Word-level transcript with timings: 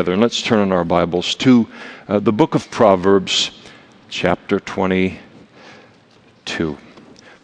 together 0.00 0.14
and 0.14 0.22
let's 0.22 0.40
turn 0.40 0.60
in 0.60 0.72
our 0.72 0.82
Bibles 0.82 1.34
to 1.34 1.68
uh, 2.08 2.18
the 2.18 2.32
book 2.32 2.54
of 2.54 2.70
Proverbs, 2.70 3.50
chapter 4.08 4.58
22. 4.58 5.18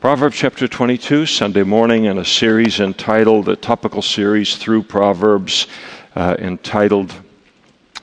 Proverbs 0.00 0.36
chapter 0.38 0.66
22, 0.66 1.26
Sunday 1.26 1.64
morning, 1.64 2.06
in 2.06 2.16
a 2.16 2.24
series 2.24 2.80
entitled, 2.80 3.50
a 3.50 3.56
topical 3.56 4.00
series 4.00 4.56
through 4.56 4.84
Proverbs 4.84 5.66
uh, 6.14 6.34
entitled 6.38 7.12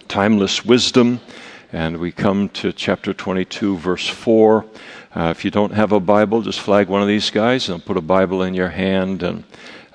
Timeless 0.07 0.63
Wisdom. 0.63 1.19
And 1.71 1.97
we 1.97 2.11
come 2.11 2.49
to 2.49 2.71
chapter 2.71 3.11
22, 3.11 3.77
verse 3.77 4.07
4. 4.07 4.67
Uh, 5.15 5.29
if 5.35 5.43
you 5.43 5.49
don't 5.49 5.73
have 5.73 5.91
a 5.91 5.99
Bible, 5.99 6.43
just 6.43 6.59
flag 6.59 6.89
one 6.89 7.01
of 7.01 7.07
these 7.07 7.31
guys 7.31 7.69
and 7.69 7.83
put 7.83 7.97
a 7.97 8.01
Bible 8.01 8.43
in 8.43 8.53
your 8.53 8.69
hand 8.69 9.23
and 9.23 9.45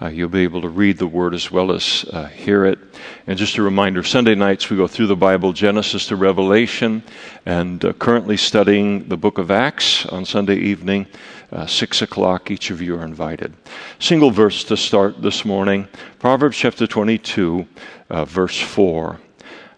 uh, 0.01 0.09
you'll 0.09 0.29
be 0.29 0.45
able 0.45 0.63
to 0.63 0.69
read 0.69 0.97
the 0.99 1.07
Word 1.07 1.35
as 1.35 1.51
well 1.51 1.73
as 1.73 2.05
uh, 2.13 2.27
hear 2.27 2.65
it. 2.65 2.79
And 3.27 3.39
just 3.39 3.59
a 3.59 3.63
reminder 3.63 4.03
Sunday 4.05 4.35
nights 4.35 4.71
we 4.71 4.77
go 4.77 4.87
through 4.87 5.09
the 5.09 5.17
Bible, 5.17 5.53
Genesis 5.53 6.07
to 6.07 6.17
Revelation, 6.17 7.03
and 7.45 7.85
uh, 7.85 7.93
currently 7.95 8.37
studying 8.37 9.09
the 9.09 9.17
book 9.17 9.39
of 9.39 9.51
Acts 9.51 10.07
on 10.07 10.25
Sunday 10.25 10.57
evening, 10.57 11.07
uh, 11.51 11.67
6 11.67 12.03
o'clock. 12.03 12.51
Each 12.51 12.71
of 12.71 12.81
you 12.81 12.97
are 12.97 13.05
invited. 13.05 13.55
Single 13.99 14.31
verse 14.31 14.63
to 14.65 14.77
start 14.77 15.21
this 15.21 15.45
morning 15.45 15.89
Proverbs 16.21 16.57
chapter 16.57 16.87
22, 16.87 17.67
uh, 18.11 18.25
verse 18.25 18.61
4. 18.61 19.19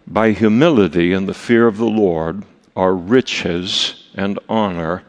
By 0.05 0.31
humility 0.31 1.13
and 1.13 1.27
the 1.27 1.33
fear 1.33 1.67
of 1.67 1.77
the 1.77 1.85
Lord 1.85 2.43
are 2.75 2.93
riches 2.93 4.09
and 4.13 4.37
honor 4.47 5.03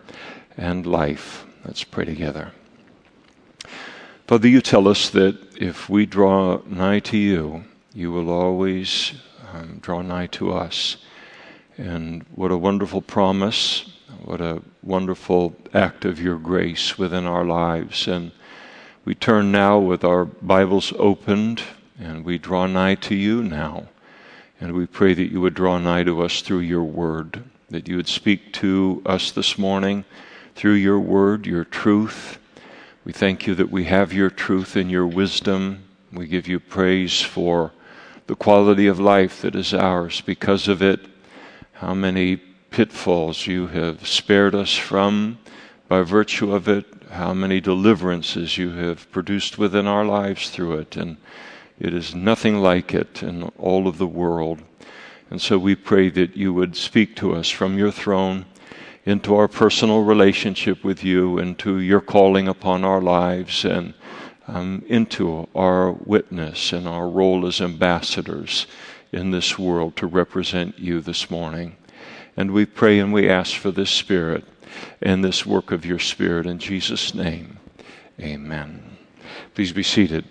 and 0.57 0.87
life. 0.87 1.45
Let's 1.65 1.85
pray 1.85 2.05
together. 2.05 2.52
Father, 4.33 4.49
you 4.49 4.63
tell 4.63 4.89
us 4.89 5.11
that 5.11 5.37
if 5.61 5.91
we 5.91 6.07
draw 6.07 6.63
nigh 6.65 7.01
to 7.01 7.19
you, 7.19 7.65
you 7.93 8.11
will 8.11 8.31
always 8.31 9.13
um, 9.53 9.77
draw 9.83 10.01
nigh 10.01 10.29
to 10.29 10.55
us. 10.55 10.97
And 11.77 12.25
what 12.35 12.51
a 12.51 12.57
wonderful 12.57 13.03
promise, 13.03 13.93
what 14.24 14.41
a 14.41 14.63
wonderful 14.83 15.55
act 15.74 16.07
of 16.07 16.19
your 16.19 16.39
grace 16.39 16.97
within 16.97 17.27
our 17.27 17.45
lives. 17.45 18.09
And 18.09 18.33
we 19.05 19.15
turn 19.15 19.52
now 19.52 19.79
with 19.79 20.02
our 20.02 20.24
Bibles 20.24 20.95
opened 20.99 21.63
and 22.01 22.24
we 22.24 22.39
draw 22.39 22.67
nigh 22.67 22.95
to 22.95 23.15
you 23.15 23.43
now. 23.43 23.89
And 24.59 24.73
we 24.73 24.87
pray 24.87 25.13
that 25.13 25.30
you 25.30 25.43
would 25.43 25.52
draw 25.52 25.77
nigh 25.77 26.05
to 26.05 26.23
us 26.23 26.41
through 26.41 26.61
your 26.61 26.85
word, 26.85 27.45
that 27.69 27.87
you 27.87 27.96
would 27.96 28.09
speak 28.09 28.55
to 28.55 29.02
us 29.05 29.30
this 29.30 29.59
morning 29.59 30.07
through 30.55 30.80
your 30.80 31.01
word, 31.01 31.46
your 31.46 31.65
truth 31.65 32.39
we 33.05 33.13
thank 33.13 33.47
you 33.47 33.55
that 33.57 33.71
we 33.71 33.85
have 33.85 34.13
your 34.13 34.31
truth 34.31 34.77
and 34.77 34.91
your 34.91 35.07
wisdom. 35.07 35.85
We 36.13 36.29
give 36.29 36.47
you 36.47 36.61
praise 36.61 37.21
for 37.21 37.73
the 38.29 38.37
quality 38.37 38.87
of 38.87 39.01
life 39.01 39.43
that 39.43 39.57
is 39.57 39.75
ours 39.75 40.21
because 40.21 40.69
of 40.69 40.83
it. 40.83 41.01
How 41.75 41.95
many 41.95 42.37
pitfalls 42.73 43.47
you 43.47 43.67
have 43.69 44.07
spared 44.07 44.55
us 44.55 44.77
from 44.77 45.39
by 45.89 46.03
virtue 46.03 46.55
of 46.55 46.69
it. 46.69 46.87
How 47.11 47.35
many 47.35 47.61
deliverances 47.61 48.57
you 48.57 48.71
have 48.71 49.11
produced 49.13 49.59
within 49.59 49.87
our 49.87 50.05
lives 50.05 50.49
through 50.49 50.79
it. 50.79 50.97
And 50.97 51.19
it 51.79 51.93
is 51.93 52.15
nothing 52.15 52.59
like 52.59 52.95
it 52.95 53.23
in 53.23 53.43
all 53.59 53.87
of 53.87 53.99
the 53.99 54.07
world. 54.07 54.63
And 55.29 55.41
so 55.41 55.59
we 55.59 55.75
pray 55.75 56.09
that 56.11 56.37
you 56.37 56.55
would 56.55 56.77
speak 56.77 57.17
to 57.17 57.35
us 57.35 57.51
from 57.51 57.77
your 57.77 57.91
throne 57.91 58.47
into 59.05 59.35
our 59.35 59.49
personal 59.49 60.03
relationship 60.03 60.85
with 60.85 61.03
you, 61.03 61.39
into 61.39 61.81
your 61.81 62.01
calling 62.01 62.49
upon 62.49 62.85
our 62.85 63.01
lives, 63.01 63.65
and 63.65 63.95
um, 64.47 64.84
into 64.87 65.49
our 65.55 65.93
witness 65.93 66.72
and 66.72 66.87
our 66.87 67.09
role 67.09 67.47
as 67.47 67.61
ambassadors 67.61 68.67
in 69.12 69.31
this 69.31 69.59
world 69.59 69.97
to 69.97 70.06
represent 70.06 70.78
you 70.78 71.00
this 71.00 71.31
morning. 71.31 71.77
And 72.37 72.53
we 72.53 72.65
pray 72.65 72.99
and 72.99 73.12
we 73.12 73.28
ask 73.28 73.56
for 73.56 73.71
this 73.71 73.91
Spirit 73.91 74.45
and 75.00 75.25
this 75.25 75.45
work 75.45 75.71
of 75.71 75.84
your 75.84 75.99
Spirit 75.99 76.47
in 76.47 76.59
Jesus' 76.59 77.15
name. 77.15 77.59
Amen. 78.21 78.97
Please 79.55 79.73
be 79.73 79.83
seated. 79.83 80.25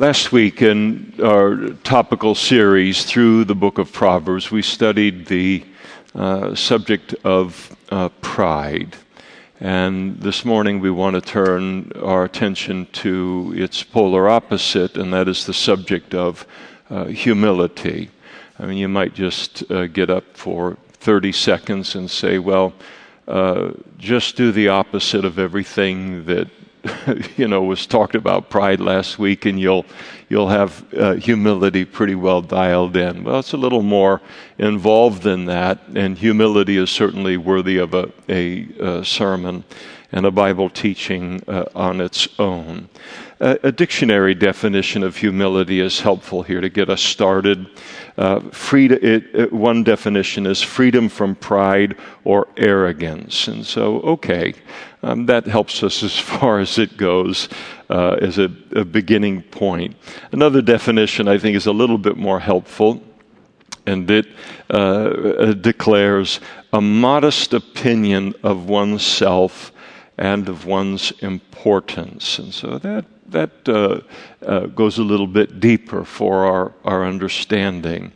Last 0.00 0.32
week, 0.32 0.62
in 0.62 1.12
our 1.22 1.74
topical 1.84 2.34
series 2.34 3.04
through 3.04 3.44
the 3.44 3.54
book 3.54 3.76
of 3.76 3.92
Proverbs, 3.92 4.50
we 4.50 4.62
studied 4.62 5.26
the 5.26 5.62
uh, 6.14 6.54
subject 6.54 7.14
of 7.22 7.76
uh, 7.90 8.08
pride. 8.22 8.96
And 9.60 10.18
this 10.18 10.42
morning, 10.42 10.80
we 10.80 10.90
want 10.90 11.16
to 11.16 11.20
turn 11.20 11.92
our 12.00 12.24
attention 12.24 12.86
to 12.92 13.52
its 13.54 13.82
polar 13.82 14.26
opposite, 14.30 14.96
and 14.96 15.12
that 15.12 15.28
is 15.28 15.44
the 15.44 15.52
subject 15.52 16.14
of 16.14 16.46
uh, 16.88 17.04
humility. 17.04 18.08
I 18.58 18.64
mean, 18.64 18.78
you 18.78 18.88
might 18.88 19.12
just 19.12 19.70
uh, 19.70 19.86
get 19.86 20.08
up 20.08 20.24
for 20.34 20.78
30 20.92 21.30
seconds 21.32 21.94
and 21.94 22.10
say, 22.10 22.38
well, 22.38 22.72
uh, 23.28 23.72
just 23.98 24.34
do 24.34 24.50
the 24.50 24.68
opposite 24.68 25.26
of 25.26 25.38
everything 25.38 26.24
that 26.24 26.48
you 27.36 27.46
know 27.46 27.62
was 27.62 27.86
talked 27.86 28.14
about 28.14 28.50
pride 28.50 28.80
last 28.80 29.18
week, 29.18 29.44
and 29.46 29.60
you'll 29.60 29.84
you'll 30.28 30.48
have 30.48 30.84
uh, 30.94 31.14
humility 31.14 31.84
pretty 31.84 32.14
well 32.14 32.42
dialed 32.42 32.96
in. 32.96 33.24
Well, 33.24 33.40
it's 33.40 33.52
a 33.52 33.58
little 33.58 33.82
more 33.82 34.20
involved 34.58 35.22
than 35.22 35.46
that, 35.46 35.80
and 35.94 36.16
humility 36.16 36.76
is 36.76 36.90
certainly 36.90 37.36
worthy 37.36 37.78
of 37.78 37.94
a, 37.94 38.10
a, 38.28 38.68
a 38.78 39.04
sermon 39.04 39.64
and 40.12 40.26
a 40.26 40.30
Bible 40.30 40.70
teaching 40.70 41.42
uh, 41.46 41.64
on 41.74 42.00
its 42.00 42.28
own. 42.38 42.88
A 43.42 43.72
dictionary 43.72 44.34
definition 44.34 45.02
of 45.02 45.16
humility 45.16 45.80
is 45.80 46.00
helpful 46.00 46.42
here 46.42 46.60
to 46.60 46.68
get 46.68 46.90
us 46.90 47.00
started. 47.00 47.68
Uh, 48.18 48.42
it, 48.72 49.34
it, 49.34 49.50
one 49.50 49.82
definition 49.82 50.44
is 50.44 50.60
freedom 50.60 51.08
from 51.08 51.34
pride 51.34 51.96
or 52.24 52.48
arrogance. 52.58 53.48
And 53.48 53.64
so, 53.64 54.00
okay, 54.00 54.52
um, 55.02 55.24
that 55.24 55.46
helps 55.46 55.82
us 55.82 56.02
as 56.02 56.18
far 56.18 56.58
as 56.58 56.78
it 56.78 56.98
goes 56.98 57.48
uh, 57.88 58.18
as 58.20 58.36
a, 58.36 58.52
a 58.76 58.84
beginning 58.84 59.40
point. 59.40 59.96
Another 60.32 60.60
definition 60.60 61.26
I 61.26 61.38
think 61.38 61.56
is 61.56 61.64
a 61.64 61.72
little 61.72 61.96
bit 61.96 62.18
more 62.18 62.40
helpful, 62.40 63.02
and 63.86 64.10
it 64.10 64.26
uh, 64.68 64.74
uh 64.74 65.52
declares 65.54 66.40
a 66.74 66.80
modest 66.82 67.54
opinion 67.54 68.34
of 68.42 68.68
oneself 68.68 69.72
and 70.18 70.46
of 70.46 70.66
one's 70.66 71.10
importance. 71.22 72.38
And 72.38 72.52
so 72.52 72.76
that 72.78 73.06
that 73.30 73.68
uh, 73.68 74.00
uh, 74.44 74.66
goes 74.66 74.98
a 74.98 75.02
little 75.02 75.26
bit 75.26 75.60
deeper 75.60 76.04
for 76.04 76.46
our, 76.46 76.72
our 76.84 77.04
understanding. 77.04 78.12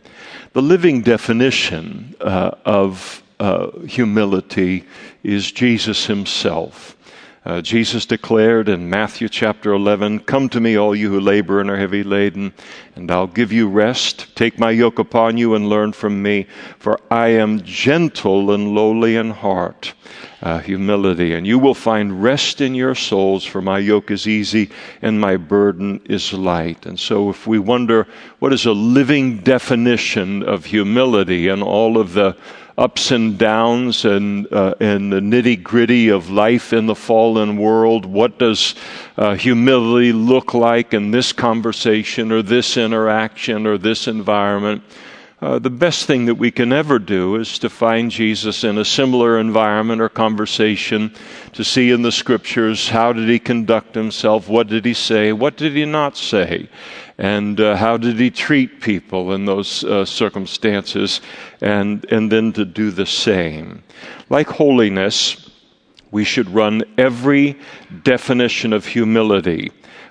The 0.52 0.62
living 0.62 1.02
definition 1.02 2.14
uh, 2.20 2.52
of 2.64 3.22
uh, 3.40 3.78
humility 3.80 4.84
is 5.22 5.50
Jesus 5.50 6.06
himself. 6.06 6.93
Uh, 7.44 7.60
Jesus 7.60 8.06
declared 8.06 8.70
in 8.70 8.88
Matthew 8.88 9.28
chapter 9.28 9.74
11, 9.74 10.20
Come 10.20 10.48
to 10.48 10.60
me, 10.60 10.76
all 10.76 10.96
you 10.96 11.10
who 11.10 11.20
labor 11.20 11.60
and 11.60 11.68
are 11.68 11.76
heavy 11.76 12.02
laden, 12.02 12.54
and 12.96 13.10
I'll 13.10 13.26
give 13.26 13.52
you 13.52 13.68
rest. 13.68 14.34
Take 14.34 14.58
my 14.58 14.70
yoke 14.70 14.98
upon 14.98 15.36
you 15.36 15.54
and 15.54 15.68
learn 15.68 15.92
from 15.92 16.22
me, 16.22 16.46
for 16.78 16.98
I 17.10 17.28
am 17.28 17.62
gentle 17.62 18.50
and 18.50 18.74
lowly 18.74 19.16
in 19.16 19.30
heart. 19.30 19.92
Uh, 20.40 20.58
humility, 20.58 21.32
and 21.32 21.46
you 21.46 21.58
will 21.58 21.74
find 21.74 22.22
rest 22.22 22.60
in 22.60 22.74
your 22.74 22.94
souls, 22.94 23.44
for 23.44 23.62
my 23.62 23.78
yoke 23.78 24.10
is 24.10 24.26
easy 24.26 24.70
and 25.00 25.18
my 25.18 25.38
burden 25.38 25.98
is 26.04 26.34
light. 26.34 26.84
And 26.84 27.00
so, 27.00 27.30
if 27.30 27.46
we 27.46 27.58
wonder 27.58 28.06
what 28.40 28.52
is 28.52 28.66
a 28.66 28.72
living 28.72 29.38
definition 29.38 30.42
of 30.42 30.66
humility 30.66 31.48
and 31.48 31.62
all 31.62 31.96
of 31.96 32.12
the 32.12 32.36
ups 32.76 33.10
and 33.10 33.38
downs 33.38 34.04
and, 34.04 34.52
uh, 34.52 34.74
and 34.80 35.12
the 35.12 35.20
nitty 35.20 35.62
gritty 35.62 36.08
of 36.08 36.30
life 36.30 36.72
in 36.72 36.86
the 36.86 36.94
fallen 36.94 37.56
world. 37.56 38.04
What 38.04 38.38
does 38.38 38.74
uh, 39.16 39.34
humility 39.34 40.12
look 40.12 40.54
like 40.54 40.92
in 40.92 41.10
this 41.10 41.32
conversation 41.32 42.32
or 42.32 42.42
this 42.42 42.76
interaction 42.76 43.66
or 43.66 43.78
this 43.78 44.08
environment? 44.08 44.82
Uh, 45.40 45.58
the 45.58 45.68
best 45.68 46.06
thing 46.06 46.24
that 46.24 46.36
we 46.36 46.50
can 46.50 46.72
ever 46.72 46.98
do 46.98 47.36
is 47.36 47.58
to 47.58 47.68
find 47.68 48.10
Jesus 48.10 48.64
in 48.64 48.78
a 48.78 48.84
similar 48.84 49.38
environment 49.38 50.00
or 50.00 50.08
conversation, 50.08 51.12
to 51.52 51.62
see 51.62 51.90
in 51.90 52.00
the 52.00 52.10
scriptures 52.10 52.88
how 52.88 53.12
did 53.12 53.28
he 53.28 53.38
conduct 53.38 53.94
himself, 53.94 54.48
what 54.48 54.68
did 54.68 54.86
he 54.86 54.94
say, 54.94 55.32
what 55.32 55.56
did 55.58 55.74
he 55.74 55.84
not 55.84 56.16
say, 56.16 56.68
and 57.18 57.60
uh, 57.60 57.76
how 57.76 57.96
did 57.96 58.18
he 58.18 58.30
treat 58.30 58.80
people 58.80 59.32
in 59.34 59.44
those 59.44 59.84
uh, 59.84 60.04
circumstances, 60.04 61.20
and, 61.60 62.04
and 62.10 62.30
then 62.30 62.52
to 62.52 62.64
do 62.64 62.90
the 62.90 63.06
same. 63.06 63.82
Like 64.28 64.48
holiness, 64.48 65.50
we 66.10 66.24
should 66.24 66.48
run 66.50 66.82
every 66.98 67.58
definition 68.02 68.72
of 68.72 68.86
humility, 68.86 69.70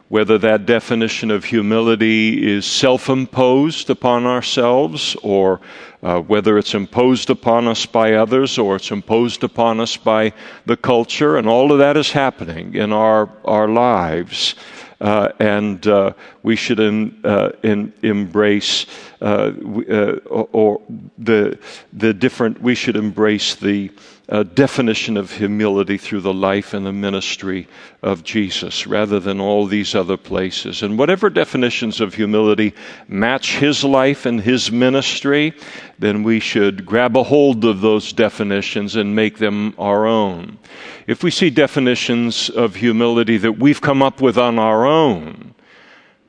whether 0.10 0.38
that 0.38 0.66
definition 0.66 1.32
of 1.32 1.46
humility 1.46 2.56
is 2.56 2.66
self 2.66 3.10
imposed 3.10 3.90
upon 3.90 4.26
ourselves 4.26 5.16
or 5.24 5.60
uh, 6.04 6.20
whether 6.20 6.58
it's 6.58 6.74
imposed 6.74 7.30
upon 7.30 7.68
us 7.68 7.86
by 7.86 8.14
others 8.14 8.58
or 8.58 8.76
it's 8.76 8.92
imposed 8.92 9.44
upon 9.44 9.80
us 9.80 9.98
by 9.98 10.34
the 10.66 10.78
culture, 10.78 11.38
and 11.38 11.48
all 11.48 11.72
of 11.72 11.80
that 11.80 11.98
is 11.98 12.12
happening 12.12 12.76
in 12.76 12.92
our, 12.92 13.30
our 13.46 13.68
lives. 13.68 14.56
Uh, 15.04 15.34
and 15.40 15.86
uh, 15.86 16.14
we 16.44 16.56
should 16.56 16.80
in, 16.80 17.20
uh, 17.26 17.50
in, 17.62 17.92
embrace 18.04 18.86
or, 19.20 20.48
or 20.54 20.82
the 21.18 21.60
the 21.92 22.14
different. 22.14 22.62
We 22.62 22.74
should 22.74 22.96
embrace 22.96 23.56
the 23.56 23.92
uh, 24.30 24.44
definition 24.44 25.18
of 25.18 25.32
humility 25.32 25.98
through 25.98 26.22
the 26.22 26.34
life 26.34 26.74
and 26.74 26.86
the 26.86 26.94
ministry 26.94 27.68
of 28.02 28.24
Jesus 28.24 28.88
rather 28.88 29.20
than 29.20 29.42
all 29.42 29.66
these 29.66 29.96
other 29.96 30.16
places. 30.16 30.82
And 30.82 30.98
whatever 30.98 31.30
definitions 31.30 32.00
of 32.00 32.14
humility 32.14 32.74
match 33.08 33.58
his 33.58 33.84
life 33.84 34.26
and 34.26 34.40
his 34.40 34.72
ministry, 34.72 35.54
then 36.00 36.24
we 36.24 36.40
should 36.40 36.86
grab 36.86 37.18
a 37.18 37.24
hold 37.24 37.66
of 37.66 37.82
those 37.82 38.14
definitions 38.14 38.96
and 38.96 39.14
make 39.14 39.40
them 39.40 39.74
our 39.78 40.06
own. 40.06 40.58
If 41.06 41.22
we 41.22 41.32
see 41.32 41.50
definitions 41.50 42.50
of 42.50 42.76
humility 42.76 43.38
that 43.38 43.60
we've 43.60 43.82
come 43.82 44.02
up 44.02 44.22
with 44.22 44.38
on 44.38 44.58
our 44.58 44.86
own, 44.86 45.54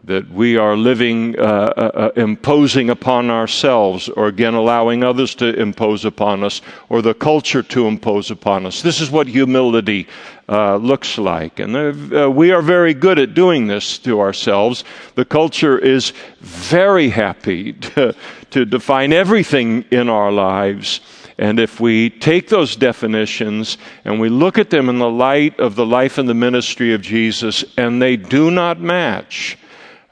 that 0.06 0.30
we 0.30 0.58
are 0.58 0.76
living, 0.76 1.38
uh, 1.38 1.42
uh, 1.42 1.90
uh, 1.94 2.10
imposing 2.16 2.90
upon 2.90 3.30
ourselves, 3.30 4.10
or 4.10 4.26
again 4.26 4.52
allowing 4.52 5.02
others 5.02 5.34
to 5.36 5.58
impose 5.58 6.04
upon 6.04 6.44
us, 6.44 6.60
or 6.90 7.00
the 7.00 7.14
culture 7.14 7.62
to 7.62 7.86
impose 7.86 8.30
upon 8.30 8.66
us. 8.66 8.82
This 8.82 9.00
is 9.00 9.10
what 9.10 9.26
humility 9.26 10.06
uh, 10.46 10.76
looks 10.76 11.16
like. 11.16 11.58
And 11.58 12.12
uh, 12.14 12.30
we 12.30 12.50
are 12.52 12.60
very 12.60 12.92
good 12.92 13.18
at 13.18 13.32
doing 13.32 13.66
this 13.66 13.96
to 14.00 14.20
ourselves. 14.20 14.84
The 15.14 15.24
culture 15.24 15.78
is 15.78 16.12
very 16.40 17.08
happy 17.08 17.72
to, 17.94 18.14
to 18.50 18.64
define 18.66 19.14
everything 19.14 19.86
in 19.90 20.10
our 20.10 20.30
lives. 20.30 21.00
And 21.38 21.58
if 21.58 21.80
we 21.80 22.10
take 22.10 22.48
those 22.48 22.76
definitions 22.76 23.78
and 24.04 24.20
we 24.20 24.28
look 24.28 24.58
at 24.58 24.68
them 24.68 24.90
in 24.90 24.98
the 24.98 25.10
light 25.10 25.58
of 25.58 25.76
the 25.76 25.86
life 25.86 26.18
and 26.18 26.28
the 26.28 26.34
ministry 26.34 26.92
of 26.92 27.00
Jesus, 27.00 27.64
and 27.78 28.00
they 28.00 28.16
do 28.16 28.50
not 28.50 28.78
match, 28.78 29.56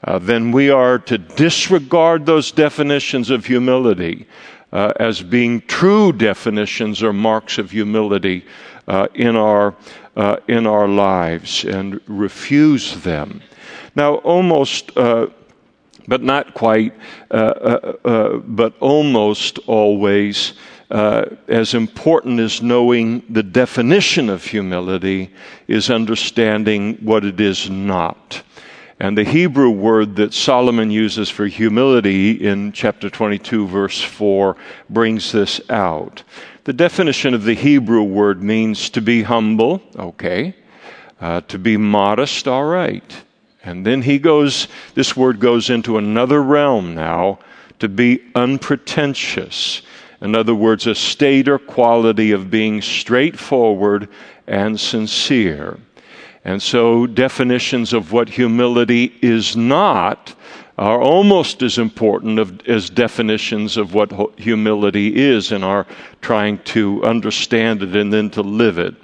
uh, 0.03 0.19
then 0.19 0.51
we 0.51 0.69
are 0.69 0.99
to 0.99 1.17
disregard 1.17 2.25
those 2.25 2.51
definitions 2.51 3.29
of 3.29 3.45
humility 3.45 4.27
uh, 4.73 4.91
as 4.99 5.21
being 5.21 5.61
true 5.61 6.11
definitions 6.11 7.03
or 7.03 7.13
marks 7.13 7.57
of 7.57 7.71
humility 7.71 8.43
uh, 8.87 9.07
in 9.13 9.35
our 9.35 9.75
uh, 10.15 10.37
in 10.47 10.67
our 10.67 10.87
lives 10.87 11.63
and 11.63 12.01
refuse 12.07 13.01
them. 13.03 13.41
Now, 13.95 14.15
almost. 14.15 14.95
Uh, 14.97 15.27
but 16.05 16.21
not 16.21 16.53
quite, 16.53 16.93
uh, 17.31 17.93
but 18.45 18.73
almost 18.81 19.57
always, 19.67 20.51
as 20.91 21.73
important 21.73 22.41
as 22.41 22.61
knowing 22.61 23.23
the 23.29 23.41
definition 23.41 24.29
of 24.29 24.43
humility 24.43 25.31
is 25.69 25.89
understanding 25.89 26.95
what 26.95 27.23
it 27.23 27.39
is 27.39 27.69
not. 27.69 28.43
And 29.03 29.17
the 29.17 29.25
Hebrew 29.25 29.69
word 29.69 30.15
that 30.15 30.33
Solomon 30.33 30.89
uses 30.89 31.29
for 31.29 31.45
humility 31.45 32.31
in 32.31 32.71
chapter 32.71 33.09
22, 33.09 33.67
verse 33.67 34.01
4, 34.01 34.55
brings 34.89 35.33
this 35.33 35.59
out. 35.69 36.23
The 36.63 36.71
definition 36.71 37.33
of 37.33 37.43
the 37.43 37.53
Hebrew 37.53 38.03
word 38.03 38.41
means 38.41 38.89
to 38.91 39.01
be 39.01 39.23
humble, 39.23 39.81
okay, 39.99 40.55
uh, 41.19 41.41
to 41.49 41.59
be 41.59 41.75
modest, 41.75 42.47
all 42.47 42.63
right. 42.63 43.03
And 43.61 43.85
then 43.85 44.03
he 44.03 44.19
goes, 44.19 44.69
this 44.93 45.17
word 45.17 45.41
goes 45.41 45.69
into 45.69 45.97
another 45.97 46.41
realm 46.41 46.95
now, 46.95 47.39
to 47.79 47.89
be 47.89 48.21
unpretentious. 48.35 49.81
In 50.21 50.33
other 50.33 50.55
words, 50.55 50.87
a 50.87 50.95
state 50.95 51.49
or 51.49 51.59
quality 51.59 52.31
of 52.31 52.49
being 52.49 52.81
straightforward 52.81 54.07
and 54.47 54.79
sincere. 54.79 55.77
And 56.45 56.61
so, 56.61 57.07
definitions 57.07 57.93
of 57.93 58.11
what 58.11 58.29
humility 58.29 59.15
is 59.21 59.55
not 59.55 60.35
are 60.77 60.99
almost 60.99 61.61
as 61.61 61.77
important 61.77 62.39
of, 62.39 62.67
as 62.67 62.89
definitions 62.89 63.77
of 63.77 63.93
what 63.93 64.11
humility 64.39 65.15
is 65.15 65.51
in 65.51 65.63
our 65.63 65.85
trying 66.21 66.57
to 66.63 67.03
understand 67.03 67.83
it 67.83 67.95
and 67.95 68.11
then 68.11 68.29
to 68.31 68.41
live 68.41 68.77
it. 68.77 68.95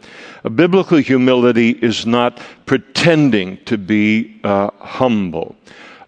A 0.43 0.49
biblical 0.49 0.97
humility 0.97 1.69
is 1.69 2.05
not 2.05 2.41
pretending 2.65 3.57
to 3.65 3.77
be 3.77 4.39
uh, 4.43 4.71
humble. 4.79 5.55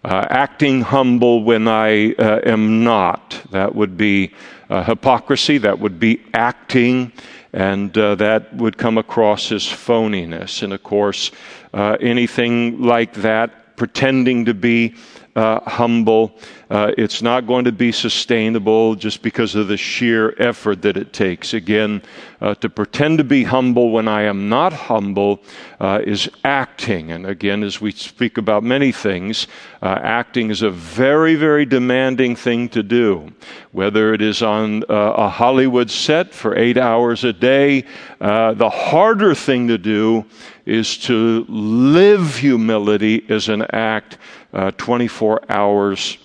Uh, 0.04 0.26
acting 0.30 0.80
humble 0.80 1.44
when 1.44 1.68
I 1.68 2.12
uh, 2.14 2.40
am 2.44 2.82
not. 2.82 3.40
That 3.52 3.74
would 3.74 3.96
be 3.96 4.32
uh, 4.68 4.82
hypocrisy. 4.82 5.58
That 5.58 5.78
would 5.78 6.00
be 6.00 6.22
acting 6.34 7.12
and 7.52 7.96
uh, 7.98 8.14
that 8.14 8.54
would 8.54 8.78
come 8.78 8.98
across 8.98 9.52
as 9.52 9.64
phoniness. 9.64 10.62
And 10.62 10.72
of 10.72 10.82
course, 10.82 11.30
uh, 11.74 11.96
anything 12.00 12.82
like 12.82 13.14
that, 13.14 13.76
pretending 13.76 14.44
to 14.46 14.54
be 14.54 14.94
uh, 15.36 15.60
humble. 15.68 16.38
Uh, 16.72 16.90
it's 16.96 17.20
not 17.20 17.46
going 17.46 17.66
to 17.66 17.70
be 17.70 17.92
sustainable 17.92 18.94
just 18.94 19.20
because 19.20 19.54
of 19.54 19.68
the 19.68 19.76
sheer 19.76 20.34
effort 20.38 20.80
that 20.80 20.96
it 20.96 21.12
takes. 21.12 21.52
Again, 21.52 22.00
uh, 22.40 22.54
to 22.54 22.70
pretend 22.70 23.18
to 23.18 23.24
be 23.24 23.44
humble 23.44 23.90
when 23.90 24.08
I 24.08 24.22
am 24.22 24.48
not 24.48 24.72
humble 24.72 25.42
uh, 25.80 26.00
is 26.02 26.30
acting. 26.44 27.10
And 27.10 27.26
again, 27.26 27.62
as 27.62 27.82
we 27.82 27.92
speak 27.92 28.38
about 28.38 28.64
many 28.64 28.90
things, 28.90 29.48
uh, 29.82 29.98
acting 30.02 30.48
is 30.48 30.62
a 30.62 30.70
very, 30.70 31.34
very 31.34 31.66
demanding 31.66 32.34
thing 32.36 32.70
to 32.70 32.82
do. 32.82 33.30
Whether 33.72 34.14
it 34.14 34.22
is 34.22 34.42
on 34.42 34.84
uh, 34.84 34.94
a 34.94 35.28
Hollywood 35.28 35.90
set 35.90 36.32
for 36.32 36.56
eight 36.56 36.78
hours 36.78 37.22
a 37.22 37.34
day, 37.34 37.84
the 38.18 38.70
harder 38.72 39.34
thing 39.34 39.68
to 39.68 39.76
do 39.76 40.24
is 40.64 40.96
to 40.96 41.44
live 41.48 42.36
humility 42.36 43.26
as 43.28 43.50
an 43.50 43.62
act 43.72 44.16
uh, 44.52 44.70
24 44.72 45.50
hours 45.50 46.18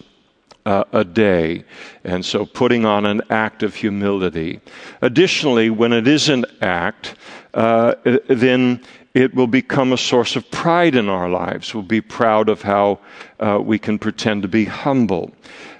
uh, 0.67 0.83
a 0.91 1.05
day. 1.05 1.63
And 2.03 2.25
so 2.25 2.45
putting 2.45 2.85
on 2.85 3.05
an 3.05 3.21
act 3.29 3.63
of 3.63 3.73
humility. 3.73 4.59
Additionally, 5.01 5.69
when 5.69 5.93
it 5.93 6.07
is 6.07 6.27
an 6.27 6.43
act, 6.61 7.15
uh, 7.53 7.95
then 8.27 8.83
it 9.13 9.33
will 9.33 9.47
become 9.47 9.93
a 9.93 9.97
source 9.97 10.35
of 10.35 10.51
pride 10.51 10.93
in 10.93 11.07
our 11.07 11.29
lives. 11.29 11.73
We'll 11.73 11.83
be 11.83 12.01
proud 12.01 12.49
of 12.49 12.61
how 12.61 12.99
uh, 13.39 13.59
we 13.63 13.79
can 13.79 13.97
pretend 13.97 14.41
to 14.41 14.49
be 14.49 14.65
humble. 14.65 15.31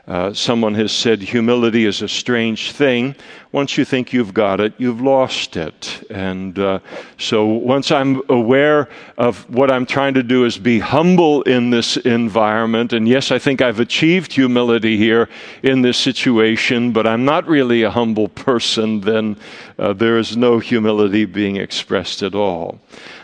Uh, 0.07 0.33
someone 0.33 0.73
has 0.73 0.93
said 0.93 1.21
humility 1.21 1.85
is 1.85 2.01
a 2.01 2.07
strange 2.07 2.71
thing. 2.71 3.13
Once 3.51 3.77
you 3.77 3.83
think 3.83 4.13
you've 4.13 4.33
got 4.33 4.61
it, 4.61 4.71
you've 4.77 5.01
lost 5.01 5.57
it. 5.57 6.01
And 6.09 6.57
uh, 6.57 6.79
so 7.17 7.45
once 7.45 7.91
I'm 7.91 8.21
aware 8.29 8.87
of 9.17 9.49
what 9.53 9.69
I'm 9.69 9.85
trying 9.85 10.13
to 10.13 10.23
do 10.23 10.45
is 10.45 10.57
be 10.57 10.79
humble 10.79 11.41
in 11.41 11.71
this 11.71 11.97
environment, 11.97 12.93
and 12.93 13.05
yes, 13.05 13.31
I 13.31 13.39
think 13.39 13.61
I've 13.61 13.81
achieved 13.81 14.31
humility 14.31 14.95
here 14.95 15.27
in 15.61 15.81
this 15.81 15.97
situation, 15.97 16.93
but 16.93 17.05
I'm 17.05 17.25
not 17.25 17.45
really 17.45 17.83
a 17.83 17.91
humble 17.91 18.29
person, 18.29 19.01
then 19.01 19.35
uh, 19.77 19.91
there 19.91 20.17
is 20.17 20.37
no 20.37 20.59
humility 20.59 21.25
being 21.25 21.57
expressed 21.57 22.23
at 22.23 22.33
all. 22.33 22.79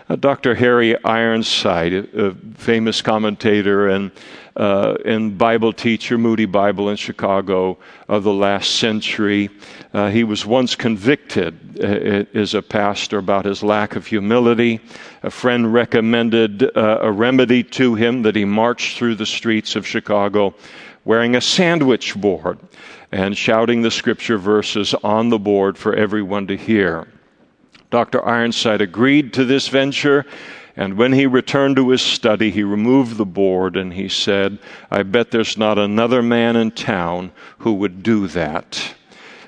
Uh, 0.09 0.17
Dr. 0.17 0.55
Harry 0.55 1.01
Ironside, 1.05 1.93
a 1.93 2.35
famous 2.55 3.01
commentator 3.01 3.87
and 3.87 4.11
uh, 4.55 4.95
and 5.05 5.37
Bible 5.37 5.73
teacher, 5.73 6.17
Moody 6.17 6.45
Bible 6.45 6.89
in 6.89 6.95
Chicago 6.95 7.77
of 8.07 8.23
the 8.23 8.33
last 8.33 8.75
century. 8.75 9.49
Uh, 9.93 10.09
he 10.09 10.23
was 10.23 10.45
once 10.45 10.75
convicted 10.75 11.79
uh, 11.79 12.25
as 12.37 12.53
a 12.53 12.61
pastor 12.61 13.17
about 13.17 13.45
his 13.45 13.63
lack 13.63 13.95
of 13.95 14.05
humility. 14.05 14.79
A 15.23 15.31
friend 15.31 15.73
recommended 15.73 16.63
uh, 16.77 16.99
a 17.01 17.11
remedy 17.11 17.63
to 17.63 17.95
him 17.95 18.21
that 18.23 18.35
he 18.35 18.45
marched 18.45 18.97
through 18.97 19.15
the 19.15 19.25
streets 19.25 19.75
of 19.75 19.87
Chicago 19.87 20.53
wearing 21.05 21.35
a 21.35 21.41
sandwich 21.41 22.15
board 22.15 22.59
and 23.11 23.37
shouting 23.37 23.81
the 23.81 23.91
scripture 23.91 24.37
verses 24.37 24.93
on 25.03 25.29
the 25.29 25.39
board 25.39 25.77
for 25.77 25.93
everyone 25.95 26.47
to 26.47 26.57
hear. 26.57 27.07
Dr. 27.89 28.25
Ironside 28.25 28.81
agreed 28.81 29.33
to 29.33 29.45
this 29.45 29.67
venture 29.67 30.25
and 30.75 30.97
when 30.97 31.13
he 31.13 31.27
returned 31.27 31.75
to 31.75 31.89
his 31.89 32.01
study, 32.01 32.49
he 32.49 32.63
removed 32.63 33.17
the 33.17 33.25
board 33.25 33.77
and 33.77 33.93
he 33.93 34.09
said, 34.09 34.57
I 34.89 35.03
bet 35.03 35.29
there's 35.29 35.57
not 35.57 35.77
another 35.77 36.23
man 36.23 36.55
in 36.55 36.71
town 36.71 37.31
who 37.59 37.73
would 37.73 38.01
do 38.01 38.27
that. 38.29 38.95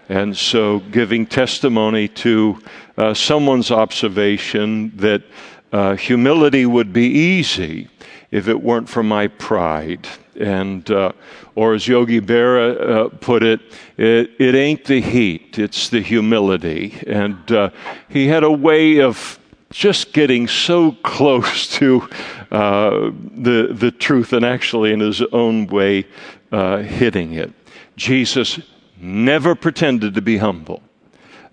And 0.08 0.38
so, 0.38 0.80
giving 0.80 1.26
testimony 1.26 2.08
to 2.10 2.62
uh, 2.96 3.16
someone's 3.16 3.72
observation 3.72 4.96
that 4.98 5.24
uh, 5.72 5.96
humility 5.96 6.68
would 6.68 6.94
be 6.94 7.08
easy 7.08 7.90
if 8.30 8.48
it 8.48 8.62
weren't 8.62 8.88
for 8.88 9.02
my 9.02 9.28
pride. 9.28 10.08
And, 10.40 10.90
uh, 10.92 11.14
or 11.56 11.74
as 11.74 11.88
Yogi 11.88 12.22
Berra 12.22 12.90
uh, 12.90 13.10
put 13.18 13.42
it, 13.42 13.62
it, 13.98 14.30
it, 14.38 14.54
ain't 14.54 14.84
the 14.84 15.02
heat, 15.02 15.58
it's 15.58 15.90
the 15.90 16.02
humility. 16.02 17.02
And 17.08 17.52
uh, 17.52 17.72
he 18.08 18.28
had 18.28 18.44
a 18.44 18.52
way 18.52 19.00
of 19.00 19.40
just 19.70 20.14
getting 20.14 20.48
so 20.48 20.94
close 21.04 21.68
to 21.78 22.08
uh, 22.52 23.12
the, 23.36 23.70
the 23.72 23.92
truth 23.92 24.34
and 24.34 24.46
actually, 24.46 24.94
in 24.94 25.00
his 25.00 25.22
own 25.22 25.68
way, 25.68 26.06
uh, 26.52 26.78
hitting 26.78 27.34
it. 27.34 27.54
Jesus 27.96 28.60
never 28.98 29.56
pretended 29.56 30.14
to 30.16 30.22
be 30.22 30.38
humble. 30.38 30.82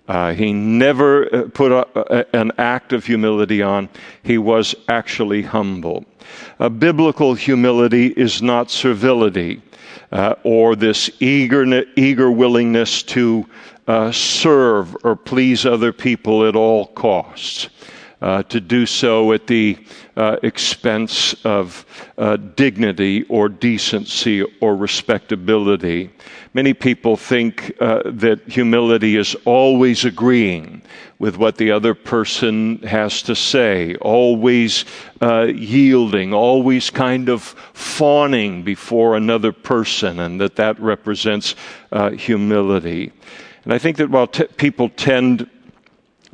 Uh, 0.07 0.33
he 0.33 0.51
never 0.51 1.33
uh, 1.33 1.47
put 1.53 1.71
a, 1.71 1.87
a, 1.95 2.25
an 2.39 2.51
act 2.57 2.91
of 2.91 3.05
humility 3.05 3.61
on. 3.61 3.87
He 4.21 4.37
was 4.37 4.75
actually 4.89 5.41
humble. 5.41 6.05
A 6.59 6.69
biblical 6.69 7.33
humility 7.35 8.07
is 8.07 8.41
not 8.41 8.69
servility 8.69 9.61
uh, 10.11 10.35
or 10.43 10.75
this 10.75 11.09
eager, 11.19 11.63
eager 11.95 12.31
willingness 12.31 13.01
to 13.03 13.45
uh, 13.87 14.11
serve 14.11 14.95
or 15.03 15.15
please 15.15 15.65
other 15.65 15.93
people 15.93 16.47
at 16.47 16.55
all 16.55 16.87
costs 16.87 17.69
uh, 18.23 18.41
to 18.43 18.61
do 18.61 18.85
so 18.85 19.33
at 19.33 19.47
the 19.47 19.77
uh, 20.15 20.37
expense 20.43 21.33
of 21.43 21.85
uh, 22.17 22.37
dignity 22.37 23.23
or 23.23 23.49
decency 23.49 24.41
or 24.61 24.77
respectability. 24.77 26.09
Many 26.53 26.73
people 26.73 27.17
think 27.17 27.73
uh, 27.81 28.03
that 28.05 28.39
humility 28.47 29.17
is 29.17 29.35
always 29.43 30.05
agreeing 30.05 30.81
with 31.19 31.35
what 31.35 31.57
the 31.57 31.71
other 31.71 31.93
person 31.93 32.77
has 32.83 33.21
to 33.23 33.35
say, 33.35 33.95
always 33.95 34.85
uh, 35.19 35.47
yielding, 35.53 36.33
always 36.33 36.89
kind 36.89 37.27
of 37.27 37.41
fawning 37.73 38.63
before 38.63 39.17
another 39.17 39.51
person, 39.51 40.21
and 40.21 40.39
that 40.39 40.55
that 40.55 40.79
represents 40.79 41.55
humility. 42.13 43.11
And 43.65 43.73
I 43.73 43.77
think 43.77 43.97
that 43.97 44.09
while 44.09 44.27
t- 44.27 44.45
people 44.57 44.89
tend 44.89 45.49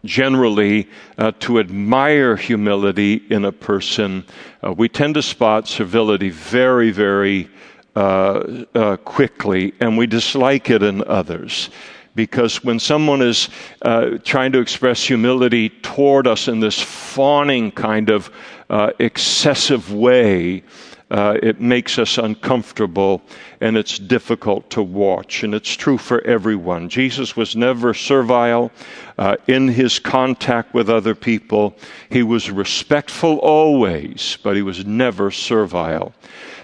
generally 0.03 0.87
uh, 1.17 1.31
to 1.39 1.59
admire 1.59 2.35
humility 2.35 3.15
in 3.29 3.45
a 3.45 3.51
person, 3.51 4.25
uh, 4.65 4.73
we 4.73 4.89
tend 4.89 5.15
to 5.15 5.21
spot 5.21 5.67
servility 5.67 6.29
very, 6.29 6.91
very 6.91 7.49
uh, 7.95 8.63
uh 8.75 8.97
quickly, 8.97 9.73
and 9.79 9.97
we 9.97 10.07
dislike 10.07 10.69
it 10.69 10.83
in 10.83 11.03
others. 11.05 11.69
Because 12.15 12.63
when 12.63 12.79
someone 12.79 13.21
is 13.21 13.49
uh, 13.81 14.17
trying 14.23 14.51
to 14.51 14.59
express 14.59 15.03
humility 15.03 15.69
toward 15.69 16.27
us 16.27 16.47
in 16.47 16.59
this 16.59 16.81
fawning 16.81 17.71
kind 17.71 18.09
of 18.09 18.29
uh, 18.69 18.91
excessive 18.99 19.93
way, 19.93 20.63
uh, 21.11 21.37
it 21.41 21.59
makes 21.59 21.97
us 21.97 22.17
uncomfortable 22.17 23.21
and 23.61 23.75
it's 23.77 23.97
difficult 23.97 24.69
to 24.69 24.83
watch. 24.83 25.43
And 25.43 25.55
it's 25.55 25.73
true 25.73 25.97
for 25.97 26.21
everyone. 26.21 26.89
Jesus 26.89 27.35
was 27.35 27.55
never 27.55 27.93
servile 27.93 28.71
uh, 29.17 29.37
in 29.47 29.67
his 29.67 29.99
contact 29.99 30.73
with 30.73 30.89
other 30.89 31.15
people. 31.15 31.75
He 32.09 32.23
was 32.23 32.51
respectful 32.51 33.37
always, 33.39 34.37
but 34.43 34.55
he 34.55 34.61
was 34.61 34.85
never 34.85 35.31
servile. 35.31 36.13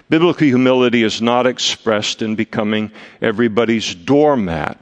Biblical 0.08 0.46
humility 0.46 1.02
is 1.02 1.20
not 1.20 1.46
expressed 1.46 2.22
in 2.22 2.36
becoming 2.36 2.92
everybody's 3.20 3.94
doormat. 3.94 4.80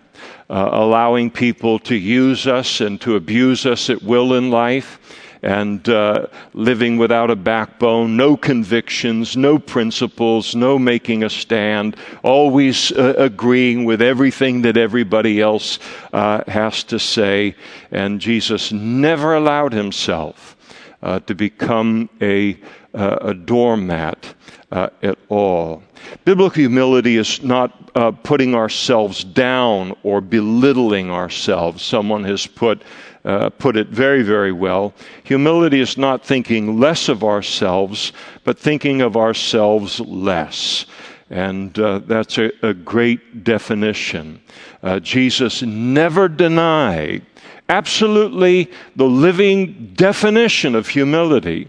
Uh, 0.51 0.69
allowing 0.73 1.31
people 1.31 1.79
to 1.79 1.95
use 1.95 2.47
us 2.47 2.83
and 2.83 3.01
to 3.01 3.17
abuse 3.17 3.65
us 3.65 3.89
at 3.89 4.03
will 4.03 4.35
in 4.35 4.51
life 4.51 5.01
and 5.45 5.87
uh, 5.91 6.27
living 6.55 6.97
without 6.97 7.31
a 7.31 7.37
backbone, 7.37 8.17
no 8.17 8.35
convictions, 8.35 9.37
no 9.37 9.59
principles, 9.59 10.55
no 10.55 10.79
making 10.79 11.23
a 11.23 11.29
stand, 11.29 11.97
always 12.23 12.91
uh, 12.93 13.13
agreeing 13.19 13.85
with 13.85 14.01
everything 14.01 14.63
that 14.63 14.79
everybody 14.79 15.43
else 15.43 15.79
uh, 16.15 16.43
has 16.49 16.83
to 16.85 16.99
say. 16.99 17.55
And 17.91 18.23
Jesus 18.23 18.73
never 18.73 19.35
allowed 19.35 19.75
himself 19.75 20.57
uh, 21.03 21.21
to 21.21 21.35
become 21.35 22.09
a, 22.23 22.59
uh, 22.95 23.19
a 23.21 23.35
doormat 23.35 24.35
uh, 24.73 24.89
at 25.03 25.19
all. 25.29 25.83
Biblical 26.25 26.63
humility 26.63 27.19
is 27.19 27.43
not 27.43 27.91
uh, 27.95 28.13
putting 28.13 28.55
ourselves 28.55 29.23
down 29.23 29.95
or 30.03 30.23
belittling 30.23 31.11
ourselves. 31.11 31.83
Someone 31.83 32.25
has 32.25 32.47
put 32.47 32.83
uh, 33.25 33.51
put 33.51 33.77
it 33.77 33.89
very, 33.89 34.23
very 34.23 34.53
well. 34.53 34.93
Humility 35.25 35.81
is 35.81 35.97
not 35.97 36.25
thinking 36.25 36.79
less 36.79 37.09
of 37.09 37.25
ourselves, 37.25 38.13
but 38.45 38.59
thinking 38.59 39.01
of 39.01 39.17
ourselves 39.17 39.99
less. 40.01 40.87
And 41.31 41.77
uh, 41.79 42.01
that's 42.01 42.37
a, 42.39 42.51
a, 42.63 42.75
great 42.75 43.45
definition. 43.45 44.43
Uh, 44.83 45.01
Jesus 45.01 45.63
never 45.63 46.29
denied 46.29 47.25
absolutely 47.69 48.71
the 48.95 49.07
living 49.07 49.95
definition 49.95 50.75
of 50.75 50.89
humility. 50.89 51.69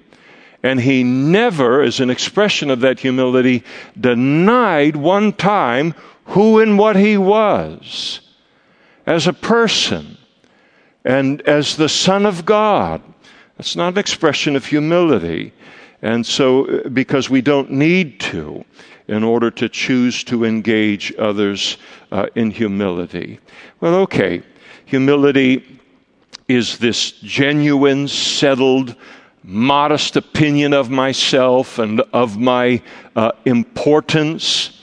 And 0.62 0.82
he 0.82 1.04
never, 1.04 1.82
as 1.82 2.00
an 2.00 2.10
expression 2.10 2.70
of 2.70 2.82
that 2.82 3.00
humility, 3.00 3.64
denied 4.00 4.98
one 4.98 5.32
time 5.32 5.94
who 6.26 6.60
and 6.60 6.78
what 6.78 6.98
he 6.98 7.18
was 7.18 8.20
as 9.06 9.28
a 9.28 9.34
person 9.34 10.15
and 11.06 11.42
as 11.44 11.78
the 11.78 11.88
Son 11.88 12.26
of 12.26 12.46
God. 12.46 13.02
That's 13.58 13.76
not 13.76 13.94
an 13.94 14.00
expression 14.00 14.56
of 14.56 14.66
humility. 14.66 15.54
And 16.02 16.26
so, 16.26 16.66
uh, 16.66 16.90
because 16.90 17.30
we 17.30 17.42
don't 17.42 17.72
need 17.72 18.20
to 18.22 18.66
in 19.08 19.24
order 19.24 19.50
to 19.52 19.70
choose 19.70 20.24
to 20.26 20.44
engage 20.44 21.14
others 21.18 21.78
uh, 22.12 22.26
in 22.36 22.52
humility. 22.52 23.40
Well, 23.80 23.96
okay, 23.96 24.42
humility 24.86 25.80
is 26.48 26.78
this 26.80 27.12
genuine, 27.12 28.08
settled, 28.08 28.96
modest 29.44 30.16
opinion 30.16 30.74
of 30.74 30.90
myself 30.90 31.78
and 31.78 32.02
of 32.14 32.38
my 32.38 32.82
uh, 33.16 33.32
importance 33.46 34.75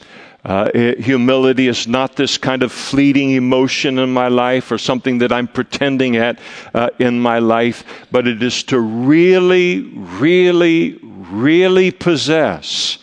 uh, 0.45 0.71
it, 0.75 0.99
humility 0.99 1.69
is 1.69 1.87
not 1.87 2.17
this 2.17 2.37
kind 2.37 2.63
of 2.63 2.73
fleeting 2.73 3.31
emotion 3.31 3.99
in 3.99 4.13
my 4.13 4.27
life 4.27 4.73
or 4.73 4.79
something 4.79 5.19
that 5.19 5.31
I'm 5.31 5.47
pretending 5.47 6.17
at 6.17 6.41
uh, 6.75 6.91
in 6.99 7.21
my 7.21 7.39
life, 7.39 8.07
but 8.11 8.27
it 8.27 8.43
is 8.43 8.65
to 8.65 8.81
really, 8.81 9.83
really, 9.95 10.99
really 11.03 11.93
possess 11.93 12.99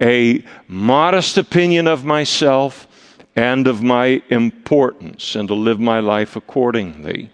a 0.00 0.42
modest 0.66 1.36
opinion 1.36 1.86
of 1.86 2.04
myself 2.04 2.86
and 3.36 3.66
of 3.66 3.82
my 3.82 4.22
importance 4.30 5.36
and 5.36 5.46
to 5.48 5.54
live 5.54 5.78
my 5.78 6.00
life 6.00 6.36
accordingly. 6.36 7.30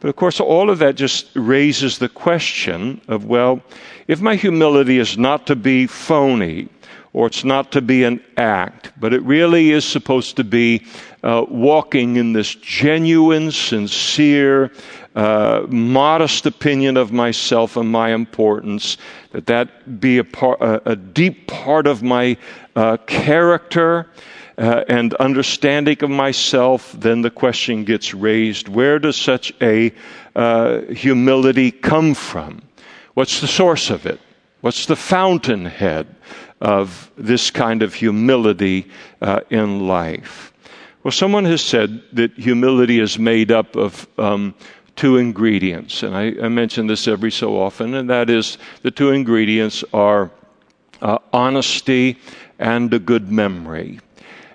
But 0.00 0.08
of 0.08 0.16
course, 0.16 0.40
all 0.40 0.70
of 0.70 0.78
that 0.78 0.96
just 0.96 1.30
raises 1.34 1.98
the 1.98 2.08
question 2.08 3.00
of 3.08 3.26
well, 3.26 3.62
if 4.08 4.20
my 4.20 4.34
humility 4.34 4.98
is 4.98 5.16
not 5.18 5.46
to 5.46 5.56
be 5.56 5.86
phony, 5.86 6.68
or 7.14 7.28
it's 7.28 7.44
not 7.44 7.72
to 7.72 7.80
be 7.80 8.02
an 8.02 8.22
act, 8.36 8.92
but 8.98 9.14
it 9.14 9.22
really 9.22 9.70
is 9.70 9.84
supposed 9.84 10.36
to 10.36 10.44
be 10.44 10.84
uh, 11.22 11.46
walking 11.48 12.16
in 12.16 12.32
this 12.32 12.54
genuine, 12.56 13.52
sincere, 13.52 14.70
uh, 15.14 15.64
modest 15.68 16.44
opinion 16.44 16.96
of 16.96 17.12
myself 17.12 17.76
and 17.76 17.88
my 17.88 18.10
importance, 18.12 18.98
that 19.30 19.46
that 19.46 20.00
be 20.00 20.18
a, 20.18 20.24
part, 20.24 20.60
a, 20.60 20.90
a 20.90 20.96
deep 20.96 21.46
part 21.46 21.86
of 21.86 22.02
my 22.02 22.36
uh, 22.74 22.96
character 23.06 24.10
uh, 24.58 24.82
and 24.88 25.14
understanding 25.14 25.96
of 26.02 26.10
myself, 26.10 26.92
then 26.98 27.22
the 27.22 27.30
question 27.30 27.84
gets 27.84 28.12
raised 28.12 28.68
where 28.68 28.98
does 28.98 29.16
such 29.16 29.52
a 29.62 29.92
uh, 30.34 30.80
humility 30.92 31.70
come 31.70 32.12
from? 32.12 32.60
What's 33.14 33.40
the 33.40 33.46
source 33.46 33.90
of 33.90 34.04
it? 34.04 34.20
What's 34.62 34.86
the 34.86 34.96
fountainhead? 34.96 36.06
Of 36.60 37.10
this 37.16 37.50
kind 37.50 37.82
of 37.82 37.94
humility 37.94 38.90
uh, 39.20 39.40
in 39.50 39.86
life? 39.86 40.52
Well, 41.02 41.12
someone 41.12 41.44
has 41.44 41.62
said 41.62 42.02
that 42.14 42.32
humility 42.32 42.98
is 42.98 43.18
made 43.18 43.52
up 43.52 43.76
of 43.76 44.08
um, 44.18 44.54
two 44.96 45.18
ingredients, 45.18 46.02
and 46.02 46.16
I, 46.16 46.32
I, 46.42 46.48
mention 46.48 46.86
this 46.86 47.06
every 47.06 47.30
so 47.30 47.60
often, 47.60 47.94
and 47.94 48.08
that 48.08 48.30
is 48.30 48.58
the 48.82 48.90
two 48.90 49.10
ingredients 49.10 49.84
are 49.92 50.30
uh, 51.02 51.18
honesty 51.32 52.18
and 52.58 52.92
a 52.94 52.98
good 52.98 53.30
memory. 53.30 54.00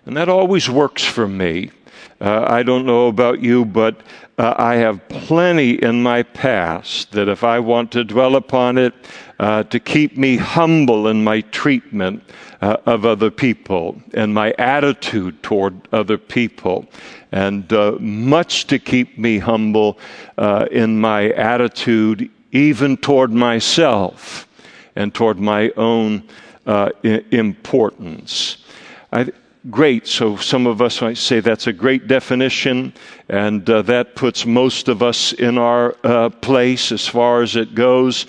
And 0.06 0.18
that 0.18 0.30
always 0.30 0.70
works 0.70 1.04
for 1.04 1.28
me. 1.28 1.72
Uh, 2.20 2.46
I 2.48 2.64
don't 2.64 2.86
know 2.86 3.08
about 3.08 3.42
you, 3.42 3.64
but 3.64 4.02
uh, 4.40 4.56
I 4.58 4.76
have 4.76 5.06
plenty 5.10 5.72
in 5.72 6.02
my 6.02 6.24
past 6.24 7.12
that 7.12 7.28
if 7.28 7.44
I 7.44 7.60
want 7.60 7.92
to 7.92 8.06
dwell 8.06 8.38
upon 8.38 8.78
it, 8.78 8.94
uh, 9.38 9.64
to 9.64 9.80
keep 9.82 10.18
me 10.18 10.38
humble 10.38 11.10
in 11.10 11.22
my 11.22 11.42
treatment 11.42 12.24
uh, 12.62 12.78
of 12.86 13.06
other 13.06 13.30
people 13.32 14.02
and 14.14 14.34
my 14.34 14.52
attitude 14.58 15.44
toward 15.44 15.90
other 15.92 16.18
people, 16.18 16.88
and 17.34 17.72
uh, 17.74 17.98
much 18.00 18.66
to 18.68 18.80
keep 18.80 19.18
me 19.18 19.40
humble 19.40 20.00
uh, 20.38 20.68
in 20.72 21.00
my 21.00 21.32
attitude 21.32 22.32
even 22.54 22.96
toward 22.96 23.34
myself 23.34 24.48
and 24.96 25.14
toward 25.14 25.38
my 25.38 25.70
own 25.76 26.24
uh, 26.66 26.90
I- 27.04 27.26
importance. 27.32 28.64
I, 29.12 29.32
great. 29.70 30.08
So 30.08 30.38
some 30.38 30.68
of 30.68 30.82
us 30.82 31.02
might 31.02 31.18
say 31.18 31.40
that's 31.40 31.68
a 31.68 31.74
great 31.74 32.08
definition, 32.08 32.94
and 33.28 33.70
uh, 33.70 33.82
that 33.84 34.16
puts 34.16 34.46
most 34.46 34.88
of 34.88 35.04
us 35.04 35.34
in 35.34 35.58
our 35.58 35.96
uh, 36.04 36.30
place 36.30 36.92
as 36.92 37.08
far 37.08 37.42
as 37.42 37.56
it 37.56 37.76
goes. 37.76 38.26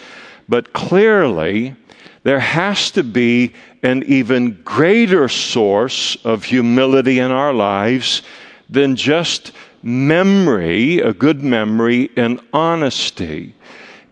But 0.49 0.73
clearly, 0.73 1.77
there 2.23 2.41
has 2.41 2.91
to 2.93 3.05
be 3.05 3.53
an 3.83 4.03
even 4.05 4.61
greater 4.65 5.29
source 5.29 6.17
of 6.25 6.45
humility 6.45 7.19
in 7.19 7.31
our 7.31 7.55
lives 7.55 8.23
than 8.69 8.97
just 8.97 9.53
memory, 9.83 10.99
a 10.99 11.13
good 11.13 11.43
memory, 11.43 12.11
and 12.17 12.41
honesty. 12.53 13.55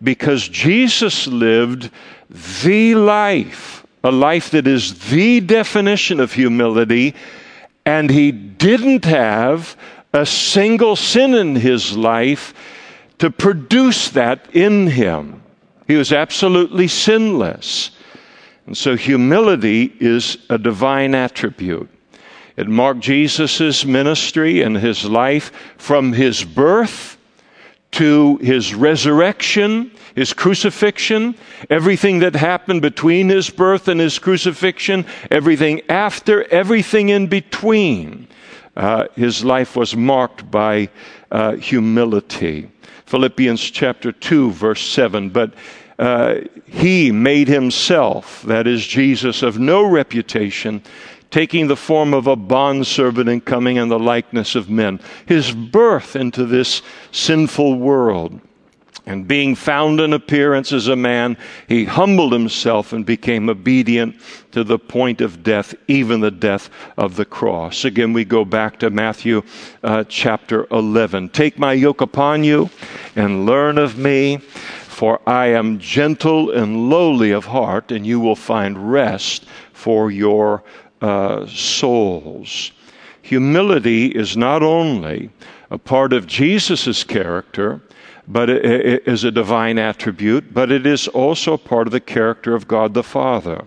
Because 0.01 0.47
Jesus 0.47 1.27
lived 1.27 1.91
the 2.63 2.95
life, 2.95 3.78
a 4.03 4.11
life 4.11 4.51
that 4.51 4.67
is 4.67 5.09
the 5.09 5.39
definition 5.39 6.19
of 6.19 6.33
humility, 6.33 7.15
and 7.85 8.09
he 8.09 8.31
didn't 8.31 9.05
have 9.05 9.75
a 10.13 10.25
single 10.25 10.95
sin 10.95 11.33
in 11.33 11.55
his 11.55 11.95
life 11.95 12.53
to 13.19 13.29
produce 13.29 14.09
that 14.09 14.47
in 14.53 14.87
him. 14.87 15.41
He 15.87 15.95
was 15.95 16.13
absolutely 16.13 16.87
sinless. 16.87 17.91
And 18.65 18.77
so 18.77 18.95
humility 18.95 19.93
is 19.99 20.37
a 20.49 20.57
divine 20.57 21.15
attribute. 21.15 21.89
It 22.55 22.67
marked 22.67 22.99
Jesus' 22.99 23.85
ministry 23.85 24.61
and 24.61 24.77
his 24.77 25.05
life 25.05 25.51
from 25.77 26.13
his 26.13 26.43
birth 26.43 27.17
to 27.91 28.37
his 28.37 28.75
resurrection, 28.75 29.91
his 30.19 30.33
crucifixion, 30.33 31.33
everything 31.69 32.19
that 32.19 32.35
happened 32.35 32.81
between 32.81 33.29
his 33.29 33.49
birth 33.49 33.87
and 33.87 34.01
his 34.01 34.19
crucifixion, 34.19 35.05
everything 35.31 35.81
after, 35.87 36.43
everything 36.51 37.07
in 37.07 37.25
between. 37.27 38.27
Uh, 38.75 39.05
his 39.15 39.45
life 39.45 39.77
was 39.77 39.95
marked 39.95 40.51
by 40.51 40.89
uh, 41.31 41.53
humility. 41.55 42.69
Philippians 43.05 43.61
chapter 43.71 44.11
2, 44.11 44.51
verse 44.51 44.85
7. 44.85 45.29
But 45.29 45.53
uh, 45.97 46.41
he 46.65 47.13
made 47.13 47.47
himself, 47.47 48.41
that 48.41 48.67
is 48.67 48.85
Jesus, 48.85 49.41
of 49.41 49.57
no 49.57 49.85
reputation, 49.85 50.81
taking 51.31 51.67
the 51.67 51.77
form 51.77 52.13
of 52.13 52.27
a 52.27 52.35
bondservant 52.35 53.29
and 53.29 53.45
coming 53.45 53.77
in 53.77 53.87
the 53.87 53.97
likeness 53.97 54.53
of 54.53 54.69
men. 54.69 54.99
His 55.25 55.53
birth 55.53 56.17
into 56.17 56.45
this 56.45 56.81
sinful 57.13 57.79
world. 57.79 58.41
And 59.09 59.27
being 59.27 59.55
found 59.55 59.99
in 59.99 60.13
appearance 60.13 60.71
as 60.71 60.87
a 60.87 60.95
man, 60.95 61.35
he 61.67 61.85
humbled 61.85 62.31
himself 62.31 62.93
and 62.93 63.03
became 63.03 63.49
obedient 63.49 64.15
to 64.51 64.63
the 64.63 64.77
point 64.77 65.19
of 65.19 65.41
death, 65.41 65.73
even 65.87 66.19
the 66.19 66.29
death 66.29 66.69
of 66.95 67.15
the 67.15 67.25
cross. 67.25 67.85
Again, 67.85 68.13
we 68.13 68.23
go 68.23 68.45
back 68.45 68.77
to 68.79 68.91
Matthew 68.91 69.41
uh, 69.83 70.03
chapter 70.07 70.67
11. 70.69 71.29
Take 71.29 71.57
my 71.57 71.73
yoke 71.73 72.01
upon 72.01 72.43
you 72.43 72.69
and 73.15 73.47
learn 73.47 73.79
of 73.79 73.97
me, 73.97 74.37
for 74.37 75.19
I 75.27 75.47
am 75.47 75.79
gentle 75.79 76.51
and 76.51 76.91
lowly 76.91 77.31
of 77.31 77.45
heart, 77.45 77.91
and 77.91 78.05
you 78.05 78.19
will 78.19 78.35
find 78.35 78.91
rest 78.91 79.43
for 79.73 80.11
your 80.11 80.61
uh, 81.01 81.47
souls. 81.47 82.73
Humility 83.23 84.05
is 84.05 84.37
not 84.37 84.61
only 84.61 85.31
a 85.71 85.79
part 85.79 86.13
of 86.13 86.27
Jesus' 86.27 87.03
character, 87.03 87.81
but 88.29 88.47
it 88.47 89.07
is 89.07 89.23
a 89.23 89.31
divine 89.31 89.79
attribute, 89.79 90.53
but 90.53 90.71
it 90.71 90.85
is 90.85 91.07
also 91.07 91.57
part 91.57 91.87
of 91.87 91.91
the 91.91 91.99
character 91.99 92.53
of 92.53 92.67
God 92.67 92.93
the 92.93 93.03
Father. 93.03 93.65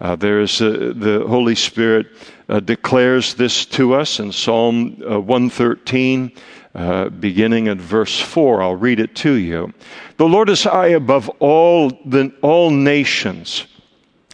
Uh, 0.00 0.16
there's 0.16 0.60
uh, 0.60 0.92
the 0.96 1.24
Holy 1.28 1.54
Spirit 1.54 2.08
uh, 2.48 2.58
declares 2.58 3.34
this 3.34 3.64
to 3.64 3.94
us 3.94 4.18
in 4.18 4.32
Psalm 4.32 5.00
uh, 5.08 5.20
113, 5.20 6.32
uh, 6.74 7.08
beginning 7.10 7.68
at 7.68 7.76
verse 7.76 8.18
4. 8.18 8.60
I'll 8.60 8.74
read 8.74 8.98
it 8.98 9.14
to 9.16 9.34
you. 9.34 9.72
The 10.16 10.26
Lord 10.26 10.50
is 10.50 10.64
high 10.64 10.88
above 10.88 11.28
all 11.38 11.90
the, 12.04 12.34
all 12.42 12.70
nations, 12.70 13.66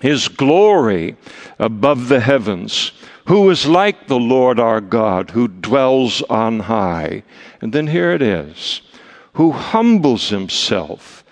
His 0.01 0.29
glory 0.29 1.17
above 1.59 2.09
the 2.09 2.21
heavens. 2.21 2.93
Who 3.27 3.51
is 3.51 3.67
like 3.67 4.07
the 4.07 4.19
Lord 4.19 4.59
our 4.59 4.81
God, 4.81 5.29
who 5.29 5.49
dwells 5.49 6.23
on 6.23 6.61
high? 6.61 7.25
And 7.61 7.75
then 7.75 7.89
here 7.89 8.13
it 8.13 8.23
is 8.23 8.81
who 9.39 9.53
humbles 9.53 10.31
himself 10.31 11.23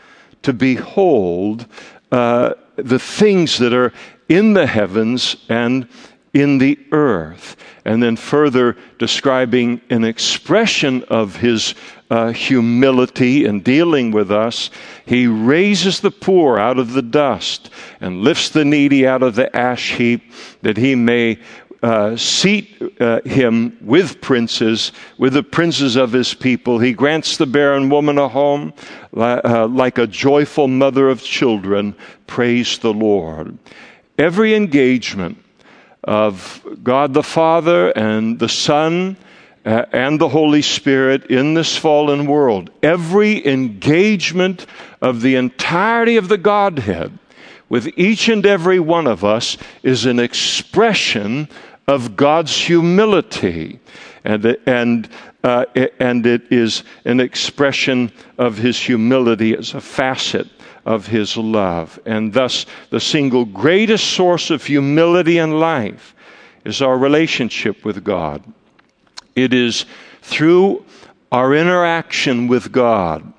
to 0.41 0.53
behold 0.53 1.67
uh, 2.13 2.55
the 2.77 3.01
things 3.01 3.59
that 3.59 3.73
are 3.73 3.93
in 4.29 4.53
the 4.53 4.69
heavens 4.69 5.35
and 5.49 5.89
in 6.33 6.59
the 6.59 6.79
earth. 6.93 7.57
And 7.85 8.01
then 8.01 8.15
further 8.15 8.77
describing 9.01 9.81
an 9.91 10.05
expression 10.05 11.03
of 11.09 11.35
his 11.35 11.75
uh, 12.09 12.31
humility 12.31 13.45
in 13.45 13.61
dealing 13.61 14.13
with 14.13 14.31
us, 14.31 14.71
he 15.05 15.27
raises 15.27 15.99
the 15.99 16.13
poor 16.13 16.61
out 16.61 16.79
of 16.79 16.93
the 16.93 17.03
dust 17.03 17.71
and 18.01 18.23
lifts 18.23 18.51
the 18.51 18.65
needy 18.65 19.05
out 19.05 19.25
of 19.25 19.35
the 19.35 19.55
ash 19.57 19.97
heap 19.97 20.31
that 20.63 20.77
he 20.77 20.95
may 20.95 21.41
uh, 21.83 22.17
seat 22.17 22.81
uh, 23.01 23.21
him 23.23 23.77
with 23.81 24.21
princes, 24.21 24.93
with 25.19 25.35
the 25.35 25.43
princes 25.43 25.97
of 25.97 26.13
his 26.13 26.35
people. 26.35 26.79
He 26.79 26.93
grants 26.93 27.37
the 27.37 27.47
barren 27.47 27.91
woman 27.91 28.19
a 28.19 28.29
home 28.29 28.73
uh, 29.15 29.69
like 29.71 29.99
a 29.99 30.07
joyful 30.07 30.69
mother 30.69 31.09
of 31.09 31.23
children. 31.23 31.95
Praise 32.27 32.79
the 32.79 32.93
Lord. 32.93 33.59
Every 34.19 34.55
engagement 34.55 35.39
of 36.05 36.65
God 36.83 37.13
the 37.13 37.23
Father 37.23 37.91
and 37.91 38.39
the 38.39 38.49
Son 38.49 39.17
uh, 39.65 39.85
and 39.93 40.21
the 40.21 40.29
Holy 40.29 40.63
Spirit 40.63 41.27
in 41.27 41.55
this 41.55 41.77
fallen 41.77 42.27
world, 42.27 42.71
every 42.83 43.45
engagement 43.47 44.67
of 45.03 45.21
the 45.21 45.35
entirety 45.35 46.17
of 46.17 46.29
the 46.29 46.39
Godhead 46.39 47.19
with 47.69 47.89
each 47.97 48.29
and 48.29 48.47
every 48.47 48.79
one 48.79 49.07
of 49.07 49.25
us 49.25 49.57
is 49.83 50.07
an 50.07 50.19
expression 50.19 51.49
of 51.89 52.17
God's 52.17 52.57
humility. 52.57 53.81
And, 54.25 54.57
and, 54.67 55.09
uh, 55.45 55.67
and 56.01 56.27
it 56.27 56.53
is 56.53 56.85
an 57.05 57.21
expression 57.21 58.13
of 58.39 58.59
his 58.59 58.79
humility 58.79 59.57
as 59.57 59.75
a 59.75 59.81
facet 59.81 60.49
of 60.85 61.07
his 61.07 61.37
love. 61.37 61.99
And 62.07 62.33
thus, 62.33 62.67
the 62.91 63.01
single 63.01 63.45
greatest 63.45 64.13
source 64.13 64.51
of 64.51 64.65
humility 64.65 65.39
in 65.39 65.59
life 65.59 66.15
is 66.65 66.83
our 66.83 66.97
relationship 66.99 67.85
with 67.85 68.05
God. 68.05 68.43
It 69.35 69.53
is 69.53 69.87
through 70.23 70.85
our 71.31 71.55
interaction 71.55 72.49
with 72.49 72.73
God 72.73 73.33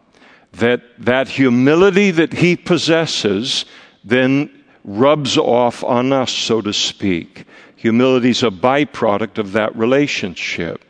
that 0.54 0.82
that 1.00 1.28
humility 1.28 2.12
that 2.12 2.34
he 2.34 2.56
possesses 2.56 3.66
then 4.10 4.50
rubs 4.84 5.38
off 5.38 5.84
on 5.84 6.14
us, 6.14 6.32
so 6.32 6.62
to 6.62 6.74
speak. 6.74 7.46
Humility 7.76 8.30
is 8.30 8.44
a 8.44 8.50
byproduct 8.50 9.38
of 9.38 9.52
that 9.52 9.76
relationship. 9.76 10.84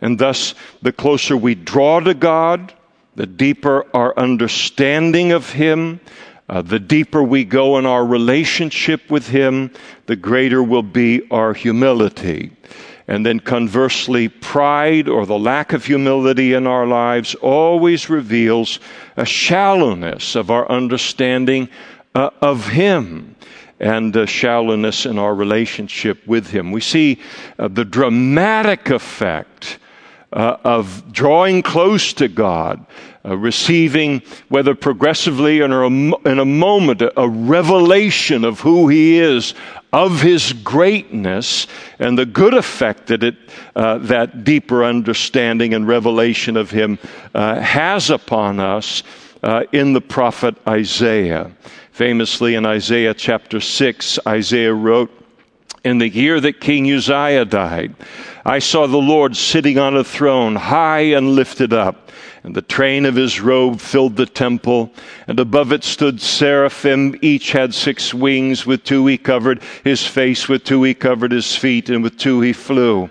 And 0.00 0.18
thus, 0.18 0.54
the 0.82 0.92
closer 0.92 1.36
we 1.36 1.54
draw 1.54 2.00
to 2.00 2.12
God, 2.12 2.74
the 3.14 3.26
deeper 3.26 3.86
our 3.94 4.16
understanding 4.18 5.32
of 5.32 5.50
Him, 5.50 6.00
uh, 6.48 6.62
the 6.62 6.78
deeper 6.78 7.22
we 7.22 7.44
go 7.44 7.78
in 7.78 7.86
our 7.86 8.04
relationship 8.04 9.10
with 9.10 9.28
Him, 9.28 9.70
the 10.06 10.16
greater 10.16 10.62
will 10.62 10.82
be 10.82 11.28
our 11.30 11.54
humility. 11.54 12.52
And 13.08 13.24
then 13.24 13.38
conversely, 13.38 14.28
pride 14.28 15.08
or 15.08 15.26
the 15.26 15.38
lack 15.38 15.72
of 15.72 15.84
humility 15.84 16.54
in 16.54 16.66
our 16.66 16.86
lives 16.86 17.36
always 17.36 18.10
reveals 18.10 18.80
a 19.16 19.24
shallowness 19.24 20.34
of 20.34 20.50
our 20.50 20.68
understanding 20.68 21.68
uh, 22.16 22.30
of 22.40 22.66
Him 22.68 23.36
and 23.78 24.16
uh, 24.16 24.24
shallowness 24.24 25.04
in 25.04 25.18
our 25.18 25.34
relationship 25.34 26.26
with 26.26 26.46
Him. 26.48 26.72
We 26.72 26.80
see 26.80 27.20
uh, 27.58 27.68
the 27.68 27.84
dramatic 27.84 28.88
effect 28.88 29.78
uh, 30.32 30.56
of 30.64 31.12
drawing 31.12 31.62
close 31.62 32.14
to 32.14 32.28
God, 32.28 32.86
uh, 33.22 33.36
receiving, 33.36 34.22
whether 34.48 34.74
progressively 34.74 35.60
or 35.60 35.84
in 35.84 36.38
a, 36.38 36.44
moment, 36.44 37.02
a, 37.02 37.28
revelation 37.28 38.44
of 38.44 38.60
who 38.60 38.88
He 38.88 39.18
is, 39.18 39.52
of 39.92 40.22
His 40.22 40.54
greatness, 40.54 41.66
and 41.98 42.18
the 42.18 42.26
good 42.26 42.54
effect 42.54 43.08
that 43.08 43.22
it, 43.22 43.36
uh, 43.74 43.98
that 43.98 44.42
deeper 44.42 44.84
understanding 44.84 45.74
and 45.74 45.86
revelation 45.86 46.56
of 46.56 46.70
Him 46.70 46.98
uh, 47.34 47.60
has 47.60 48.08
upon 48.08 48.58
us 48.58 49.02
in 49.70 49.92
the 49.92 50.00
prophet 50.00 50.56
Isaiah. 50.66 51.52
Famously 51.96 52.56
in 52.56 52.66
Isaiah 52.66 53.14
chapter 53.14 53.58
6, 53.58 54.18
Isaiah 54.28 54.74
wrote, 54.74 55.10
In 55.82 55.96
the 55.96 56.10
year 56.10 56.38
that 56.40 56.60
King 56.60 56.92
Uzziah 56.92 57.46
died, 57.46 57.94
I 58.44 58.58
saw 58.58 58.86
the 58.86 58.98
Lord 58.98 59.34
sitting 59.34 59.78
on 59.78 59.96
a 59.96 60.04
throne, 60.04 60.56
high 60.56 61.14
and 61.14 61.30
lifted 61.30 61.72
up, 61.72 62.10
and 62.44 62.54
the 62.54 62.60
train 62.60 63.06
of 63.06 63.14
his 63.14 63.40
robe 63.40 63.80
filled 63.80 64.16
the 64.16 64.26
temple, 64.26 64.92
and 65.26 65.40
above 65.40 65.72
it 65.72 65.84
stood 65.84 66.20
seraphim. 66.20 67.18
Each 67.22 67.52
had 67.52 67.72
six 67.72 68.12
wings. 68.12 68.66
With 68.66 68.84
two 68.84 69.06
he 69.06 69.16
covered 69.16 69.62
his 69.82 70.06
face, 70.06 70.50
with 70.50 70.64
two 70.64 70.82
he 70.82 70.92
covered 70.92 71.32
his 71.32 71.56
feet, 71.56 71.88
and 71.88 72.02
with 72.02 72.18
two 72.18 72.42
he 72.42 72.52
flew. 72.52 73.08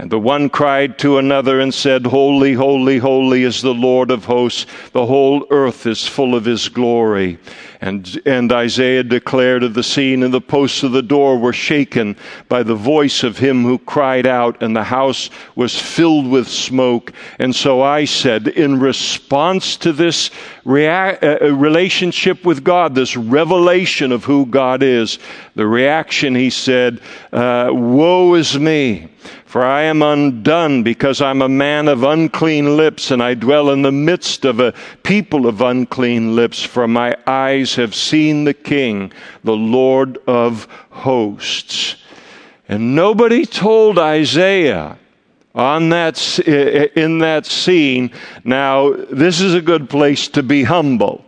And 0.00 0.10
the 0.10 0.18
one 0.18 0.48
cried 0.48 0.98
to 1.00 1.18
another 1.18 1.60
and 1.60 1.74
said, 1.74 2.06
Holy, 2.06 2.54
holy, 2.54 2.96
holy 2.96 3.42
is 3.42 3.60
the 3.60 3.74
Lord 3.74 4.10
of 4.10 4.24
hosts. 4.24 4.64
The 4.92 5.04
whole 5.04 5.46
earth 5.50 5.84
is 5.86 6.06
full 6.06 6.34
of 6.34 6.46
his 6.46 6.70
glory. 6.70 7.38
And, 7.82 8.18
and 8.24 8.50
Isaiah 8.50 9.02
declared 9.02 9.62
of 9.62 9.74
the 9.74 9.82
scene, 9.82 10.22
and 10.22 10.32
the 10.32 10.40
posts 10.40 10.82
of 10.82 10.92
the 10.92 11.02
door 11.02 11.38
were 11.38 11.52
shaken 11.52 12.16
by 12.48 12.62
the 12.62 12.74
voice 12.74 13.22
of 13.22 13.36
him 13.36 13.62
who 13.62 13.76
cried 13.76 14.26
out, 14.26 14.62
and 14.62 14.74
the 14.74 14.84
house 14.84 15.28
was 15.54 15.78
filled 15.78 16.26
with 16.26 16.48
smoke. 16.48 17.12
And 17.38 17.54
so 17.54 17.82
I 17.82 18.06
said, 18.06 18.48
in 18.48 18.80
response 18.80 19.76
to 19.76 19.92
this 19.92 20.30
rea- 20.64 21.18
uh, 21.18 21.52
relationship 21.52 22.46
with 22.46 22.64
God, 22.64 22.94
this 22.94 23.18
revelation 23.18 24.12
of 24.12 24.24
who 24.24 24.46
God 24.46 24.82
is, 24.82 25.18
the 25.56 25.66
reaction, 25.66 26.34
he 26.34 26.48
said, 26.48 27.02
uh, 27.34 27.68
Woe 27.70 28.32
is 28.32 28.58
me! 28.58 29.10
For 29.44 29.64
I 29.64 29.82
am 29.82 30.02
undone 30.02 30.82
because 30.82 31.20
I'm 31.20 31.42
a 31.42 31.48
man 31.48 31.88
of 31.88 32.04
unclean 32.04 32.76
lips, 32.76 33.10
and 33.10 33.22
I 33.22 33.34
dwell 33.34 33.70
in 33.70 33.82
the 33.82 33.92
midst 33.92 34.44
of 34.44 34.60
a 34.60 34.74
people 35.02 35.46
of 35.46 35.60
unclean 35.60 36.36
lips. 36.36 36.62
For 36.62 36.86
my 36.86 37.16
eyes 37.26 37.74
have 37.74 37.94
seen 37.94 38.44
the 38.44 38.54
King, 38.54 39.12
the 39.42 39.56
Lord 39.56 40.18
of 40.26 40.68
hosts. 40.90 41.96
And 42.68 42.94
nobody 42.94 43.44
told 43.44 43.98
Isaiah 43.98 44.96
on 45.54 45.88
that, 45.88 46.38
in 46.38 47.18
that 47.18 47.46
scene, 47.46 48.12
now, 48.44 48.92
this 49.10 49.40
is 49.40 49.54
a 49.54 49.60
good 49.60 49.90
place 49.90 50.28
to 50.28 50.42
be 50.42 50.62
humble. 50.62 51.24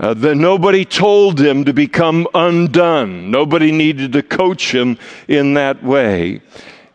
Uh, 0.00 0.14
that 0.14 0.36
nobody 0.36 0.84
told 0.84 1.40
him 1.40 1.64
to 1.64 1.72
become 1.72 2.26
undone. 2.32 3.32
Nobody 3.32 3.72
needed 3.72 4.12
to 4.12 4.22
coach 4.22 4.72
him 4.72 4.96
in 5.26 5.54
that 5.54 5.82
way. 5.82 6.40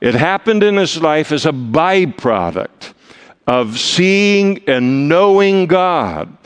It 0.03 0.15
happened 0.15 0.63
in 0.63 0.75
his 0.75 1.01
life 1.01 1.31
as 1.31 1.45
a 1.45 1.53
byproduct 1.53 2.93
of 3.47 3.79
seeing 3.79 4.61
and 4.67 5.07
knowing 5.07 5.65
God 5.65 6.37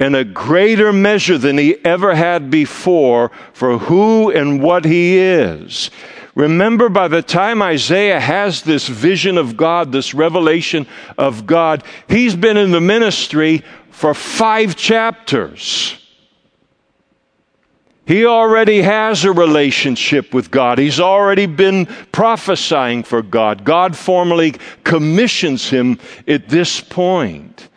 in 0.00 0.16
a 0.16 0.24
greater 0.24 0.92
measure 0.92 1.38
than 1.38 1.56
he 1.56 1.76
ever 1.84 2.16
had 2.16 2.50
before 2.50 3.30
for 3.52 3.78
who 3.78 4.32
and 4.32 4.60
what 4.60 4.84
he 4.84 5.16
is. 5.16 5.92
Remember, 6.34 6.88
by 6.88 7.06
the 7.06 7.22
time 7.22 7.62
Isaiah 7.62 8.18
has 8.18 8.62
this 8.62 8.88
vision 8.88 9.38
of 9.38 9.56
God, 9.56 9.92
this 9.92 10.12
revelation 10.12 10.84
of 11.16 11.46
God, 11.46 11.84
he's 12.08 12.34
been 12.34 12.56
in 12.56 12.72
the 12.72 12.80
ministry 12.80 13.62
for 13.90 14.12
five 14.12 14.74
chapters. 14.74 16.03
He 18.06 18.26
already 18.26 18.82
has 18.82 19.24
a 19.24 19.32
relationship 19.32 20.34
with 20.34 20.50
God. 20.50 20.78
He's 20.78 21.00
already 21.00 21.46
been 21.46 21.86
prophesying 22.12 23.02
for 23.02 23.22
God. 23.22 23.64
God 23.64 23.96
formally 23.96 24.54
commissions 24.84 25.70
him 25.70 25.98
at 26.28 26.48
this 26.48 26.80
point. 26.80 27.68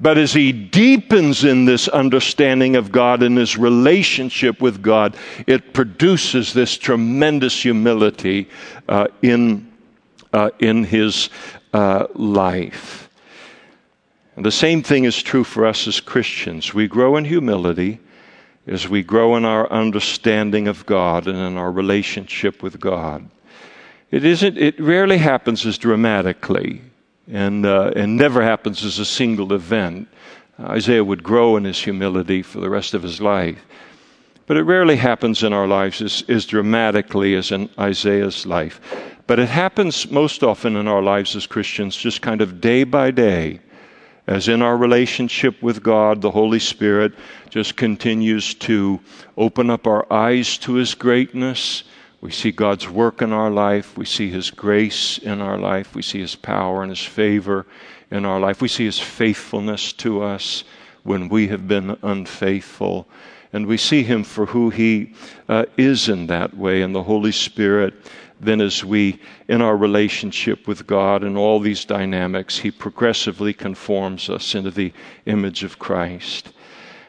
But 0.00 0.18
as 0.18 0.32
he 0.32 0.50
deepens 0.50 1.44
in 1.44 1.64
this 1.64 1.86
understanding 1.86 2.74
of 2.74 2.90
God 2.90 3.22
and 3.22 3.38
his 3.38 3.56
relationship 3.56 4.60
with 4.60 4.82
God, 4.82 5.16
it 5.46 5.72
produces 5.72 6.52
this 6.52 6.76
tremendous 6.76 7.62
humility 7.62 8.48
uh, 8.88 9.06
in, 9.22 9.72
uh, 10.32 10.50
in 10.58 10.82
his 10.82 11.30
uh, 11.72 12.08
life. 12.14 13.08
And 14.34 14.44
the 14.44 14.50
same 14.50 14.82
thing 14.82 15.04
is 15.04 15.22
true 15.22 15.44
for 15.44 15.66
us 15.66 15.86
as 15.86 16.00
Christians. 16.00 16.74
We 16.74 16.88
grow 16.88 17.16
in 17.16 17.24
humility 17.24 18.00
as 18.66 18.88
we 18.88 19.02
grow 19.02 19.36
in 19.36 19.44
our 19.44 19.70
understanding 19.70 20.68
of 20.68 20.86
God 20.86 21.26
and 21.26 21.36
in 21.36 21.56
our 21.56 21.72
relationship 21.72 22.62
with 22.62 22.78
God. 22.78 23.28
It 24.10 24.24
isn't. 24.24 24.58
It 24.58 24.78
rarely 24.78 25.18
happens 25.18 25.66
as 25.66 25.78
dramatically, 25.78 26.82
and 27.30 27.64
uh, 27.66 27.92
and 27.96 28.16
never 28.16 28.42
happens 28.42 28.84
as 28.84 28.98
a 28.98 29.04
single 29.04 29.52
event. 29.52 30.08
Isaiah 30.60 31.02
would 31.02 31.22
grow 31.22 31.56
in 31.56 31.64
his 31.64 31.82
humility 31.82 32.42
for 32.42 32.60
the 32.60 32.70
rest 32.70 32.94
of 32.94 33.02
his 33.02 33.20
life, 33.20 33.64
but 34.46 34.56
it 34.56 34.62
rarely 34.64 34.96
happens 34.96 35.42
in 35.42 35.52
our 35.52 35.66
lives 35.66 36.02
as, 36.02 36.22
as 36.28 36.44
dramatically 36.44 37.34
as 37.34 37.50
in 37.50 37.70
Isaiah's 37.78 38.46
life. 38.46 38.80
But 39.26 39.38
it 39.38 39.48
happens 39.48 40.10
most 40.10 40.42
often 40.42 40.76
in 40.76 40.86
our 40.86 41.02
lives 41.02 41.34
as 41.34 41.46
Christians, 41.46 41.96
just 41.96 42.20
kind 42.20 42.42
of 42.42 42.60
day 42.60 42.84
by 42.84 43.10
day 43.10 43.60
as 44.26 44.48
in 44.48 44.62
our 44.62 44.76
relationship 44.76 45.60
with 45.62 45.82
God, 45.82 46.20
the 46.20 46.30
Holy 46.30 46.58
Spirit 46.58 47.12
just 47.52 47.76
continues 47.76 48.54
to 48.54 48.98
open 49.36 49.68
up 49.68 49.86
our 49.86 50.10
eyes 50.10 50.56
to 50.56 50.72
His 50.72 50.94
greatness. 50.94 51.84
We 52.22 52.30
see 52.30 52.50
God's 52.50 52.88
work 52.88 53.20
in 53.20 53.30
our 53.30 53.50
life. 53.50 53.94
We 53.94 54.06
see 54.06 54.30
His 54.30 54.50
grace 54.50 55.18
in 55.18 55.42
our 55.42 55.58
life. 55.58 55.94
We 55.94 56.00
see 56.00 56.20
His 56.20 56.34
power 56.34 56.80
and 56.80 56.90
His 56.90 57.04
favor 57.04 57.66
in 58.10 58.24
our 58.24 58.40
life. 58.40 58.62
We 58.62 58.68
see 58.68 58.86
His 58.86 58.98
faithfulness 58.98 59.92
to 59.92 60.22
us 60.22 60.64
when 61.02 61.28
we 61.28 61.48
have 61.48 61.68
been 61.68 61.98
unfaithful. 62.02 63.06
And 63.52 63.66
we 63.66 63.76
see 63.76 64.02
Him 64.02 64.24
for 64.24 64.46
who 64.46 64.70
He 64.70 65.12
uh, 65.46 65.66
is 65.76 66.08
in 66.08 66.28
that 66.28 66.56
way. 66.56 66.80
And 66.80 66.94
the 66.94 67.02
Holy 67.02 67.32
Spirit 67.32 67.92
then 68.40 68.62
as 68.62 68.82
we, 68.82 69.20
in 69.46 69.60
our 69.60 69.76
relationship 69.76 70.66
with 70.66 70.86
God 70.86 71.22
and 71.22 71.36
all 71.36 71.60
these 71.60 71.84
dynamics, 71.84 72.58
He 72.58 72.70
progressively 72.70 73.52
conforms 73.52 74.30
us 74.30 74.54
into 74.54 74.70
the 74.70 74.92
image 75.26 75.62
of 75.62 75.78
Christ. 75.78 76.48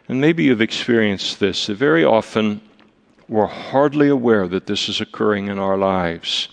And 0.07 0.19
maybe 0.19 0.43
you've 0.43 0.61
experienced 0.61 1.39
this. 1.39 1.67
that 1.67 1.75
Very 1.75 2.03
often, 2.03 2.61
we're 3.27 3.45
hardly 3.45 4.09
aware 4.09 4.47
that 4.47 4.65
this 4.65 4.89
is 4.89 5.01
occurring 5.01 5.47
in 5.47 5.59
our 5.59 5.77
lives 5.77 6.49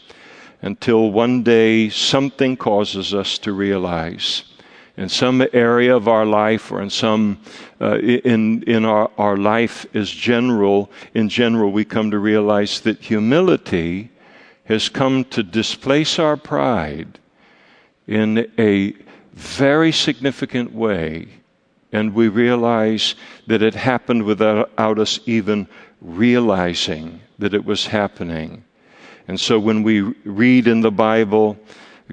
until 0.62 1.10
one 1.10 1.42
day 1.42 1.88
something 1.88 2.56
causes 2.56 3.14
us 3.14 3.38
to 3.38 3.52
realize 3.52 4.44
in 4.96 5.08
some 5.08 5.42
area 5.52 5.96
of 5.96 6.06
our 6.06 6.26
life 6.26 6.70
or 6.70 6.82
in 6.82 6.90
some 6.90 7.40
uh, 7.80 7.96
in 7.98 8.62
in 8.64 8.84
our, 8.84 9.10
our 9.16 9.36
life 9.36 9.86
as 9.94 10.10
general 10.10 10.90
in 11.14 11.28
general 11.28 11.72
we 11.72 11.84
come 11.84 12.10
to 12.10 12.18
realize 12.18 12.80
that 12.80 13.00
humility 13.00 14.10
has 14.70 14.88
come 14.88 15.24
to 15.24 15.42
displace 15.42 16.18
our 16.18 16.36
pride 16.36 17.18
in 18.06 18.50
a 18.58 18.92
very 19.32 19.90
significant 19.90 20.72
way, 20.72 21.28
and 21.92 22.14
we 22.14 22.28
realize 22.28 23.14
that 23.46 23.62
it 23.62 23.74
happened 23.74 24.22
without 24.22 24.98
us 24.98 25.20
even 25.26 25.66
realizing 26.00 27.20
that 27.38 27.54
it 27.54 27.64
was 27.64 27.86
happening. 27.86 28.64
And 29.28 29.38
so 29.38 29.58
when 29.58 29.82
we 29.82 30.00
read 30.00 30.66
in 30.66 30.80
the 30.80 30.90
Bible, 30.90 31.58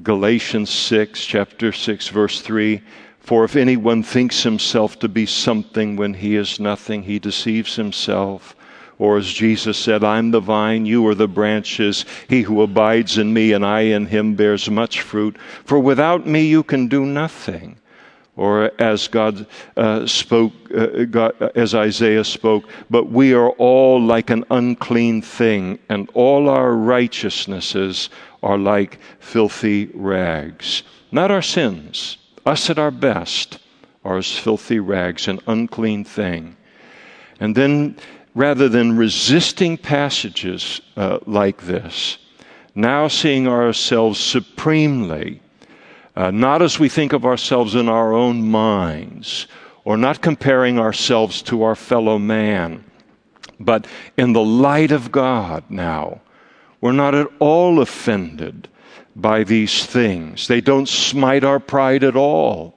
Galatians 0.03 0.69
6, 0.69 1.25
chapter 1.25 1.71
6, 1.71 2.07
verse 2.09 2.41
3, 2.41 2.81
for 3.19 3.43
if 3.43 3.55
anyone 3.55 4.03
thinks 4.03 4.43
himself 4.43 4.99
to 4.99 5.09
be 5.09 5.25
something 5.25 5.95
when 5.95 6.13
he 6.13 6.35
is 6.35 6.59
nothing, 6.59 7.03
he 7.03 7.19
deceives 7.19 7.75
himself. 7.75 8.55
Or 8.99 9.17
as 9.17 9.31
Jesus 9.31 9.77
said, 9.77 10.03
I'm 10.03 10.31
the 10.31 10.39
vine, 10.39 10.85
you 10.85 11.05
are 11.07 11.15
the 11.15 11.27
branches. 11.27 12.05
He 12.27 12.43
who 12.43 12.61
abides 12.61 13.17
in 13.17 13.33
me 13.33 13.51
and 13.51 13.65
I 13.65 13.81
in 13.81 14.07
him 14.07 14.35
bears 14.35 14.69
much 14.69 15.01
fruit. 15.01 15.37
For 15.65 15.77
without 15.77 16.25
me 16.25 16.47
you 16.47 16.63
can 16.63 16.87
do 16.87 17.05
nothing. 17.05 17.77
Or 18.37 18.71
as 18.79 19.07
God 19.07 19.47
uh, 19.75 20.05
spoke, 20.05 20.53
uh, 20.73 21.05
God, 21.05 21.33
as 21.55 21.73
Isaiah 21.73 22.23
spoke, 22.23 22.69
but 22.89 23.09
we 23.09 23.33
are 23.33 23.49
all 23.49 23.99
like 23.99 24.29
an 24.29 24.45
unclean 24.51 25.23
thing, 25.23 25.79
and 25.89 26.07
all 26.13 26.47
our 26.47 26.73
righteousnesses 26.73 28.09
are 28.43 28.59
like 28.59 28.99
filthy 29.19 29.89
rags. 29.95 30.83
Not 31.11 31.31
our 31.31 31.41
sins, 31.41 32.17
us 32.45 32.69
at 32.69 32.77
our 32.77 32.91
best, 32.91 33.57
are 34.05 34.17
as 34.17 34.37
filthy 34.37 34.79
rags, 34.79 35.27
an 35.27 35.39
unclean 35.47 36.03
thing. 36.03 36.55
And 37.39 37.55
then 37.55 37.97
rather 38.35 38.69
than 38.69 38.97
resisting 38.97 39.77
passages 39.77 40.79
uh, 40.95 41.17
like 41.25 41.63
this, 41.63 42.19
now 42.75 43.07
seeing 43.07 43.47
ourselves 43.47 44.19
supremely, 44.19 45.41
uh, 46.17 46.31
not 46.31 46.63
as 46.63 46.79
we 46.79 46.89
think 46.89 47.13
of 47.13 47.25
ourselves 47.25 47.75
in 47.75 47.87
our 47.87 48.11
own 48.11 48.49
minds, 48.49 49.45
or 49.85 49.95
not 49.97 50.19
comparing 50.19 50.79
ourselves 50.79 51.43
to 51.43 51.61
our 51.61 51.75
fellow 51.75 52.17
man, 52.17 52.83
but 53.59 53.85
in 54.17 54.33
the 54.33 54.43
light 54.43 54.91
of 54.91 55.11
God 55.11 55.63
now. 55.69 56.19
We're 56.81 56.91
not 56.91 57.13
at 57.13 57.27
all 57.37 57.79
offended 57.79 58.67
by 59.15 59.43
these 59.43 59.85
things. 59.85 60.47
They 60.47 60.59
don't 60.59 60.89
smite 60.89 61.43
our 61.43 61.59
pride 61.59 62.03
at 62.03 62.15
all 62.15 62.73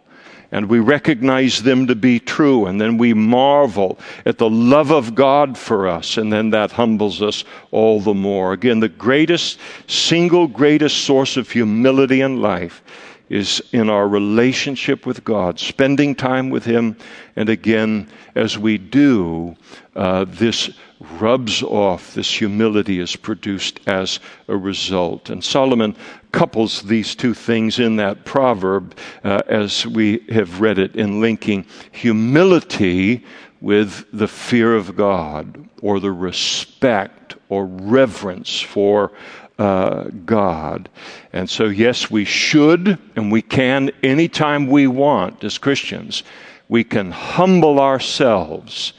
and 0.53 0.69
we 0.69 0.81
recognize 0.81 1.63
them 1.63 1.87
to 1.87 1.95
be 1.95 2.19
true, 2.19 2.67
and 2.67 2.81
then 2.81 2.99
we 2.99 3.15
marvel 3.15 4.01
at 4.27 4.39
the 4.39 4.51
love 4.51 4.91
of 4.91 5.15
God 5.15 5.57
for 5.57 5.87
us, 5.87 6.17
and 6.17 6.33
then 6.33 6.51
that 6.51 6.73
humbles 6.73 7.23
us 7.23 7.45
all 7.71 8.01
the 8.01 8.15
more. 8.15 8.53
Again, 8.53 8.81
the 8.81 8.89
greatest, 8.89 9.61
single 9.87 10.49
greatest 10.49 11.05
source 11.05 11.37
of 11.37 11.49
humility 11.49 12.21
in 12.21 12.43
life 12.43 12.83
is 13.31 13.63
in 13.73 13.89
our 13.89 14.07
relationship 14.07 15.07
with 15.07 15.25
God, 15.25 15.59
spending 15.59 16.15
time 16.15 16.51
with 16.51 16.65
Him, 16.65 16.97
and 17.37 17.49
again, 17.49 18.09
as 18.35 18.59
we 18.59 18.77
do, 18.77 19.57
uh, 19.97 20.27
this 20.29 20.71
rubs 21.19 21.63
off. 21.63 22.15
This 22.15 22.31
humility 22.31 23.01
is 23.01 23.17
produced 23.17 23.81
as 23.87 24.21
a 24.49 24.57
result. 24.57 25.31
And 25.31 25.43
Solomon 25.43 25.97
couples 26.33 26.83
these 26.83 27.15
two 27.15 27.33
things 27.33 27.79
in 27.79 27.97
that 27.97 28.25
proverb 28.25 28.97
uh, 29.25 29.43
as 29.47 29.87
we 29.87 30.25
have 30.31 30.61
read 30.61 30.79
it 30.79 30.97
in 30.97 31.21
linking 31.21 31.65
humility 31.93 33.25
with 33.61 34.07
the 34.13 34.29
fear 34.29 34.75
of 34.75 34.97
God 34.97 35.69
or 35.83 36.01
the 36.01 36.13
respect 36.13 37.37
or 37.49 37.67
reverence 37.67 38.61
for 38.61 39.13
uh, 39.61 40.05
God. 40.25 40.89
And 41.35 41.49
so, 41.49 41.67
yes, 41.67 42.11
we 42.11 42.25
should 42.25 42.99
and 43.15 43.31
we 43.31 43.43
can 43.43 43.91
anytime 44.03 44.69
we 44.69 44.87
want 44.87 45.45
as 45.45 45.59
Christians. 45.59 46.23
We 46.69 46.83
can 46.83 47.11
humble 47.11 47.79
ourselves. 47.79 48.95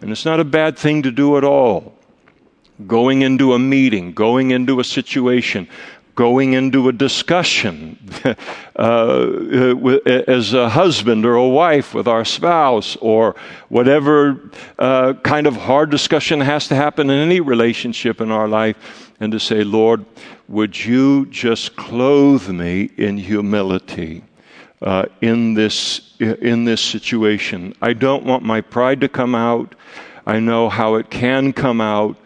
And 0.00 0.10
it's 0.10 0.24
not 0.24 0.40
a 0.40 0.44
bad 0.44 0.76
thing 0.76 1.04
to 1.04 1.12
do 1.12 1.38
at 1.38 1.44
all. 1.44 1.94
Going 2.86 3.22
into 3.22 3.52
a 3.54 3.58
meeting, 3.58 4.12
going 4.12 4.50
into 4.50 4.80
a 4.80 4.84
situation, 4.84 5.68
going 6.16 6.54
into 6.54 6.88
a 6.88 6.92
discussion 6.92 7.96
uh, 8.76 9.26
as 10.26 10.54
a 10.54 10.68
husband 10.70 11.24
or 11.24 11.34
a 11.34 11.48
wife 11.48 11.94
with 11.94 12.08
our 12.08 12.24
spouse, 12.24 12.96
or 12.96 13.36
whatever 13.68 14.50
uh, 14.78 15.12
kind 15.22 15.46
of 15.46 15.54
hard 15.56 15.88
discussion 15.88 16.40
has 16.40 16.66
to 16.68 16.74
happen 16.74 17.10
in 17.10 17.20
any 17.20 17.40
relationship 17.40 18.20
in 18.20 18.32
our 18.32 18.48
life, 18.48 18.99
and 19.20 19.30
to 19.32 19.38
say, 19.38 19.62
Lord, 19.62 20.04
would 20.48 20.84
you 20.84 21.26
just 21.26 21.76
clothe 21.76 22.48
me 22.48 22.90
in 22.96 23.18
humility? 23.18 24.24
Uh, 24.82 25.04
in 25.20 25.52
this 25.52 26.00
in 26.18 26.64
this 26.64 26.80
situation, 26.80 27.74
I 27.82 27.92
don't 27.92 28.24
want 28.24 28.42
my 28.42 28.62
pride 28.62 29.02
to 29.02 29.08
come 29.08 29.34
out. 29.34 29.74
I 30.26 30.40
know 30.40 30.70
how 30.70 30.94
it 30.94 31.10
can 31.10 31.52
come 31.52 31.82
out, 31.82 32.16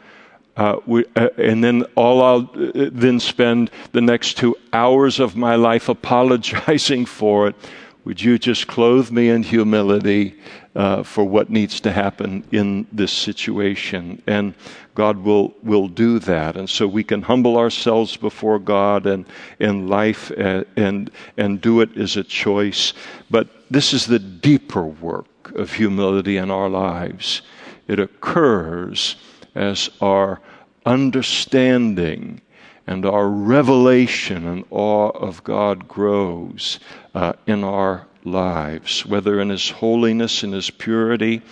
uh, 0.57 0.77
we, 0.87 1.05
uh, 1.17 1.29
and 1.37 1.65
then 1.65 1.83
all 1.97 2.23
I'll 2.23 2.51
uh, 2.55 2.89
then 2.93 3.19
spend 3.19 3.71
the 3.93 4.01
next 4.01 4.37
two 4.37 4.57
hours 4.73 5.19
of 5.19 5.37
my 5.37 5.57
life 5.57 5.89
apologizing 5.89 7.07
for 7.07 7.49
it. 7.49 7.57
Would 8.05 8.21
you 8.21 8.39
just 8.39 8.67
clothe 8.67 9.11
me 9.11 9.31
in 9.31 9.43
humility 9.43 10.39
uh, 10.77 11.03
for 11.03 11.25
what 11.25 11.49
needs 11.49 11.81
to 11.81 11.91
happen 11.91 12.45
in 12.53 12.87
this 12.93 13.13
situation? 13.13 14.23
And 14.27 14.55
God 14.95 15.19
will 15.19 15.55
will 15.63 15.89
do 15.89 16.19
that, 16.21 16.57
and 16.57 16.71
so 16.71 16.87
we 16.87 17.05
can 17.05 17.23
humble 17.23 17.57
ourselves 17.57 18.17
before 18.17 18.59
God 18.59 19.07
and 19.07 19.27
in 19.59 19.89
life, 19.89 20.31
and 20.31 20.65
uh, 20.65 20.65
and, 20.77 21.11
and 21.37 21.61
do 21.61 21.81
it 21.81 21.97
as 21.97 22.17
a 22.17 22.25
choice. 22.25 22.93
But 23.31 23.49
this 23.71 23.93
is 23.93 24.07
the 24.07 24.19
deeper 24.19 24.85
work 24.85 25.53
of 25.57 25.73
humility 25.73 26.37
in 26.37 26.51
our 26.51 26.69
lives. 26.69 27.43
It 27.89 27.99
occurs 27.99 29.17
as 29.55 29.91
our 30.01 30.41
understanding 30.87 32.41
and 32.87 33.07
our 33.07 33.29
revelation 33.29 34.47
and 34.47 34.65
awe 34.71 35.09
of 35.11 35.43
God 35.43 35.89
grows 35.89 36.79
uh, 37.15 37.33
in 37.47 37.65
our 37.65 38.07
lives, 38.25 39.07
whether 39.07 39.41
in 39.41 39.49
His 39.49 39.71
holiness, 39.71 40.43
in 40.43 40.53
His 40.53 40.71
purity, 40.71 41.43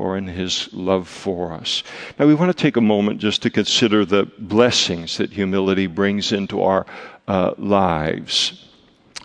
or 0.00 0.16
in 0.16 0.26
His 0.26 0.72
love 0.72 1.06
for 1.06 1.52
us. 1.52 1.82
Now, 2.18 2.26
we 2.26 2.34
want 2.34 2.50
to 2.50 2.62
take 2.62 2.78
a 2.78 2.80
moment 2.80 3.20
just 3.20 3.42
to 3.42 3.50
consider 3.50 4.06
the 4.06 4.24
blessings 4.38 5.18
that 5.18 5.30
humility 5.30 5.86
brings 5.86 6.32
into 6.32 6.62
our 6.62 6.86
uh, 7.28 7.52
lives. 7.58 8.66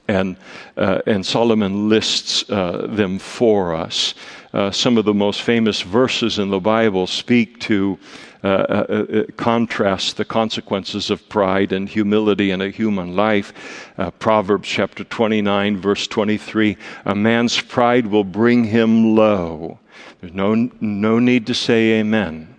And, 0.09 0.35
uh, 0.75 0.99
and 1.07 1.25
Solomon 1.25 1.87
lists 1.87 2.47
uh, 2.49 2.87
them 2.89 3.19
for 3.19 3.73
us. 3.73 4.15
Uh, 4.53 4.69
some 4.69 4.97
of 4.97 5.05
the 5.05 5.13
most 5.13 5.43
famous 5.43 5.81
verses 5.81 6.39
in 6.39 6.49
the 6.49 6.59
Bible 6.59 7.07
speak 7.07 7.59
to 7.61 7.97
uh, 8.43 8.47
uh, 8.47 9.23
contrast 9.37 10.17
the 10.17 10.25
consequences 10.25 11.09
of 11.09 11.27
pride 11.29 11.71
and 11.71 11.87
humility 11.87 12.51
in 12.51 12.61
a 12.61 12.69
human 12.69 13.15
life. 13.15 13.93
Proverbs 14.19 14.67
chapter 14.67 15.05
29, 15.05 15.77
verse 15.77 16.05
23 16.05 16.77
A 17.05 17.15
man's 17.15 17.59
pride 17.59 18.05
will 18.07 18.25
bring 18.25 18.65
him 18.65 19.15
low. 19.15 19.79
There's 20.19 20.33
no, 20.33 20.55
no 20.79 21.19
need 21.19 21.47
to 21.47 21.53
say 21.53 21.99
amen. 21.99 22.55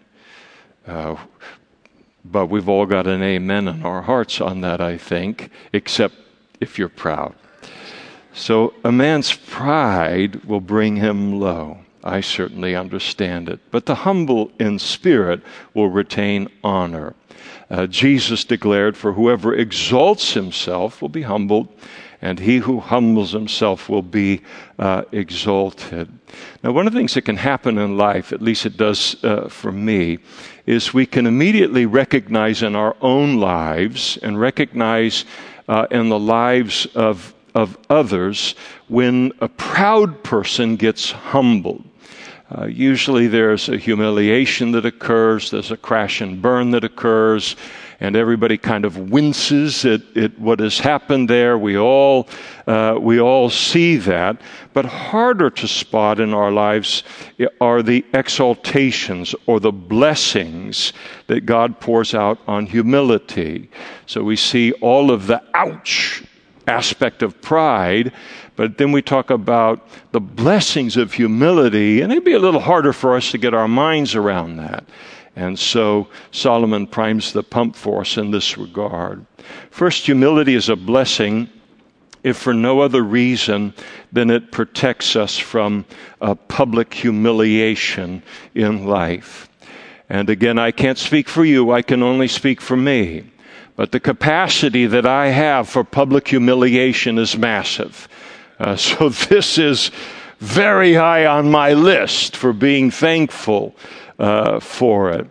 Uh, 0.87 1.17
but 2.25 2.47
we've 2.47 2.69
all 2.69 2.87
got 2.87 3.07
an 3.07 3.23
amen 3.23 3.69
in 3.69 3.85
our 3.85 4.03
hearts 4.03 4.41
on 4.41 4.61
that, 4.63 4.81
I 4.81 4.99
think, 4.99 5.51
except 5.73 6.15
if 6.61 6.79
you're 6.79 6.89
proud. 6.89 7.35
So 8.33 8.75
a 8.85 8.93
man's 8.93 9.33
pride 9.35 10.45
will 10.45 10.61
bring 10.61 10.97
him 10.97 11.41
low. 11.41 11.79
I 12.05 12.21
certainly 12.21 12.77
understand 12.77 13.49
it. 13.49 13.61
But 13.71 13.87
the 13.87 13.95
humble 13.95 14.53
in 14.61 14.79
spirit 14.79 15.41
will 15.75 15.89
retain 15.89 16.49
honor. 16.63 17.15
Uh, 17.69 17.87
Jesus 17.87 18.45
declared, 18.45 18.97
For 18.97 19.15
whoever 19.15 19.55
exalts 19.55 20.35
himself 20.35 21.03
will 21.03 21.09
be 21.09 21.23
humbled, 21.23 21.69
and 22.27 22.41
he 22.41 22.59
who 22.59 22.81
humbles 22.81 23.31
himself 23.31 23.89
will 23.89 24.03
be 24.03 24.41
uh, 24.81 25.03
exalted. 25.13 26.09
Now, 26.65 26.73
one 26.73 26.89
of 26.89 26.93
the 26.93 26.99
things 26.99 27.15
that 27.15 27.23
can 27.23 27.37
happen 27.37 27.79
in 27.79 27.97
life, 27.97 28.33
at 28.33 28.43
least 28.43 28.67
it 28.67 28.77
does 28.77 29.23
uh, 29.23 29.49
for 29.49 29.71
me, 29.71 30.19
is 30.67 30.93
we 30.93 31.07
can 31.07 31.27
immediately 31.27 31.87
recognize 31.87 32.65
in 32.65 32.75
our 32.75 32.97
own 33.01 33.37
lives 33.39 34.19
and 34.25 34.41
recognize 34.41 35.25
uh, 35.69 35.87
in 35.93 36.09
the 36.09 36.19
lives 36.19 36.87
of, 36.97 37.33
of 37.55 37.79
others 37.89 38.57
when 38.89 39.31
a 39.41 39.49
proud 39.49 40.25
person 40.25 40.75
gets 40.75 41.13
humbled. 41.13 41.85
Uh, 42.51 42.67
usually 42.67 43.29
there's 43.29 43.69
a 43.69 43.77
humiliation 43.77 44.73
that 44.73 44.85
occurs, 44.85 45.53
there's 45.53 45.71
a 45.71 45.77
crash 45.77 46.21
and 46.21 46.43
burn 46.43 46.73
that 46.73 46.83
occurs, 46.83 47.55
and 48.01 48.17
everybody 48.17 48.59
kind 48.59 48.85
of 48.85 49.11
winces 49.11 49.85
at, 49.85 50.03
at 50.17 50.39
what 50.39 50.61
has 50.61 50.79
happened 50.79 51.31
there. 51.31 51.57
We 51.57 51.79
all, 51.79 52.29
uh, 52.67 52.99
we 53.01 53.21
all 53.21 53.49
see 53.49 53.97
that. 53.97 54.41
But 54.73 54.85
harder 54.85 55.49
to 55.51 55.69
spot 55.69 56.21
in 56.21 56.35
our 56.35 56.51
lives 56.51 57.03
are 57.61 57.83
the 57.83 58.05
exaltations 58.13 59.35
or 59.47 59.61
the 59.61 59.73
blessings 59.73 60.93
that 61.29 61.47
God 61.47 61.81
pours 61.81 62.15
out 62.15 62.39
on 62.47 62.67
humility. 62.67 63.71
So 64.07 64.23
we 64.23 64.37
see 64.37 64.73
all 64.73 65.11
of 65.11 65.27
the 65.27 65.43
ouch 65.55 66.23
aspect 66.67 67.23
of 67.23 67.41
pride, 67.41 68.13
but 68.57 68.77
then 68.77 68.91
we 68.91 69.01
talk 69.01 69.31
about 69.31 69.89
the 70.13 70.21
blessings 70.21 70.97
of 70.97 71.13
humility, 71.13 72.01
and 72.01 72.11
it'd 72.11 72.25
be 72.25 72.33
a 72.33 72.39
little 72.39 72.61
harder 72.61 72.93
for 72.93 73.15
us 73.15 73.31
to 73.31 73.39
get 73.39 73.55
our 73.55 73.69
minds 73.69 74.15
around 74.15 74.57
that. 74.57 74.85
And 75.37 75.59
so 75.59 76.09
Solomon 76.31 76.87
primes 76.87 77.33
the 77.33 77.43
pump 77.43 77.77
for 77.77 78.01
us 78.01 78.17
in 78.17 78.31
this 78.31 78.57
regard. 78.57 79.25
First, 79.71 80.07
humility 80.07 80.55
is 80.55 80.71
a 80.71 80.77
blessing 80.77 81.51
if 82.25 82.39
for 82.39 82.55
no 82.55 82.81
other 82.81 83.03
reason 83.03 83.75
than 84.11 84.31
it 84.31 84.51
protects 84.51 85.15
us 85.15 85.39
from 85.39 85.85
a 86.21 86.35
public 86.35 86.93
humiliation 86.93 88.23
in 88.55 88.87
life. 88.87 89.49
And 90.09 90.31
again, 90.31 90.59
I 90.59 90.71
can't 90.71 90.99
speak 90.99 91.29
for 91.29 91.45
you, 91.45 91.71
I 91.71 91.83
can 91.83 92.03
only 92.03 92.29
speak 92.29 92.61
for 92.61 92.77
me. 92.77 93.31
But 93.77 93.93
the 93.93 94.01
capacity 94.01 94.87
that 94.87 95.07
I 95.07 95.29
have 95.29 95.69
for 95.69 95.85
public 95.85 96.27
humiliation 96.27 97.19
is 97.19 97.37
massive. 97.37 98.09
Uh, 98.59 98.75
so 98.77 99.11
this 99.11 99.59
is 99.59 99.91
very 100.39 100.95
high 100.95 101.27
on 101.27 101.51
my 101.51 101.75
list 101.75 102.37
for 102.37 102.53
being 102.53 102.91
thankful 102.91 103.75
uh, 104.19 104.61
for 104.61 105.11
it. 105.11 105.27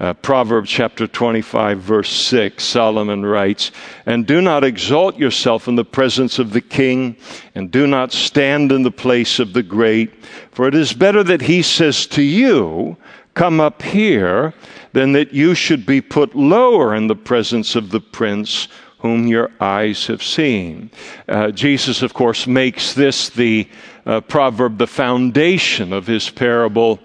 Uh, 0.00 0.14
Proverbs 0.14 0.70
chapter 0.70 1.08
25, 1.08 1.80
verse 1.80 2.08
6, 2.08 2.62
Solomon 2.62 3.26
writes, 3.26 3.72
And 4.06 4.26
do 4.26 4.40
not 4.40 4.62
exalt 4.62 5.18
yourself 5.18 5.66
in 5.66 5.74
the 5.74 5.84
presence 5.84 6.38
of 6.38 6.52
the 6.52 6.60
king, 6.60 7.16
and 7.56 7.68
do 7.68 7.84
not 7.88 8.12
stand 8.12 8.70
in 8.70 8.84
the 8.84 8.92
place 8.92 9.40
of 9.40 9.54
the 9.54 9.62
great, 9.64 10.24
for 10.52 10.68
it 10.68 10.76
is 10.76 10.92
better 10.92 11.24
that 11.24 11.42
he 11.42 11.62
says 11.62 12.06
to 12.08 12.22
you, 12.22 12.96
Come 13.34 13.60
up 13.60 13.82
here, 13.82 14.54
than 14.92 15.12
that 15.12 15.32
you 15.32 15.54
should 15.54 15.84
be 15.84 16.00
put 16.00 16.34
lower 16.34 16.94
in 16.94 17.08
the 17.08 17.16
presence 17.16 17.74
of 17.74 17.90
the 17.90 18.00
prince 18.00 18.68
whom 18.98 19.26
your 19.26 19.50
eyes 19.60 20.06
have 20.06 20.22
seen. 20.22 20.90
Uh, 21.28 21.50
Jesus, 21.50 22.02
of 22.02 22.14
course, 22.14 22.46
makes 22.46 22.94
this 22.94 23.28
the 23.30 23.68
uh, 24.06 24.20
proverb, 24.22 24.78
the 24.78 24.86
foundation 24.86 25.92
of 25.92 26.06
his 26.06 26.30
parable 26.30 26.98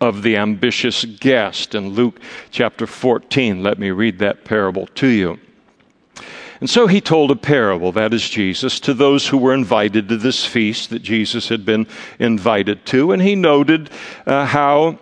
of 0.00 0.22
the 0.22 0.36
ambitious 0.36 1.04
guest 1.04 1.74
in 1.74 1.90
Luke 1.90 2.20
chapter 2.50 2.86
14. 2.86 3.62
Let 3.62 3.78
me 3.78 3.90
read 3.90 4.18
that 4.18 4.44
parable 4.44 4.86
to 4.88 5.06
you. 5.06 5.38
And 6.60 6.70
so 6.70 6.86
he 6.86 7.00
told 7.00 7.30
a 7.30 7.36
parable, 7.36 7.92
that 7.92 8.14
is 8.14 8.28
Jesus, 8.28 8.80
to 8.80 8.94
those 8.94 9.28
who 9.28 9.36
were 9.36 9.52
invited 9.52 10.08
to 10.08 10.16
this 10.16 10.46
feast 10.46 10.90
that 10.90 11.02
Jesus 11.02 11.48
had 11.48 11.66
been 11.66 11.86
invited 12.18 12.86
to. 12.86 13.12
And 13.12 13.20
he 13.20 13.34
noted 13.34 13.90
uh, 14.26 14.46
how 14.46 14.98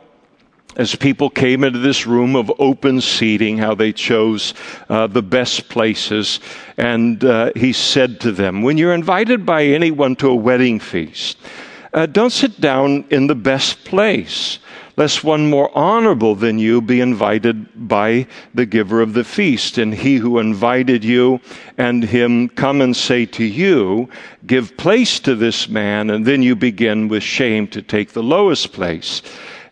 as 0.77 0.97
people 0.97 1.31
came 1.31 1.63
into 1.63 1.79
this 1.79 2.07
room 2.07 2.35
of 2.35 2.51
open 2.59 3.01
seating, 3.01 3.59
how 3.59 3.75
they 3.75 3.93
chose 3.93 4.55
uh, 4.89 5.07
the 5.07 5.23
best 5.23 5.69
places. 5.69 6.41
And 6.77 7.25
uh, 7.25 7.53
he 7.55 7.73
said 7.73 8.21
to 8.23 8.33
them, 8.33 8.63
When 8.63 8.77
you're 8.77 8.95
invited 8.95 9.47
by 9.47 9.65
anyone 9.65 10.17
to 10.17 10.31
a 10.31 10.35
wedding 10.35 10.81
feast, 10.81 11.39
uh, 11.95 12.07
don't 12.07 12.31
sit 12.31 12.61
down 12.61 13.05
in 13.11 13.27
the 13.27 13.35
best 13.35 13.85
place 13.85 14.59
lest 14.97 15.25
one 15.25 15.49
more 15.51 15.77
honorable 15.77 16.35
than 16.35 16.59
you 16.59 16.81
be 16.81 17.01
invited 17.01 17.89
by 17.89 18.27
the 18.55 18.67
giver 18.67 19.01
of 19.01 19.13
the 19.13 19.25
feast. 19.25 19.79
And 19.79 19.95
he 19.95 20.17
who 20.17 20.39
invited 20.39 21.05
you 21.05 21.41
and 21.77 22.05
him 22.05 22.49
come 22.49 22.81
and 22.81 22.97
say 22.97 23.27
to 23.27 23.45
you, 23.45 24.09
Give 24.47 24.77
place 24.77 25.19
to 25.21 25.35
this 25.35 25.69
man, 25.69 26.11
and 26.11 26.25
then 26.25 26.43
you 26.43 26.55
begin 26.55 27.09
with 27.09 27.23
shame 27.23 27.67
to 27.69 27.83
take 27.83 28.13
the 28.13 28.23
lowest 28.23 28.73
place. 28.73 29.23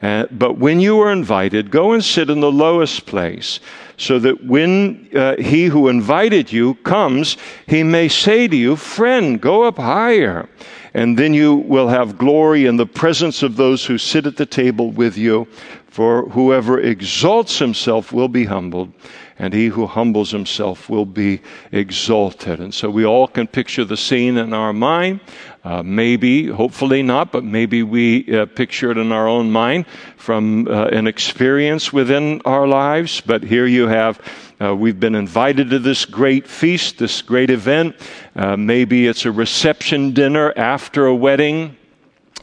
Uh, 0.00 0.26
but 0.32 0.58
when 0.58 0.80
you 0.80 0.98
are 1.00 1.12
invited, 1.12 1.70
go 1.70 1.92
and 1.92 2.04
sit 2.04 2.28
in 2.28 2.40
the 2.40 2.50
lowest 2.50 3.06
place, 3.06 3.60
so 3.96 4.18
that 4.18 4.44
when 4.44 5.08
uh, 5.14 5.36
he 5.36 5.66
who 5.66 5.86
invited 5.86 6.50
you 6.50 6.74
comes, 6.74 7.36
he 7.68 7.84
may 7.84 8.08
say 8.08 8.48
to 8.48 8.56
you, 8.56 8.74
Friend, 8.74 9.40
go 9.40 9.62
up 9.62 9.76
higher. 9.76 10.48
And 10.94 11.18
then 11.18 11.32
you 11.32 11.54
will 11.54 11.88
have 11.88 12.18
glory 12.18 12.66
in 12.66 12.76
the 12.76 12.86
presence 12.86 13.42
of 13.42 13.56
those 13.56 13.86
who 13.86 13.96
sit 13.98 14.26
at 14.26 14.36
the 14.36 14.46
table 14.46 14.90
with 14.90 15.16
you. 15.16 15.48
For 15.88 16.28
whoever 16.30 16.80
exalts 16.80 17.58
himself 17.58 18.12
will 18.12 18.28
be 18.28 18.46
humbled, 18.46 18.94
and 19.38 19.52
he 19.52 19.66
who 19.66 19.86
humbles 19.86 20.30
himself 20.30 20.88
will 20.88 21.04
be 21.04 21.42
exalted. 21.70 22.60
And 22.60 22.72
so 22.72 22.88
we 22.88 23.04
all 23.04 23.28
can 23.28 23.46
picture 23.46 23.84
the 23.84 23.98
scene 23.98 24.38
in 24.38 24.54
our 24.54 24.72
mind. 24.72 25.20
Uh, 25.62 25.82
maybe, 25.82 26.46
hopefully 26.46 27.02
not, 27.02 27.30
but 27.30 27.44
maybe 27.44 27.82
we 27.82 28.24
uh, 28.34 28.46
picture 28.46 28.90
it 28.90 28.96
in 28.96 29.12
our 29.12 29.28
own 29.28 29.50
mind 29.50 29.84
from 30.16 30.66
uh, 30.66 30.86
an 30.86 31.06
experience 31.06 31.92
within 31.92 32.40
our 32.46 32.66
lives. 32.66 33.20
But 33.20 33.42
here 33.42 33.66
you 33.66 33.86
have 33.86 34.18
uh, 34.62 34.74
we've 34.74 35.00
been 35.00 35.14
invited 35.14 35.70
to 35.70 35.78
this 35.78 36.04
great 36.04 36.46
feast, 36.46 36.98
this 36.98 37.20
great 37.20 37.50
event. 37.50 37.96
Uh, 38.36 38.56
maybe 38.56 39.06
it's 39.06 39.24
a 39.24 39.32
reception 39.32 40.12
dinner 40.12 40.52
after 40.56 41.06
a 41.06 41.14
wedding 41.14 41.76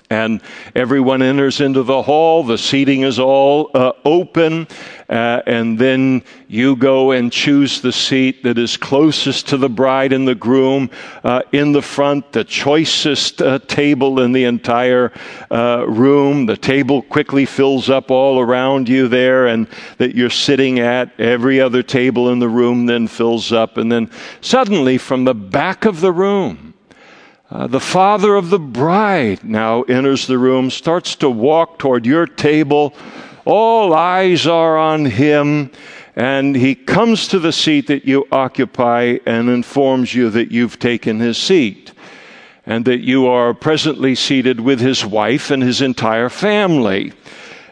and 0.10 0.42
everyone 0.74 1.22
enters 1.22 1.62
into 1.62 1.84
the 1.84 2.02
hall. 2.02 2.44
The 2.44 2.58
seating 2.58 3.02
is 3.02 3.20
all 3.20 3.70
uh, 3.76 3.92
open, 4.04 4.68
uh, 5.08 5.42
and 5.46 5.78
then 5.78 6.24
you 6.48 6.76
go 6.76 7.12
and 7.12 7.32
choose 7.32 7.80
the 7.82 7.92
seat 7.92 8.42
that 8.44 8.58
is 8.58 8.76
closest 8.76 9.48
to 9.50 9.58
the 9.58 9.70
bride 9.70 10.12
and 10.12 10.28
the 10.28 10.34
groom 10.34 10.90
uh, 11.24 11.44
in 11.52 11.74
the 11.74 11.82
front, 11.82 12.32
the 12.32 12.44
choicest 12.44 13.42
uh, 13.42 13.60
table 13.60 14.22
in 14.22 14.32
the 14.32 14.46
entire 14.46 15.12
uh, 15.52 15.86
room. 15.88 16.48
The 16.48 16.58
table 16.58 17.04
quickly 17.04 17.46
fills 17.46 17.88
up 17.90 18.10
all 18.10 18.40
around 18.40 18.90
you 18.90 19.08
there, 19.08 19.46
and 19.46 19.68
that 20.00 20.16
you're 20.16 20.32
sitting 20.32 20.80
at. 20.80 21.20
Every 21.20 21.62
other 21.62 21.84
table 21.84 22.32
in 22.32 22.40
the 22.40 22.50
room 22.50 22.88
then 22.88 23.08
fills 23.08 23.52
up, 23.52 23.78
and 23.78 23.92
then 23.92 24.10
suddenly 24.42 24.98
from 24.98 25.26
the 25.26 25.36
back 25.36 25.86
of 25.86 26.02
the 26.02 26.12
room, 26.12 26.74
uh, 27.52 27.66
the 27.66 27.80
father 27.80 28.36
of 28.36 28.52
the 28.52 28.60
bride 28.60 29.44
now 29.44 29.82
enters 29.84 30.28
the 30.28 30.38
room, 30.38 30.70
starts 30.70 31.16
to 31.16 31.30
walk 31.30 31.80
toward 31.80 32.06
your 32.06 32.28
table. 32.28 32.94
All 33.44 33.94
eyes 33.94 34.46
are 34.46 34.78
on 34.78 35.06
him, 35.06 35.72
and 36.16 36.56
he 36.56 36.76
comes 36.76 37.28
to 37.30 37.40
the 37.40 37.52
seat 37.52 37.88
that 37.88 38.06
you 38.06 38.28
occupy 38.32 39.18
and 39.26 39.50
informs 39.50 40.14
you 40.14 40.30
that 40.30 40.52
you've 40.52 40.78
taken 40.78 41.20
his 41.20 41.38
seat 41.38 41.92
and 42.68 42.86
that 42.86 43.00
you 43.00 43.26
are 43.26 43.56
presently 43.56 44.14
seated 44.14 44.60
with 44.60 44.80
his 44.80 45.04
wife 45.04 45.50
and 45.50 45.64
his 45.64 45.82
entire 45.82 46.30
family 46.30 47.14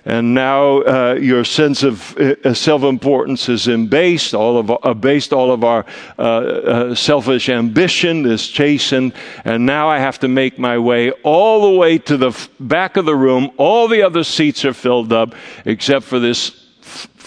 and 0.08 0.34
now 0.34 0.84
uh, 0.84 1.18
your 1.20 1.44
sense 1.44 1.84
of 1.84 2.18
uh, 2.18 2.54
self-importance 2.54 3.50
is 3.50 3.68
embased. 3.68 4.34
All 4.34 4.58
of 4.58 4.72
uh, 4.72 4.94
based 4.94 5.34
all 5.34 5.52
of 5.52 5.66
our 5.66 5.86
uh, 6.18 6.22
uh, 6.22 6.96
selfish 6.96 7.50
ambition 7.50 8.26
is 8.26 8.48
chastened, 8.48 9.14
and 9.44 9.66
now 9.66 9.90
I 9.90 10.00
have 10.00 10.18
to 10.20 10.30
make 10.30 10.58
my 10.58 10.78
way 10.78 11.12
all 11.24 11.74
the 11.74 11.78
way 11.78 11.98
to 11.98 12.16
the 12.16 12.30
f- 12.30 12.50
back 12.58 12.96
of 12.96 13.04
the 13.04 13.16
room. 13.16 13.52
All 13.58 13.90
the 13.90 14.02
other 14.02 14.24
seats 14.24 14.64
are 14.64 14.74
filled 14.74 15.12
up 15.12 15.36
except 15.66 16.06
for 16.06 16.20
this 16.20 16.67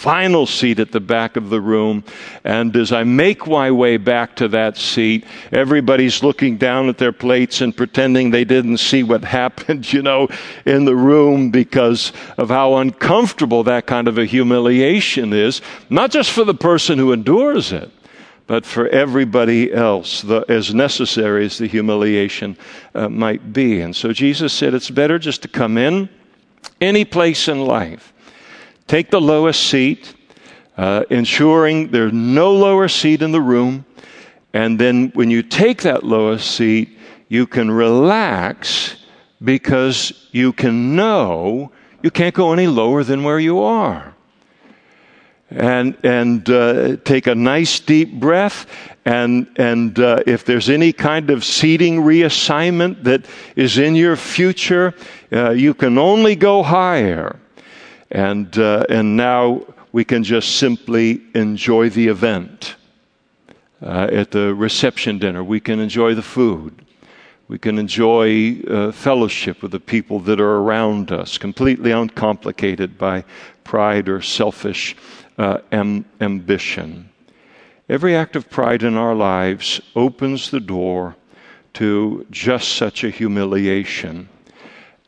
final 0.00 0.46
seat 0.46 0.80
at 0.80 0.92
the 0.92 1.00
back 1.00 1.36
of 1.36 1.50
the 1.50 1.60
room. 1.60 2.02
And 2.42 2.74
as 2.74 2.90
I 2.90 3.04
make 3.04 3.46
my 3.46 3.70
way 3.70 3.98
back 3.98 4.34
to 4.36 4.48
that 4.48 4.78
seat, 4.78 5.26
everybody's 5.52 6.22
looking 6.22 6.56
down 6.56 6.88
at 6.88 6.96
their 6.96 7.12
plates 7.12 7.60
and 7.60 7.76
pretending 7.76 8.30
they 8.30 8.44
didn't 8.44 8.78
see 8.78 9.02
what 9.02 9.22
happened, 9.40 9.92
you 9.92 10.00
know, 10.00 10.28
in 10.64 10.86
the 10.86 10.96
room 10.96 11.50
because 11.50 12.14
of 12.38 12.48
how 12.48 12.76
uncomfortable 12.76 13.62
that 13.64 13.86
kind 13.86 14.08
of 14.08 14.16
a 14.16 14.24
humiliation 14.24 15.34
is, 15.34 15.60
not 15.90 16.10
just 16.10 16.30
for 16.30 16.44
the 16.44 16.54
person 16.54 16.98
who 16.98 17.12
endures 17.12 17.70
it 17.70 17.90
but 18.46 18.66
for 18.66 18.88
everybody 18.88 19.72
else, 19.72 20.22
the, 20.22 20.44
as 20.48 20.74
necessary 20.74 21.44
as 21.44 21.58
the 21.58 21.68
humiliation 21.68 22.56
uh, 22.96 23.08
might 23.08 23.52
be. 23.52 23.80
And 23.80 23.94
so 23.94 24.12
Jesus 24.12 24.52
said 24.52 24.74
it's 24.74 24.90
better 24.90 25.20
just 25.20 25.42
to 25.42 25.48
come 25.48 25.78
in 25.78 26.08
any 26.80 27.04
place 27.04 27.46
in 27.46 27.64
life 27.64 28.12
Take 28.90 29.12
the 29.12 29.20
lowest 29.20 29.68
seat, 29.68 30.14
uh, 30.76 31.04
ensuring 31.10 31.92
there's 31.92 32.12
no 32.12 32.52
lower 32.52 32.88
seat 32.88 33.22
in 33.22 33.30
the 33.30 33.40
room. 33.40 33.84
And 34.52 34.80
then 34.80 35.12
when 35.14 35.30
you 35.30 35.44
take 35.44 35.82
that 35.82 36.02
lowest 36.02 36.50
seat, 36.50 36.98
you 37.28 37.46
can 37.46 37.70
relax 37.70 38.96
because 39.44 40.26
you 40.32 40.52
can 40.52 40.96
know 40.96 41.70
you 42.02 42.10
can't 42.10 42.34
go 42.34 42.52
any 42.52 42.66
lower 42.66 43.04
than 43.04 43.22
where 43.22 43.38
you 43.38 43.60
are. 43.60 44.12
And, 45.50 45.96
and 46.02 46.50
uh, 46.50 46.96
take 47.04 47.28
a 47.28 47.36
nice 47.36 47.78
deep 47.78 48.18
breath. 48.18 48.66
And, 49.04 49.46
and 49.54 49.96
uh, 50.00 50.24
if 50.26 50.44
there's 50.44 50.68
any 50.68 50.92
kind 50.92 51.30
of 51.30 51.44
seating 51.44 51.98
reassignment 51.98 53.04
that 53.04 53.24
is 53.54 53.78
in 53.78 53.94
your 53.94 54.16
future, 54.16 54.94
uh, 55.30 55.50
you 55.50 55.74
can 55.74 55.96
only 55.96 56.34
go 56.34 56.64
higher. 56.64 57.38
And, 58.10 58.56
uh, 58.58 58.84
and 58.88 59.16
now 59.16 59.62
we 59.92 60.04
can 60.04 60.24
just 60.24 60.56
simply 60.56 61.22
enjoy 61.34 61.90
the 61.90 62.08
event. 62.08 62.76
Uh, 63.82 64.08
at 64.12 64.30
the 64.30 64.54
reception 64.54 65.18
dinner, 65.18 65.42
we 65.42 65.60
can 65.60 65.80
enjoy 65.80 66.14
the 66.14 66.22
food. 66.22 66.84
We 67.48 67.58
can 67.58 67.78
enjoy 67.78 68.60
uh, 68.60 68.92
fellowship 68.92 69.62
with 69.62 69.72
the 69.72 69.80
people 69.80 70.20
that 70.20 70.40
are 70.40 70.56
around 70.58 71.10
us, 71.10 71.38
completely 71.38 71.90
uncomplicated 71.90 72.98
by 72.98 73.24
pride 73.64 74.08
or 74.08 74.22
selfish 74.22 74.96
uh, 75.38 75.58
am- 75.72 76.04
ambition. 76.20 77.08
Every 77.88 78.14
act 78.14 78.36
of 78.36 78.50
pride 78.50 78.84
in 78.84 78.96
our 78.96 79.14
lives 79.14 79.80
opens 79.96 80.50
the 80.50 80.60
door 80.60 81.16
to 81.72 82.26
just 82.30 82.76
such 82.76 83.02
a 83.02 83.10
humiliation. 83.10 84.28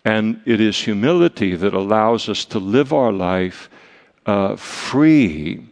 And 0.05 0.41
it 0.45 0.61
is 0.61 0.79
humility 0.79 1.55
that 1.55 1.75
allows 1.75 2.29
us 2.29 2.45
to 2.47 2.59
live 2.59 2.93
our 2.93 3.13
life 3.13 3.71
uh, 4.27 4.57
free 4.57 5.65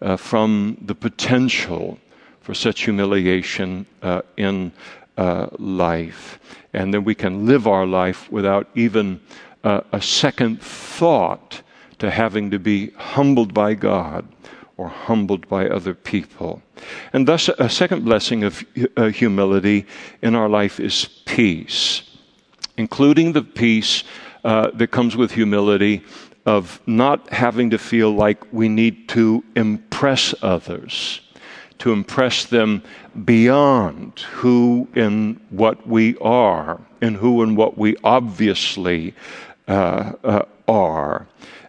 uh, 0.00 0.16
from 0.16 0.78
the 0.82 0.94
potential 0.94 1.98
for 2.40 2.54
such 2.54 2.82
humiliation 2.82 3.86
uh, 4.02 4.22
in 4.36 4.72
uh, 5.16 5.48
life. 5.58 6.38
And 6.72 6.94
then 6.94 7.04
we 7.04 7.14
can 7.14 7.46
live 7.46 7.66
our 7.66 7.86
life 7.86 8.30
without 8.30 8.68
even 8.74 9.20
uh, 9.64 9.80
a 9.92 10.00
second 10.00 10.60
thought 10.60 11.62
to 11.98 12.10
having 12.10 12.50
to 12.50 12.58
be 12.58 12.90
humbled 12.90 13.52
by 13.54 13.74
God 13.74 14.26
or 14.76 14.88
humbled 14.88 15.48
by 15.48 15.68
other 15.68 15.94
people. 15.94 16.62
And 17.12 17.28
thus, 17.28 17.48
a 17.48 17.68
second 17.68 18.04
blessing 18.04 18.42
of 18.42 18.64
uh, 18.96 19.06
humility 19.06 19.86
in 20.22 20.34
our 20.34 20.48
life 20.48 20.80
is 20.80 21.04
peace 21.26 22.11
including 22.76 23.32
the 23.32 23.42
peace 23.42 24.04
uh, 24.44 24.70
that 24.74 24.88
comes 24.88 25.16
with 25.16 25.32
humility 25.32 26.02
of 26.46 26.80
not 26.86 27.32
having 27.32 27.70
to 27.70 27.78
feel 27.78 28.10
like 28.10 28.52
we 28.52 28.68
need 28.68 29.08
to 29.08 29.44
impress 29.54 30.34
others, 30.42 31.20
to 31.78 31.92
impress 31.92 32.46
them 32.46 32.82
beyond 33.24 34.18
who 34.20 34.88
and 34.94 35.40
what 35.50 35.86
we 35.86 36.16
are, 36.18 36.80
and 37.00 37.16
who 37.16 37.42
and 37.42 37.56
what 37.56 37.78
we 37.78 37.96
obviously 38.02 39.14
uh, 39.68 40.12
uh, 40.24 40.44
are 40.66 41.26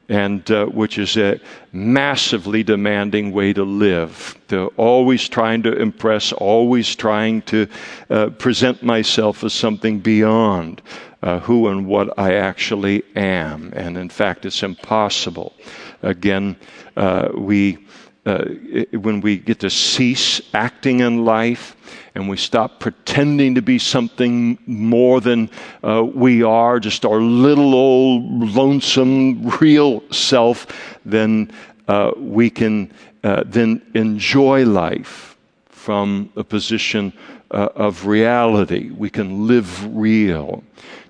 and 0.09 0.49
uh, 0.51 0.65
which 0.65 0.97
is 0.97 1.17
a 1.17 1.39
massively 1.71 2.63
demanding 2.63 3.31
way 3.31 3.53
to 3.53 3.63
live. 3.63 4.37
Always 4.77 5.27
trying 5.29 5.63
to 5.63 5.73
impress, 5.73 6.31
always 6.33 6.95
trying 6.95 7.41
to 7.43 7.67
uh, 8.09 8.29
present 8.31 8.83
myself 8.83 9.43
as 9.43 9.53
something 9.53 9.99
beyond 9.99 10.81
uh, 11.23 11.39
who 11.39 11.69
and 11.69 11.87
what 11.87 12.17
I 12.19 12.35
actually 12.35 13.03
am. 13.15 13.71
And 13.75 13.97
in 13.97 14.09
fact, 14.09 14.45
it's 14.45 14.61
impossible. 14.61 15.53
Again, 16.01 16.57
uh, 16.97 17.29
we 17.35 17.77
uh, 18.25 18.45
when 18.93 19.19
we 19.19 19.37
get 19.37 19.59
to 19.59 19.69
cease 19.69 20.41
acting 20.53 21.01
in 21.01 21.25
life 21.25 21.75
and 22.15 22.29
we 22.29 22.37
stop 22.37 22.79
pretending 22.79 23.55
to 23.55 23.61
be 23.61 23.79
something 23.79 24.57
more 24.67 25.19
than 25.19 25.49
uh, 25.83 26.03
we 26.03 26.43
are, 26.43 26.79
just 26.79 27.05
our 27.05 27.19
little 27.19 27.73
old 27.73 28.49
lonesome 28.53 29.47
real 29.59 30.03
self, 30.11 30.67
then 31.05 31.51
uh, 31.87 32.11
we 32.17 32.49
can 32.49 32.91
uh, 33.23 33.43
then 33.45 33.81
enjoy 33.95 34.65
life 34.65 35.37
from 35.67 36.31
a 36.35 36.43
position 36.43 37.11
uh, 37.51 37.69
of 37.75 38.05
reality. 38.05 38.89
We 38.91 39.09
can 39.09 39.47
live 39.47 39.95
real. 39.95 40.63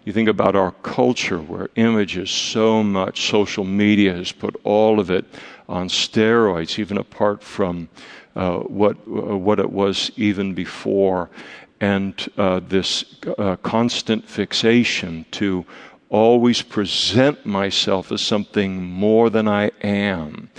You 0.05 0.13
think 0.13 0.29
about 0.29 0.55
our 0.55 0.71
culture 0.83 1.39
where 1.39 1.69
images 1.75 2.29
so 2.29 2.83
much, 2.83 3.29
social 3.29 3.63
media 3.63 4.13
has 4.13 4.31
put 4.31 4.55
all 4.63 4.99
of 4.99 5.09
it 5.09 5.25
on 5.69 5.87
steroids, 5.87 6.77
even 6.77 6.97
apart 6.97 7.41
from 7.41 7.87
uh, 8.35 8.59
what, 8.59 8.97
uh, 9.07 9.37
what 9.37 9.59
it 9.59 9.71
was 9.71 10.11
even 10.15 10.53
before. 10.53 11.29
And 11.79 12.15
uh, 12.37 12.61
this 12.67 13.05
uh, 13.37 13.57
constant 13.57 14.27
fixation 14.29 15.25
to 15.31 15.65
always 16.09 16.61
present 16.61 17.45
myself 17.45 18.11
as 18.11 18.21
something 18.21 18.83
more 18.83 19.29
than 19.29 19.47
I 19.47 19.71
am, 19.81 20.49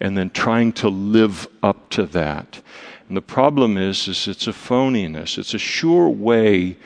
and 0.00 0.16
then 0.16 0.30
trying 0.30 0.72
to 0.74 0.88
live 0.88 1.46
up 1.62 1.90
to 1.90 2.06
that. 2.06 2.60
And 3.08 3.16
the 3.16 3.22
problem 3.22 3.76
is, 3.76 4.08
is 4.08 4.26
it's 4.26 4.46
a 4.46 4.52
phoniness. 4.52 5.36
It's 5.36 5.54
a 5.54 5.58
sure 5.58 6.08
way 6.08 6.78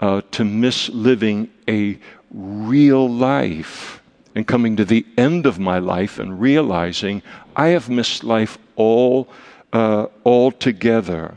uh, 0.00 0.22
to 0.30 0.44
miss 0.44 0.88
living 0.88 1.50
a 1.68 1.98
real 2.30 3.08
life 3.08 4.00
and 4.34 4.46
coming 4.46 4.76
to 4.76 4.84
the 4.84 5.06
end 5.16 5.46
of 5.46 5.58
my 5.58 5.78
life 5.78 6.18
and 6.18 6.40
realizing 6.40 7.22
I 7.54 7.68
have 7.68 7.88
missed 7.88 8.24
life 8.24 8.58
all 8.76 9.28
uh, 9.74 10.06
altogether. 10.24 11.34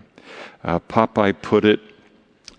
Uh, 0.64 0.80
Popeye 0.80 1.34
put 1.42 1.66
it, 1.66 1.82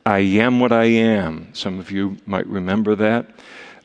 I 0.05 0.19
am 0.19 0.61
what 0.61 0.73
I 0.73 0.85
am. 0.85 1.55
Some 1.55 1.79
of 1.79 1.91
you 1.91 2.17
might 2.27 2.47
remember 2.47 2.95
that. 2.97 3.31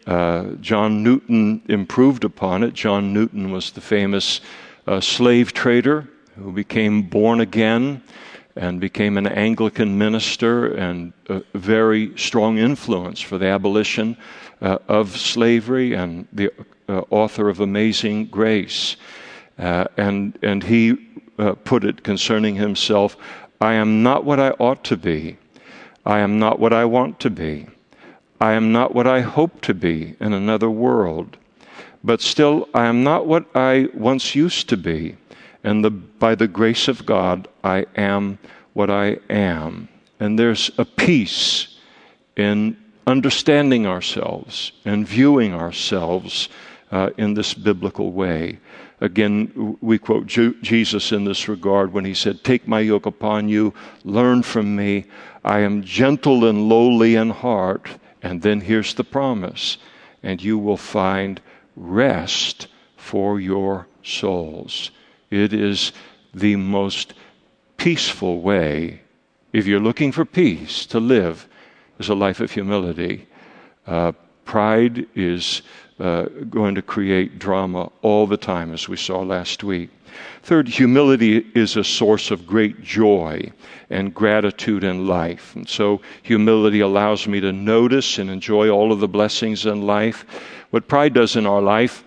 Uh, 0.07 0.53
John 0.59 1.03
Newton 1.03 1.61
improved 1.69 2.25
upon 2.25 2.63
it. 2.63 2.73
John 2.73 3.13
Newton 3.13 3.51
was 3.51 3.71
the 3.71 3.81
famous 3.81 4.41
uh, 4.87 4.99
slave 4.99 5.53
trader 5.53 6.09
who 6.35 6.51
became 6.51 7.03
born 7.03 7.39
again 7.39 8.01
and 8.55 8.79
became 8.79 9.17
an 9.17 9.27
Anglican 9.27 9.97
minister 9.97 10.73
and 10.75 11.13
a 11.27 11.41
very 11.53 12.17
strong 12.17 12.57
influence 12.57 13.21
for 13.21 13.37
the 13.37 13.47
abolition 13.47 14.17
uh, 14.61 14.77
of 14.87 15.15
slavery 15.17 15.93
and 15.93 16.27
the 16.33 16.51
uh, 16.89 17.01
author 17.09 17.49
of 17.49 17.59
Amazing 17.59 18.27
Grace. 18.27 18.95
Uh, 19.57 19.85
and, 19.97 20.37
and 20.41 20.63
he 20.63 20.97
uh, 21.37 21.53
put 21.53 21.83
it 21.83 22.03
concerning 22.03 22.55
himself 22.55 23.17
I 23.59 23.75
am 23.75 24.03
not 24.03 24.25
what 24.25 24.41
I 24.41 24.49
ought 24.59 24.83
to 24.85 24.97
be. 24.97 25.37
I 26.05 26.19
am 26.19 26.37
not 26.37 26.59
what 26.59 26.73
I 26.73 26.83
want 26.83 27.21
to 27.21 27.29
be. 27.29 27.67
I 28.41 28.53
am 28.53 28.73
not 28.73 28.93
what 28.93 29.07
I 29.07 29.21
hope 29.21 29.61
to 29.61 29.73
be 29.73 30.17
in 30.19 30.33
another 30.33 30.69
world. 30.69 31.37
But 32.03 32.19
still, 32.19 32.67
I 32.73 32.87
am 32.87 33.05
not 33.05 33.25
what 33.25 33.45
I 33.55 33.87
once 33.93 34.35
used 34.35 34.67
to 34.67 34.75
be. 34.75 35.15
And 35.63 35.85
the, 35.85 35.91
by 35.91 36.35
the 36.35 36.49
grace 36.49 36.89
of 36.89 37.05
God, 37.05 37.47
I 37.63 37.85
am 37.95 38.37
what 38.73 38.89
I 38.89 39.19
am. 39.29 39.87
And 40.19 40.37
there's 40.37 40.69
a 40.77 40.83
peace 40.83 41.77
in 42.35 42.75
understanding 43.07 43.87
ourselves 43.87 44.73
and 44.83 45.07
viewing 45.07 45.53
ourselves 45.53 46.49
uh, 46.91 47.11
in 47.17 47.33
this 47.33 47.53
biblical 47.53 48.11
way. 48.11 48.59
Again, 49.03 49.77
we 49.81 49.97
quote 49.97 50.27
Jesus 50.27 51.11
in 51.11 51.25
this 51.25 51.49
regard 51.49 51.91
when 51.91 52.05
he 52.05 52.13
said, 52.13 52.41
Take 52.41 52.69
my 52.69 52.79
yoke 52.79 53.05
upon 53.05 53.49
you, 53.49 53.73
learn 54.05 54.43
from 54.43 54.77
me. 54.77 55.07
I 55.43 55.59
am 55.59 55.83
gentle 55.83 56.45
and 56.45 56.69
lowly 56.69 57.15
in 57.15 57.31
heart. 57.31 57.89
And 58.21 58.41
then 58.41 58.61
here's 58.61 58.93
the 58.93 59.03
promise, 59.03 59.77
and 60.23 60.41
you 60.41 60.57
will 60.57 60.77
find 60.77 61.41
rest 61.75 62.67
for 62.95 63.41
your 63.41 63.87
souls. 64.03 64.91
It 65.29 65.51
is 65.51 65.91
the 66.33 66.55
most 66.55 67.13
peaceful 67.75 68.39
way, 68.39 69.01
if 69.51 69.67
you're 69.67 69.81
looking 69.81 70.13
for 70.13 70.23
peace, 70.23 70.85
to 70.85 71.01
live 71.01 71.49
is 71.99 72.07
a 72.07 72.15
life 72.15 72.39
of 72.39 72.51
humility. 72.51 73.27
Uh, 73.85 74.13
pride 74.45 75.07
is 75.13 75.61
uh, 75.99 76.23
going 76.49 76.75
to 76.75 76.81
create 76.81 77.39
drama 77.39 77.91
all 78.01 78.27
the 78.27 78.37
time, 78.37 78.73
as 78.73 78.89
we 78.89 78.97
saw 78.97 79.21
last 79.21 79.63
week. 79.63 79.89
Third, 80.43 80.67
humility 80.67 81.45
is 81.55 81.75
a 81.75 81.83
source 81.83 82.31
of 82.31 82.47
great 82.47 82.81
joy 82.81 83.51
and 83.89 84.13
gratitude 84.13 84.83
in 84.83 85.07
life. 85.07 85.55
And 85.55 85.67
so, 85.67 86.01
humility 86.21 86.81
allows 86.81 87.27
me 87.27 87.39
to 87.41 87.51
notice 87.51 88.17
and 88.17 88.29
enjoy 88.29 88.69
all 88.69 88.91
of 88.91 88.99
the 88.99 89.07
blessings 89.07 89.65
in 89.65 89.83
life. 89.83 90.25
What 90.71 90.87
pride 90.87 91.13
does 91.13 91.35
in 91.35 91.45
our 91.45 91.61
life 91.61 92.03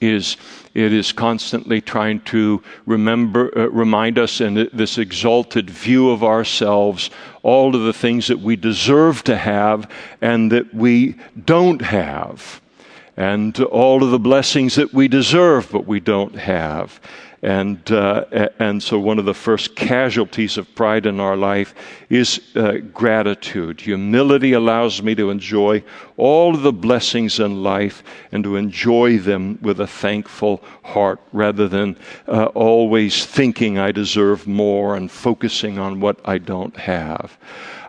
is 0.00 0.36
it 0.74 0.92
is 0.92 1.12
constantly 1.12 1.80
trying 1.80 2.20
to 2.22 2.62
remember, 2.86 3.56
uh, 3.56 3.66
remind 3.68 4.18
us 4.18 4.40
in 4.40 4.68
this 4.72 4.98
exalted 4.98 5.68
view 5.70 6.10
of 6.10 6.24
ourselves 6.24 7.10
all 7.42 7.76
of 7.76 7.82
the 7.82 7.92
things 7.92 8.26
that 8.28 8.40
we 8.40 8.56
deserve 8.56 9.22
to 9.24 9.36
have 9.36 9.88
and 10.20 10.50
that 10.50 10.74
we 10.74 11.14
don't 11.44 11.82
have 11.82 12.61
and 13.16 13.58
all 13.60 14.02
of 14.02 14.10
the 14.10 14.18
blessings 14.18 14.74
that 14.76 14.92
we 14.92 15.08
deserve 15.08 15.70
but 15.70 15.86
we 15.86 16.00
don't 16.00 16.34
have. 16.36 17.00
And, 17.44 17.90
uh, 17.90 18.24
and 18.60 18.80
so, 18.80 19.00
one 19.00 19.18
of 19.18 19.24
the 19.24 19.34
first 19.34 19.74
casualties 19.74 20.56
of 20.58 20.72
pride 20.76 21.06
in 21.06 21.18
our 21.18 21.36
life 21.36 21.74
is 22.08 22.40
uh, 22.54 22.74
gratitude. 22.94 23.80
Humility 23.80 24.52
allows 24.52 25.02
me 25.02 25.16
to 25.16 25.28
enjoy 25.28 25.82
all 26.16 26.54
of 26.54 26.62
the 26.62 26.72
blessings 26.72 27.40
in 27.40 27.64
life 27.64 28.04
and 28.30 28.44
to 28.44 28.54
enjoy 28.54 29.18
them 29.18 29.58
with 29.60 29.80
a 29.80 29.88
thankful 29.88 30.62
heart 30.84 31.20
rather 31.32 31.66
than 31.66 31.96
uh, 32.28 32.44
always 32.54 33.26
thinking 33.26 33.76
I 33.76 33.90
deserve 33.90 34.46
more 34.46 34.94
and 34.94 35.10
focusing 35.10 35.80
on 35.80 35.98
what 35.98 36.20
I 36.24 36.38
don't 36.38 36.76
have. 36.76 37.36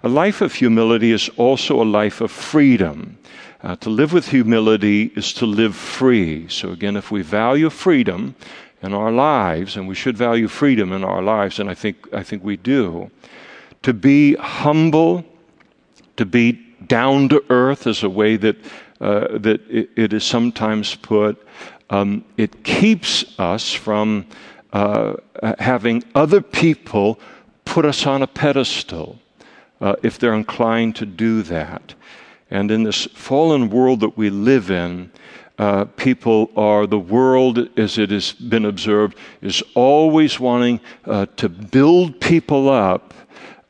A 0.01 0.09
life 0.09 0.41
of 0.41 0.55
humility 0.55 1.11
is 1.11 1.30
also 1.38 1.80
a 1.80 1.86
life 1.86 2.21
of 2.21 2.32
freedom. 2.32 3.19
Uh, 3.64 3.78
to 3.78 3.89
live 3.89 4.11
with 4.11 4.28
humility 4.28 5.03
is 5.16 5.32
to 5.32 5.45
live 5.45 5.74
free. 5.74 6.45
So, 6.49 6.72
again, 6.72 6.97
if 6.97 7.11
we 7.11 7.22
value 7.22 7.70
freedom 7.70 8.36
in 8.82 8.93
our 8.93 9.09
lives, 9.09 9.78
and 9.78 9.88
we 9.88 9.95
should 9.95 10.18
value 10.18 10.49
freedom 10.49 10.91
in 10.91 11.05
our 11.05 11.22
lives, 11.22 11.59
and 11.59 11.70
I 11.70 11.74
think, 11.74 11.95
I 12.11 12.24
think 12.24 12.43
we 12.43 12.57
do, 12.57 13.09
to 13.84 13.93
be 13.93 14.36
humble, 14.36 15.24
to 16.18 16.26
be 16.26 16.59
down 16.88 17.30
to 17.30 17.41
earth 17.49 17.88
is 17.88 18.03
a 18.03 18.09
way 18.09 18.36
that, 18.36 18.57
uh, 18.99 19.38
that 19.38 19.61
it, 19.70 19.89
it 19.95 20.11
is 20.11 20.26
sometimes 20.26 20.95
put. 20.95 21.41
Um, 21.89 22.26
it 22.36 22.66
keeps 22.66 23.39
us 23.39 23.72
from 23.72 24.26
uh, 24.74 25.14
having 25.59 26.03
other 26.16 26.41
people 26.41 27.18
put 27.64 27.86
us 27.86 28.05
on 28.05 28.22
a 28.22 28.28
pedestal 28.28 29.20
uh, 29.80 29.95
if 30.03 30.20
they're 30.20 30.34
inclined 30.34 30.97
to 30.97 31.05
do 31.05 31.43
that. 31.43 31.93
And 32.53 32.69
in 32.69 32.83
this 32.83 33.05
fallen 33.07 33.71
world 33.71 34.01
that 34.01 34.15
we 34.15 34.29
live 34.29 34.69
in, 34.69 35.09
uh, 35.57 35.85
people 35.85 36.51
are, 36.55 36.85
the 36.85 36.99
world, 36.99 37.67
as 37.79 37.97
it 37.97 38.11
has 38.11 38.31
been 38.31 38.65
observed, 38.65 39.17
is 39.41 39.63
always 39.73 40.39
wanting 40.39 40.79
uh, 41.05 41.25
to 41.37 41.49
build 41.49 42.21
people 42.21 42.69
up 42.69 43.15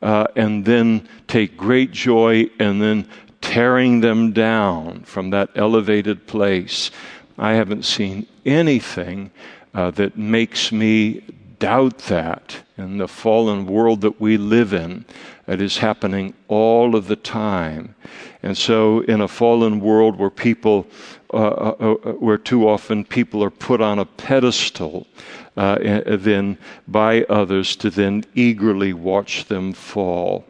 uh, 0.02 0.28
and 0.36 0.66
then 0.66 1.08
take 1.30 1.56
great 1.56 1.92
joy 1.92 2.50
and 2.60 2.82
then 2.82 3.08
tearing 3.40 4.02
them 4.02 4.34
down 4.34 5.04
from 5.04 5.30
that 5.30 5.50
elevated 5.56 6.28
place. 6.28 6.92
I 7.38 7.54
haven't 7.54 7.86
seen 7.86 8.28
anything 8.46 9.32
uh, 9.74 9.92
that 9.92 10.18
makes 10.18 10.74
me 10.74 11.24
doubt 11.60 12.00
that 12.00 12.63
in 12.78 12.98
the 12.98 13.08
fallen 13.08 13.66
world 13.66 14.02
that 14.02 14.20
we 14.20 14.38
live 14.38 14.74
in. 14.74 15.06
It 15.48 15.62
is 15.62 15.78
happening 15.78 16.34
all 16.48 16.96
of 16.96 17.08
the 17.08 17.16
time. 17.16 17.96
And 18.42 18.58
so, 18.58 19.02
in 19.02 19.22
a 19.22 19.28
fallen 19.28 19.80
world 19.80 20.18
where 20.18 20.30
people, 20.30 20.88
uh, 21.34 21.38
uh, 21.38 21.76
uh, 21.80 21.96
where 22.14 22.38
too 22.38 22.68
often 22.68 23.06
people 23.06 23.44
are 23.44 23.50
put 23.50 23.82
on 23.82 24.00
a 24.00 24.06
pedestal, 24.06 25.08
uh, 25.56 25.78
then 26.06 26.58
by 26.88 27.24
others 27.24 27.76
to 27.78 27.90
then 27.90 28.24
eagerly 28.34 28.94
watch 28.94 29.46
them 29.46 29.74
fall. 29.74 30.46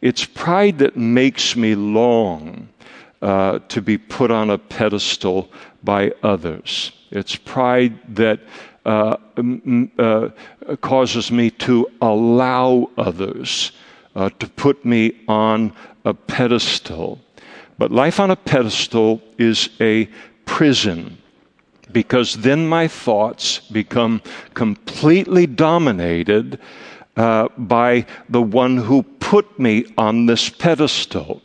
It's 0.00 0.24
pride 0.24 0.78
that 0.78 0.96
makes 0.96 1.56
me 1.56 1.74
long 1.74 2.68
uh, 3.22 3.60
to 3.68 3.80
be 3.80 3.96
put 3.96 4.30
on 4.30 4.50
a 4.50 4.58
pedestal 4.58 5.50
by 5.82 6.12
others. 6.22 6.92
It's 7.10 7.36
pride 7.36 8.16
that 8.16 8.40
uh, 8.84 9.16
uh, 9.98 10.28
causes 10.80 11.30
me 11.30 11.50
to 11.50 11.88
allow 12.00 12.90
others 12.96 13.72
uh, 14.16 14.28
to 14.38 14.48
put 14.48 14.84
me 14.84 15.12
on 15.28 15.72
a 16.04 16.14
pedestal. 16.14 17.20
But 17.78 17.90
life 17.90 18.20
on 18.20 18.30
a 18.30 18.36
pedestal 18.36 19.22
is 19.38 19.70
a 19.80 20.08
prison 20.44 21.18
because 21.92 22.34
then 22.34 22.66
my 22.68 22.88
thoughts 22.88 23.58
become 23.58 24.22
completely 24.54 25.46
dominated 25.46 26.58
uh, 27.16 27.48
by 27.58 28.06
the 28.28 28.42
one 28.42 28.78
who 28.78 29.02
put 29.02 29.58
me 29.58 29.84
on 29.98 30.26
this 30.26 30.48
pedestal. 30.48 31.42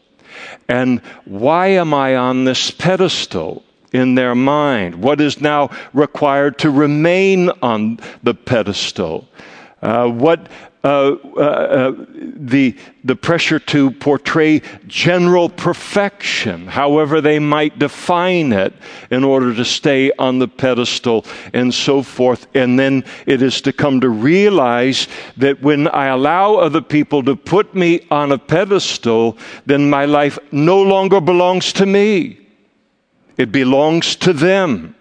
And 0.70 1.02
why 1.26 1.68
am 1.68 1.94
I 1.94 2.16
on 2.16 2.46
this 2.46 2.72
pedestal? 2.72 3.64
In 3.92 4.16
their 4.16 4.36
mind? 4.36 4.96
What 4.96 5.22
is 5.22 5.42
now 5.42 5.70
required 5.94 6.58
to 6.60 6.70
remain 6.70 7.50
on 7.62 8.00
the 8.24 8.34
pedestal? 8.34 9.28
Uh, 9.82 10.08
what 10.08 10.48
uh, 10.88 11.18
uh, 11.36 11.40
uh, 11.42 11.92
the, 12.38 12.74
the 13.04 13.16
pressure 13.16 13.60
to 13.60 13.92
portray 13.92 14.62
general 14.88 15.50
perfection, 15.50 16.66
however 16.66 17.20
they 17.20 17.40
might 17.40 17.78
define 17.78 18.54
it, 18.54 18.74
in 19.12 19.24
order 19.24 19.54
to 19.54 19.66
stay 19.66 20.12
on 20.18 20.40
the 20.40 20.48
pedestal 20.48 21.26
and 21.52 21.74
so 21.74 22.02
forth. 22.02 22.48
And 22.54 22.80
then 22.80 23.04
it 23.26 23.42
is 23.42 23.60
to 23.62 23.74
come 23.74 24.00
to 24.00 24.10
realize 24.10 25.10
that 25.36 25.62
when 25.62 25.90
I 25.90 26.06
allow 26.06 26.56
other 26.56 26.82
people 26.82 27.22
to 27.24 27.36
put 27.36 27.76
me 27.76 28.08
on 28.10 28.32
a 28.32 28.38
pedestal, 28.38 29.38
then 29.66 29.90
my 29.90 30.06
life 30.06 30.40
no 30.54 30.82
longer 30.82 31.20
belongs 31.20 31.74
to 31.74 31.86
me. 31.86 32.47
It 33.38 33.52
belongs 33.52 34.16
to 34.18 34.34
them. 34.34 34.96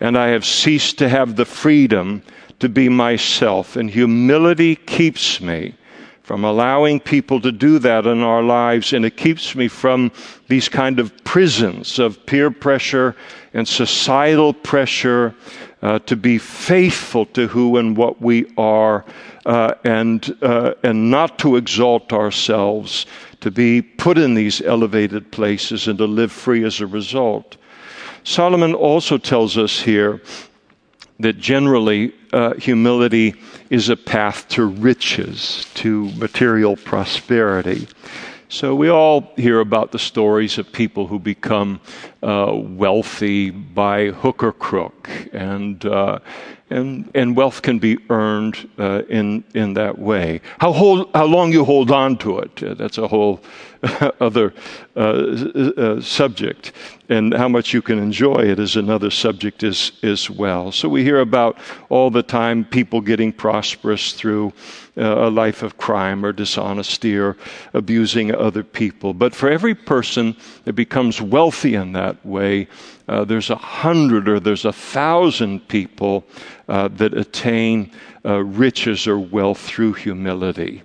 And 0.00 0.18
I 0.18 0.28
have 0.28 0.44
ceased 0.44 0.98
to 0.98 1.08
have 1.08 1.36
the 1.36 1.44
freedom 1.44 2.22
to 2.58 2.68
be 2.68 2.88
myself. 2.88 3.76
And 3.76 3.88
humility 3.88 4.76
keeps 4.76 5.40
me 5.40 5.74
from 6.24 6.42
allowing 6.42 6.98
people 6.98 7.38
to 7.38 7.52
do 7.52 7.78
that 7.78 8.06
in 8.06 8.22
our 8.22 8.42
lives, 8.42 8.94
and 8.94 9.04
it 9.04 9.14
keeps 9.14 9.54
me 9.54 9.68
from 9.68 10.10
these 10.48 10.70
kind 10.70 10.98
of 10.98 11.12
prisons 11.22 11.98
of 11.98 12.24
peer 12.24 12.50
pressure 12.50 13.14
and 13.52 13.68
societal 13.68 14.54
pressure 14.54 15.34
uh, 15.82 15.98
to 15.98 16.16
be 16.16 16.38
faithful 16.38 17.26
to 17.26 17.46
who 17.46 17.76
and 17.76 17.94
what 17.94 18.22
we 18.22 18.50
are, 18.56 19.04
uh, 19.44 19.74
and 19.84 20.34
uh, 20.40 20.72
and 20.82 21.10
not 21.10 21.38
to 21.38 21.56
exalt 21.56 22.10
ourselves, 22.10 23.04
to 23.44 23.50
be 23.50 23.82
put 23.82 24.16
in 24.16 24.32
these 24.32 24.62
elevated 24.62 25.30
places, 25.30 25.86
and 25.86 25.98
to 25.98 26.06
live 26.06 26.32
free 26.32 26.64
as 26.64 26.80
a 26.80 26.86
result. 26.86 27.58
Solomon 28.22 28.72
also 28.72 29.18
tells 29.18 29.58
us 29.58 29.82
here 29.82 30.22
that 31.20 31.36
generally 31.36 32.14
uh, 32.32 32.54
humility 32.54 33.34
is 33.68 33.90
a 33.90 33.96
path 33.96 34.48
to 34.48 34.64
riches, 34.64 35.66
to 35.74 36.10
material 36.12 36.74
prosperity. 36.74 37.86
So 38.48 38.74
we 38.74 38.88
all 38.88 39.34
hear 39.36 39.60
about 39.60 39.92
the 39.92 39.98
stories 39.98 40.56
of 40.56 40.72
people 40.72 41.06
who 41.06 41.18
become 41.18 41.82
uh, 42.24 42.52
wealthy 42.54 43.50
by 43.50 44.06
hook 44.06 44.42
or 44.42 44.52
crook, 44.52 45.10
and 45.32 45.84
uh, 45.84 46.18
and 46.70 47.10
and 47.14 47.36
wealth 47.36 47.60
can 47.60 47.78
be 47.78 47.98
earned 48.08 48.68
uh, 48.78 49.02
in 49.08 49.44
in 49.54 49.74
that 49.74 49.98
way. 49.98 50.40
How 50.58 50.72
hold, 50.72 51.10
how 51.14 51.26
long 51.26 51.52
you 51.52 51.64
hold 51.64 51.90
on 51.90 52.16
to 52.18 52.38
it? 52.38 52.62
Uh, 52.62 52.74
that's 52.74 52.96
a 52.96 53.06
whole 53.06 53.40
other 54.20 54.54
uh, 54.96 55.00
uh, 55.00 56.00
subject, 56.00 56.72
and 57.10 57.34
how 57.34 57.48
much 57.48 57.74
you 57.74 57.82
can 57.82 57.98
enjoy 57.98 58.36
it 58.36 58.58
is 58.58 58.76
another 58.76 59.10
subject 59.10 59.62
as, 59.62 59.92
as 60.02 60.30
well. 60.30 60.72
So 60.72 60.88
we 60.88 61.02
hear 61.02 61.20
about 61.20 61.58
all 61.90 62.10
the 62.10 62.22
time 62.22 62.64
people 62.64 63.02
getting 63.02 63.32
prosperous 63.32 64.12
through 64.12 64.52
a 64.96 65.28
life 65.28 65.62
of 65.64 65.76
crime 65.76 66.24
or 66.24 66.32
dishonesty 66.32 67.18
or 67.18 67.36
abusing 67.72 68.32
other 68.32 68.62
people. 68.62 69.12
But 69.12 69.34
for 69.34 69.50
every 69.50 69.74
person 69.74 70.36
that 70.64 70.74
becomes 70.74 71.20
wealthy 71.20 71.74
in 71.74 71.92
that 71.92 72.13
way, 72.24 72.68
uh, 73.08 73.24
there's 73.24 73.50
a 73.50 73.56
hundred 73.56 74.28
or 74.28 74.40
there's 74.40 74.64
a 74.64 74.72
thousand 74.72 75.68
people 75.68 76.24
uh, 76.68 76.88
that 76.88 77.16
attain 77.16 77.90
uh, 78.24 78.42
riches 78.42 79.06
or 79.06 79.18
wealth 79.18 79.60
through 79.60 79.94
humility. 79.94 80.82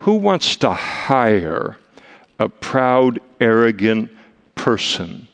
Who 0.00 0.14
wants 0.14 0.56
to 0.56 0.72
hire? 0.72 1.76
a 2.38 2.48
proud, 2.48 3.20
arrogant 3.40 4.10
person, 4.54 5.28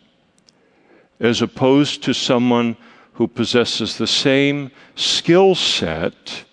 as 1.21 1.43
opposed 1.43 2.03
to 2.05 2.15
someone 2.15 2.77
who 3.15 3.27
possesses 3.27 3.99
the 3.99 4.07
same 4.07 4.71
skill 4.95 5.55
set 5.55 6.45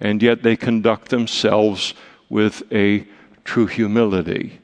and 0.00 0.22
yet 0.22 0.42
they 0.42 0.56
conduct 0.56 1.08
themselves 1.08 1.94
with 2.28 2.62
a 2.72 3.04
true 3.44 3.66
humility. 3.66 4.60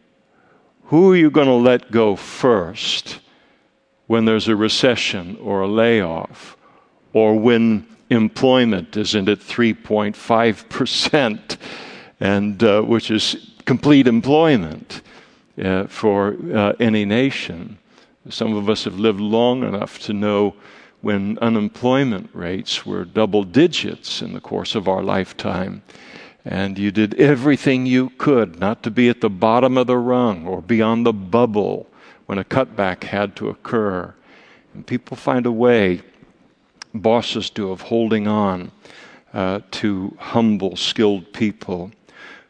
Who 0.84 1.12
are 1.12 1.16
you 1.16 1.30
going 1.30 1.48
to 1.48 1.54
let 1.54 1.90
go 1.90 2.14
first 2.14 3.18
when 4.06 4.24
there's 4.24 4.48
a 4.48 4.56
recession 4.56 5.36
or 5.40 5.62
a 5.62 5.68
layoff 5.68 6.56
or 7.12 7.38
when 7.38 7.86
employment 8.10 8.96
isn't 8.96 9.28
at 9.28 9.38
3.5%, 9.38 11.56
and 12.20 12.62
uh, 12.62 12.82
which 12.82 13.10
is 13.10 13.50
complete 13.64 14.06
employment 14.06 15.00
uh, 15.62 15.86
for 15.86 16.36
uh, 16.52 16.72
any 16.80 17.04
nation. 17.04 17.78
Some 18.28 18.56
of 18.56 18.68
us 18.68 18.84
have 18.84 18.98
lived 18.98 19.20
long 19.20 19.62
enough 19.62 19.98
to 20.00 20.12
know 20.12 20.54
when 21.00 21.38
unemployment 21.38 22.30
rates 22.32 22.84
were 22.86 23.04
double 23.04 23.44
digits 23.44 24.22
in 24.22 24.32
the 24.32 24.40
course 24.40 24.74
of 24.74 24.88
our 24.88 25.02
lifetime. 25.02 25.82
And 26.46 26.78
you 26.78 26.90
did 26.90 27.14
everything 27.14 27.86
you 27.86 28.10
could 28.10 28.58
not 28.58 28.82
to 28.82 28.90
be 28.90 29.08
at 29.08 29.20
the 29.20 29.30
bottom 29.30 29.78
of 29.78 29.86
the 29.86 29.98
rung 29.98 30.46
or 30.46 30.62
beyond 30.62 31.06
the 31.06 31.12
bubble 31.12 31.86
when 32.26 32.38
a 32.38 32.44
cutback 32.44 33.04
had 33.04 33.36
to 33.36 33.48
occur. 33.48 34.14
And 34.72 34.86
people 34.86 35.16
find 35.16 35.46
a 35.46 35.52
way, 35.52 36.02
bosses 36.94 37.50
do, 37.50 37.70
of 37.70 37.82
holding 37.82 38.26
on 38.26 38.70
uh, 39.32 39.60
to 39.72 40.16
humble, 40.18 40.76
skilled 40.76 41.32
people. 41.32 41.90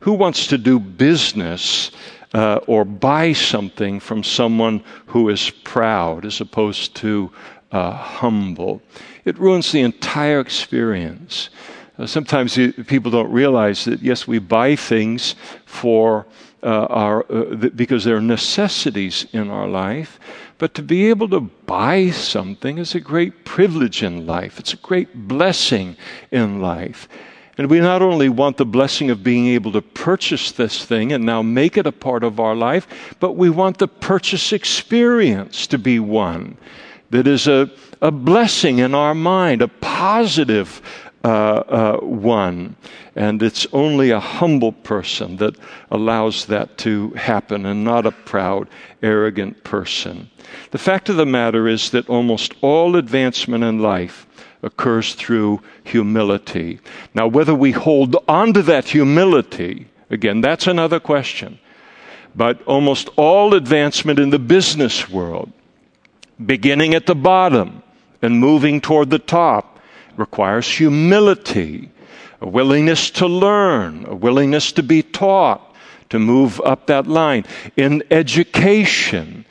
Who 0.01 0.12
wants 0.12 0.47
to 0.49 0.59
do 0.59 0.79
business 0.79 1.91
uh, 2.35 2.61
or 2.66 2.85
buy 2.85 3.33
something 3.33 4.01
from 4.01 4.22
someone 4.22 4.83
who 5.07 5.29
is 5.29 5.51
proud 5.51 6.27
as 6.27 6.41
opposed 6.41 6.95
to 6.97 7.33
uh, 7.72 7.93
humble? 7.93 8.83
It 9.25 9.39
ruins 9.39 9.72
the 9.72 9.81
entire 9.81 10.41
experience. 10.41 11.49
Uh, 11.97 12.07
sometimes 12.07 12.59
people 12.87 13.11
don't 13.11 13.33
realize 13.33 13.85
that, 13.85 14.03
yes, 14.03 14.27
we 14.27 14.39
buy 14.39 14.77
things 14.77 15.37
for 15.64 16.27
uh, 16.27 16.54
our, 16.69 17.25
uh, 17.31 17.57
th- 17.57 17.77
because 17.77 18.05
there 18.05 18.17
are 18.17 18.21
necessities 18.21 19.27
in 19.33 19.51
our 19.51 19.69
life. 19.69 20.19
But 20.59 20.75
to 20.75 20.83
be 20.83 21.11
able 21.11 21.29
to 21.31 21.41
buy 21.41 22.11
something 22.11 22.79
is 22.79 22.95
a 22.95 23.01
great 23.01 23.45
privilege 23.45 24.03
in 24.03 24.27
life. 24.27 24.59
It's 24.59 24.73
a 24.73 24.79
great 24.79 25.29
blessing 25.29 25.97
in 26.31 26.61
life. 26.61 27.09
And 27.57 27.71
we 27.71 27.81
not 27.81 28.03
only 28.03 28.29
want 28.29 28.57
the 28.57 28.67
blessing 28.67 29.11
of 29.11 29.23
being 29.23 29.47
able 29.47 29.73
to 29.73 29.83
purchase 29.83 30.51
this 30.51 30.85
thing 30.85 31.12
and 31.12 31.25
now 31.25 31.43
make 31.43 31.77
it 31.77 31.87
a 31.87 31.93
part 31.93 32.25
of 32.25 32.41
our 32.41 32.55
life, 32.55 33.17
but 33.21 33.33
we 33.33 33.49
want 33.49 33.79
the 33.79 33.87
purchase 33.87 34.53
experience 34.53 35.67
to 35.69 35.79
be 35.79 36.01
one 36.01 36.57
that 37.11 37.29
is 37.29 37.47
a, 37.47 37.71
a 38.03 38.11
blessing 38.11 38.79
in 38.79 38.93
our 38.93 39.15
mind, 39.15 39.62
a 39.62 39.69
positive 39.69 40.83
uh, 41.25 41.27
uh, 41.27 41.97
one. 42.01 42.77
And 43.16 43.43
it's 43.43 43.66
only 43.72 44.11
a 44.11 44.20
humble 44.20 44.72
person 44.72 45.39
that 45.39 45.57
allows 45.91 46.47
that 46.47 46.77
to 46.79 47.11
happen 47.11 47.64
and 47.64 47.83
not 47.83 48.05
a 48.05 48.11
proud, 48.11 48.68
arrogant 49.03 49.64
person. 49.64 50.31
The 50.70 50.79
fact 50.79 51.09
of 51.09 51.16
the 51.16 51.25
matter 51.25 51.66
is 51.66 51.91
that 51.91 52.11
almost 52.11 52.55
all 52.61 52.97
advancement 52.97 53.64
in 53.64 53.79
life 53.79 54.27
occurs 54.62 55.14
through 55.14 55.62
humility. 55.83 56.81
Now, 57.14 57.27
whether 57.27 57.55
we 57.55 57.72
hold 57.72 58.16
on 58.29 58.53
to 58.53 58.62
that 58.62 58.89
humility, 58.89 59.89
again, 60.11 60.41
that's 60.43 60.66
another 60.66 61.01
question. 61.01 61.59
But 62.35 62.62
almost 62.64 63.09
all 63.16 63.55
advancement 63.55 64.18
in 64.18 64.31
the 64.31 64.39
business 64.39 65.09
world, 65.09 65.53
beginning 66.45 66.95
at 66.95 67.07
the 67.07 67.14
bottom 67.14 67.83
and 68.20 68.41
moving 68.41 68.81
toward 68.81 69.11
the 69.11 69.18
top, 69.18 69.74
requires 70.17 70.69
humility, 70.69 71.91
a 72.41 72.49
willingness 72.49 73.11
to 73.11 73.27
learn, 73.27 74.05
a 74.07 74.15
willingness 74.15 74.73
to 74.73 74.83
be 74.83 75.03
taught, 75.03 75.75
to 76.11 76.19
move 76.19 76.61
up 76.65 76.87
that 76.87 77.07
line. 77.07 77.45
In 77.77 78.03
education, 78.11 79.45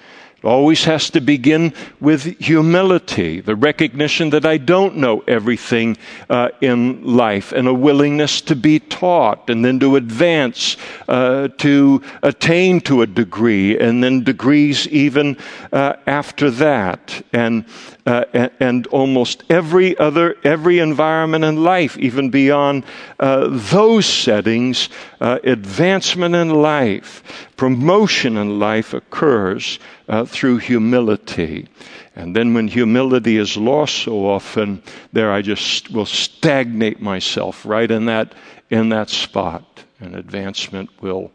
it 0.44 0.48
always 0.48 0.84
has 0.84 1.10
to 1.12 1.22
begin 1.22 1.74
with 2.02 2.38
humility, 2.40 3.40
the 3.40 3.56
recognition 3.56 4.30
that 4.32 4.46
I 4.46 4.58
don't 4.58 4.98
know 4.98 5.24
everything 5.26 5.98
uh, 6.30 6.50
in 6.60 7.02
life, 7.16 7.54
and 7.54 7.66
a 7.66 7.74
willingness 7.74 8.42
to 8.42 8.56
be 8.56 8.80
taught, 8.80 9.50
and 9.50 9.64
then 9.64 9.80
to 9.80 9.96
advance, 9.96 10.76
uh, 11.08 11.48
to 11.60 12.02
attain 12.24 12.82
to 12.82 13.04
a 13.04 13.08
degree, 13.08 13.80
and 13.80 14.04
then 14.04 14.26
degrees 14.26 14.86
even 14.90 15.38
uh, 15.72 15.94
after 16.08 16.52
that. 16.52 17.26
And 17.32 17.66
uh, 18.06 18.26
and, 18.34 18.52
and, 18.60 18.88
almost 18.88 19.44
every 19.50 19.98
other, 19.98 20.36
every 20.44 20.80
environment 20.80 21.46
in 21.46 21.64
life, 21.64 21.98
even 21.98 22.30
beyond 22.30 22.84
uh, 23.20 23.48
those 23.50 24.06
settings, 24.06 24.90
uh, 25.22 25.40
advancement 25.46 26.36
in 26.36 26.50
life, 26.50 27.48
promotion 27.56 28.36
in 28.36 28.60
life 28.60 28.94
occurs 28.94 29.80
uh, 30.10 30.26
through 30.26 30.58
humility. 30.58 31.68
And 32.16 32.36
then 32.36 32.54
when 32.54 32.68
humility 32.68 33.38
is 33.38 33.56
lost 33.56 33.96
so 33.96 34.28
often, 34.28 34.84
there 35.14 35.32
I 35.32 35.42
just 35.42 35.90
will 35.90 36.06
stagnate 36.06 37.02
myself 37.02 37.66
right 37.66 37.90
in 37.90 38.06
that, 38.06 38.36
in 38.70 38.90
that 38.90 39.10
spot, 39.10 39.84
and 40.02 40.16
advancement 40.16 40.90
will, 41.02 41.32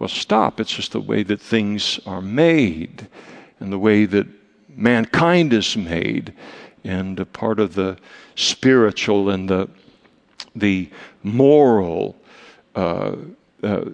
will 0.00 0.08
stop. 0.08 0.58
It's 0.58 0.74
just 0.74 0.92
the 0.92 1.00
way 1.00 1.22
that 1.22 1.40
things 1.40 2.00
are 2.04 2.20
made 2.20 3.06
and 3.60 3.72
the 3.72 3.78
way 3.78 4.06
that 4.06 4.26
mankind 4.76 5.52
is 5.52 5.76
made, 5.76 6.32
and 6.84 7.18
a 7.20 7.26
part 7.26 7.60
of 7.60 7.74
the 7.74 7.96
spiritual 8.34 9.30
and 9.30 9.48
the, 9.48 9.68
the 10.54 10.88
moral 11.22 12.16
uh, 12.74 13.16
uh, 13.62 13.84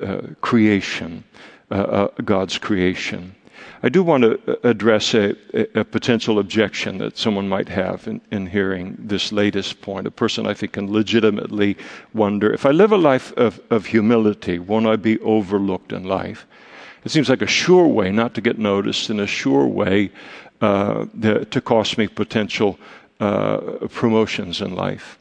uh 0.00 0.20
creation, 0.40 1.24
uh, 1.70 2.08
God's 2.24 2.58
creation. 2.58 3.34
I 3.82 3.88
do 3.88 4.02
want 4.02 4.22
to 4.22 4.66
address 4.66 5.14
a, 5.14 5.36
a, 5.78 5.84
potential 5.84 6.38
objection 6.38 6.98
that 6.98 7.18
someone 7.18 7.48
might 7.48 7.68
have 7.68 8.08
in, 8.08 8.20
in, 8.32 8.46
hearing 8.46 8.96
this 8.98 9.32
latest 9.32 9.80
point. 9.80 10.06
A 10.06 10.10
person 10.10 10.46
I 10.46 10.54
think 10.54 10.72
can 10.72 10.90
legitimately 10.92 11.76
wonder 12.14 12.52
if 12.52 12.64
I 12.64 12.70
live 12.70 12.92
a 12.92 12.96
life 12.96 13.32
of, 13.36 13.60
of 13.70 13.86
humility, 13.86 14.58
won't 14.58 14.86
I 14.86 14.96
be 14.96 15.20
overlooked 15.20 15.92
in 15.92 16.04
life? 16.04 16.46
It 17.06 17.12
seems 17.12 17.28
like 17.28 17.40
a 17.40 17.46
sure 17.46 17.86
way 17.86 18.10
not 18.10 18.34
to 18.34 18.40
get 18.40 18.58
noticed 18.58 19.10
and 19.10 19.20
a 19.20 19.28
sure 19.28 19.64
way 19.64 20.10
uh, 20.60 21.06
to 21.22 21.60
cost 21.60 21.98
me 21.98 22.08
potential 22.08 22.80
uh, 23.20 23.58
promotions 23.90 24.60
in 24.60 24.74
life. 24.74 25.16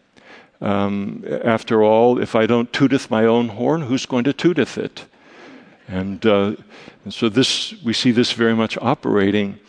Um, 0.62 1.24
after 1.44 1.84
all, 1.84 2.20
if 2.20 2.34
I 2.34 2.48
don't 2.48 2.74
tooteth 2.74 3.12
my 3.12 3.26
own 3.26 3.50
horn, 3.50 3.84
who's 3.84 4.08
going 4.08 4.24
to 4.24 4.34
tooteth 4.34 4.80
it? 4.80 5.06
And, 5.88 6.26
uh, 6.26 6.56
and 7.04 7.14
so 7.14 7.30
this, 7.30 7.76
we 7.84 7.94
see 7.94 8.10
this 8.10 8.32
very 8.32 8.56
much 8.56 8.80
operating 8.82 9.60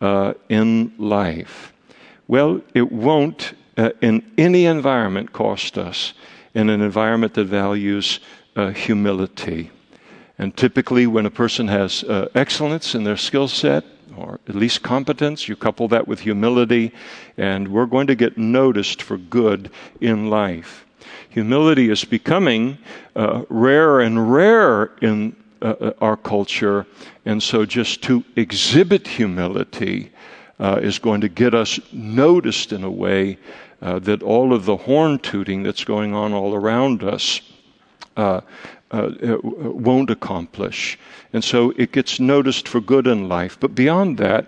uh, 0.00 0.32
in 0.48 0.94
life. 0.96 1.74
Well, 2.26 2.62
it 2.72 2.90
won't 2.90 3.52
uh, 3.76 3.90
in 4.00 4.24
any 4.38 4.64
environment 4.64 5.34
cost 5.34 5.76
us 5.76 6.14
in 6.54 6.70
an 6.70 6.80
environment 6.80 7.34
that 7.34 7.44
values 7.44 8.18
uh, 8.56 8.70
humility. 8.70 9.72
And 10.38 10.56
typically, 10.56 11.06
when 11.06 11.26
a 11.26 11.30
person 11.30 11.68
has 11.68 12.04
uh, 12.04 12.28
excellence 12.34 12.94
in 12.94 13.04
their 13.04 13.16
skill 13.16 13.48
set, 13.48 13.84
or 14.16 14.40
at 14.48 14.54
least 14.54 14.82
competence, 14.82 15.48
you 15.48 15.56
couple 15.56 15.88
that 15.88 16.08
with 16.08 16.20
humility, 16.20 16.92
and 17.36 17.68
we're 17.68 17.86
going 17.86 18.06
to 18.06 18.14
get 18.14 18.38
noticed 18.38 19.02
for 19.02 19.16
good 19.16 19.70
in 20.00 20.30
life. 20.30 20.86
Humility 21.30 21.90
is 21.90 22.04
becoming 22.04 22.78
uh, 23.14 23.44
rarer 23.48 24.00
and 24.00 24.32
rarer 24.32 24.92
in 25.02 25.36
uh, 25.62 25.74
uh, 25.80 25.92
our 26.00 26.16
culture. 26.16 26.86
And 27.24 27.42
so 27.42 27.64
just 27.64 28.02
to 28.02 28.24
exhibit 28.36 29.06
humility 29.06 30.12
uh, 30.58 30.80
is 30.82 30.98
going 30.98 31.20
to 31.22 31.28
get 31.28 31.54
us 31.54 31.80
noticed 31.92 32.72
in 32.72 32.84
a 32.84 32.90
way 32.90 33.38
uh, 33.82 33.98
that 34.00 34.22
all 34.22 34.52
of 34.52 34.64
the 34.64 34.76
horn 34.76 35.18
tooting 35.18 35.62
that's 35.62 35.84
going 35.84 36.14
on 36.14 36.32
all 36.32 36.54
around 36.54 37.02
us 37.02 37.40
uh, 38.92 39.10
uh, 39.22 39.38
won't 39.42 40.10
accomplish. 40.10 40.98
And 41.32 41.42
so 41.42 41.72
it 41.76 41.92
gets 41.92 42.20
noticed 42.20 42.68
for 42.68 42.80
good 42.80 43.06
in 43.06 43.28
life. 43.28 43.58
But 43.58 43.74
beyond 43.74 44.18
that, 44.18 44.46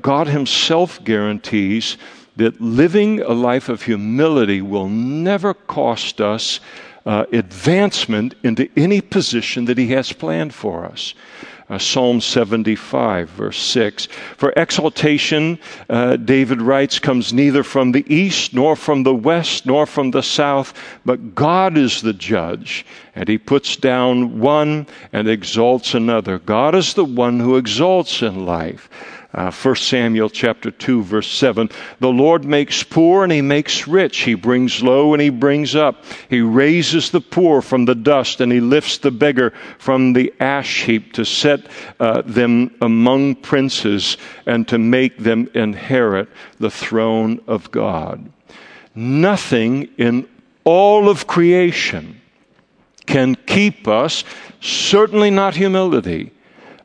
God 0.00 0.28
Himself 0.28 1.02
guarantees 1.02 1.96
that 2.36 2.60
living 2.60 3.20
a 3.20 3.32
life 3.32 3.68
of 3.68 3.82
humility 3.82 4.62
will 4.62 4.88
never 4.88 5.54
cost 5.54 6.20
us 6.20 6.60
uh, 7.04 7.24
advancement 7.32 8.34
into 8.42 8.68
any 8.76 9.00
position 9.00 9.64
that 9.64 9.78
He 9.78 9.88
has 9.88 10.12
planned 10.12 10.54
for 10.54 10.84
us. 10.84 11.14
Uh, 11.72 11.78
Psalm 11.78 12.20
75, 12.20 13.30
verse 13.30 13.56
6. 13.56 14.06
For 14.36 14.52
exaltation, 14.58 15.58
uh, 15.88 16.16
David 16.16 16.60
writes, 16.60 16.98
comes 16.98 17.32
neither 17.32 17.62
from 17.62 17.92
the 17.92 18.04
east, 18.14 18.52
nor 18.52 18.76
from 18.76 19.04
the 19.04 19.14
west, 19.14 19.64
nor 19.64 19.86
from 19.86 20.10
the 20.10 20.22
south, 20.22 20.74
but 21.06 21.34
God 21.34 21.78
is 21.78 22.02
the 22.02 22.12
judge, 22.12 22.84
and 23.14 23.26
he 23.26 23.38
puts 23.38 23.76
down 23.76 24.38
one 24.38 24.86
and 25.14 25.26
exalts 25.26 25.94
another. 25.94 26.38
God 26.40 26.74
is 26.74 26.92
the 26.92 27.06
one 27.06 27.40
who 27.40 27.56
exalts 27.56 28.20
in 28.20 28.44
life. 28.44 28.90
Uh, 29.34 29.50
1 29.50 29.76
Samuel 29.76 30.28
chapter 30.28 30.70
2 30.70 31.02
verse 31.02 31.30
7. 31.30 31.70
The 32.00 32.08
Lord 32.08 32.44
makes 32.44 32.82
poor 32.82 33.22
and 33.22 33.32
he 33.32 33.40
makes 33.40 33.88
rich. 33.88 34.18
He 34.18 34.34
brings 34.34 34.82
low 34.82 35.14
and 35.14 35.22
he 35.22 35.30
brings 35.30 35.74
up. 35.74 36.04
He 36.28 36.42
raises 36.42 37.10
the 37.10 37.20
poor 37.20 37.62
from 37.62 37.86
the 37.86 37.94
dust 37.94 38.42
and 38.42 38.52
he 38.52 38.60
lifts 38.60 38.98
the 38.98 39.10
beggar 39.10 39.54
from 39.78 40.12
the 40.12 40.34
ash 40.38 40.84
heap 40.84 41.14
to 41.14 41.24
set 41.24 41.66
uh, 41.98 42.22
them 42.26 42.74
among 42.82 43.36
princes 43.36 44.18
and 44.44 44.68
to 44.68 44.76
make 44.78 45.16
them 45.16 45.48
inherit 45.54 46.28
the 46.58 46.70
throne 46.70 47.40
of 47.46 47.70
God. 47.70 48.30
Nothing 48.94 49.88
in 49.96 50.28
all 50.64 51.08
of 51.08 51.26
creation 51.26 52.20
can 53.06 53.34
keep 53.34 53.88
us, 53.88 54.24
certainly 54.60 55.30
not 55.30 55.56
humility, 55.56 56.32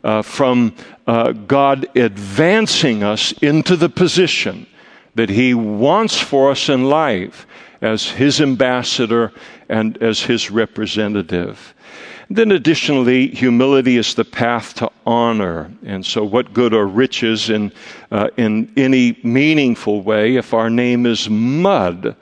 uh, 0.04 0.22
from 0.22 0.74
uh, 1.06 1.32
God 1.32 1.88
advancing 1.95 3.04
us 3.04 3.32
into 3.34 3.76
the 3.76 3.89
position 3.89 4.68
that 5.16 5.30
He 5.30 5.54
wants 5.54 6.18
for 6.18 6.52
us 6.52 6.70
in 6.70 6.86
life 6.86 7.48
as 7.82 8.10
His 8.10 8.41
ambassador 8.41 9.32
and 9.70 9.98
as 10.02 10.22
His 10.22 10.52
representative. 10.52 11.74
Then, 12.30 12.52
additionally, 12.52 13.28
humility 13.28 13.95
is 13.95 14.14
the 14.14 14.26
path 14.26 14.74
to 14.76 14.91
honor. 15.06 15.72
And 15.86 16.06
so, 16.06 16.26
what 16.26 16.54
good 16.54 16.74
are 16.74 16.86
riches 16.86 17.50
in, 17.50 17.72
uh, 18.12 18.30
in 18.36 18.72
any 18.76 19.18
meaningful 19.24 20.02
way 20.02 20.36
if 20.36 20.54
our 20.54 20.70
name 20.70 21.06
is 21.06 21.30
mud? 21.30 22.16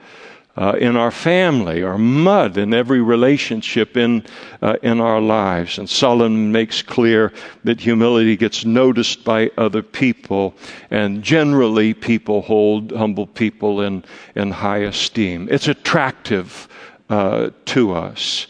Uh, 0.58 0.74
in 0.80 0.96
our 0.96 1.12
family 1.12 1.84
or 1.84 1.98
mud 1.98 2.58
in 2.58 2.74
every 2.74 3.02
relationship 3.02 3.98
in, 3.98 4.24
uh, 4.62 4.78
in 4.82 5.02
our 5.02 5.20
lives. 5.20 5.78
And 5.78 5.90
Solomon 5.90 6.52
makes 6.52 6.82
clear 6.82 7.34
that 7.64 7.82
humility 7.82 8.38
gets 8.38 8.64
noticed 8.64 9.24
by 9.24 9.52
other 9.58 9.84
people, 9.84 10.56
and 10.90 11.24
generally, 11.24 11.94
people 11.94 12.42
hold 12.42 12.92
humble 12.92 13.28
people 13.28 13.82
in, 13.82 14.04
in 14.36 14.52
high 14.52 14.84
esteem. 14.84 15.48
It's 15.52 15.68
attractive 15.68 16.68
uh, 17.10 17.50
to 17.66 17.94
us. 17.94 18.48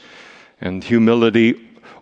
And 0.62 0.84
humility 0.84 1.62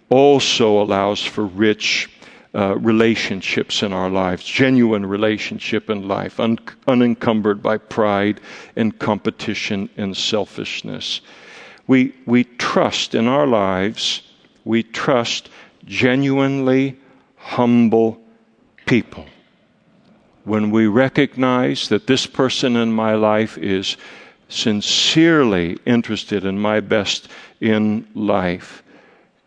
also 0.09 0.81
allows 0.81 1.23
for 1.23 1.45
rich 1.45 2.09
uh, 2.55 2.77
relationships 2.77 3.81
in 3.81 3.91
our 3.93 4.09
lives, 4.09 4.43
genuine 4.43 5.05
relationship 5.05 5.89
in 5.89 6.07
life, 6.07 6.39
un- 6.39 6.59
unencumbered 6.87 7.63
by 7.63 7.77
pride 7.77 8.39
and 8.75 8.99
competition 8.99 9.89
and 9.97 10.15
selfishness. 10.15 11.21
We, 11.87 12.13
we 12.25 12.43
trust 12.43 13.15
in 13.15 13.27
our 13.27 13.47
lives, 13.47 14.21
we 14.65 14.83
trust 14.83 15.49
genuinely 15.85 16.97
humble 17.35 18.21
people. 18.85 19.25
When 20.43 20.71
we 20.71 20.87
recognize 20.87 21.89
that 21.89 22.07
this 22.07 22.25
person 22.25 22.75
in 22.75 22.91
my 22.91 23.15
life 23.15 23.57
is 23.57 23.97
sincerely 24.47 25.79
interested 25.85 26.45
in 26.45 26.59
my 26.59 26.79
best 26.79 27.27
in 27.59 28.07
life, 28.13 28.83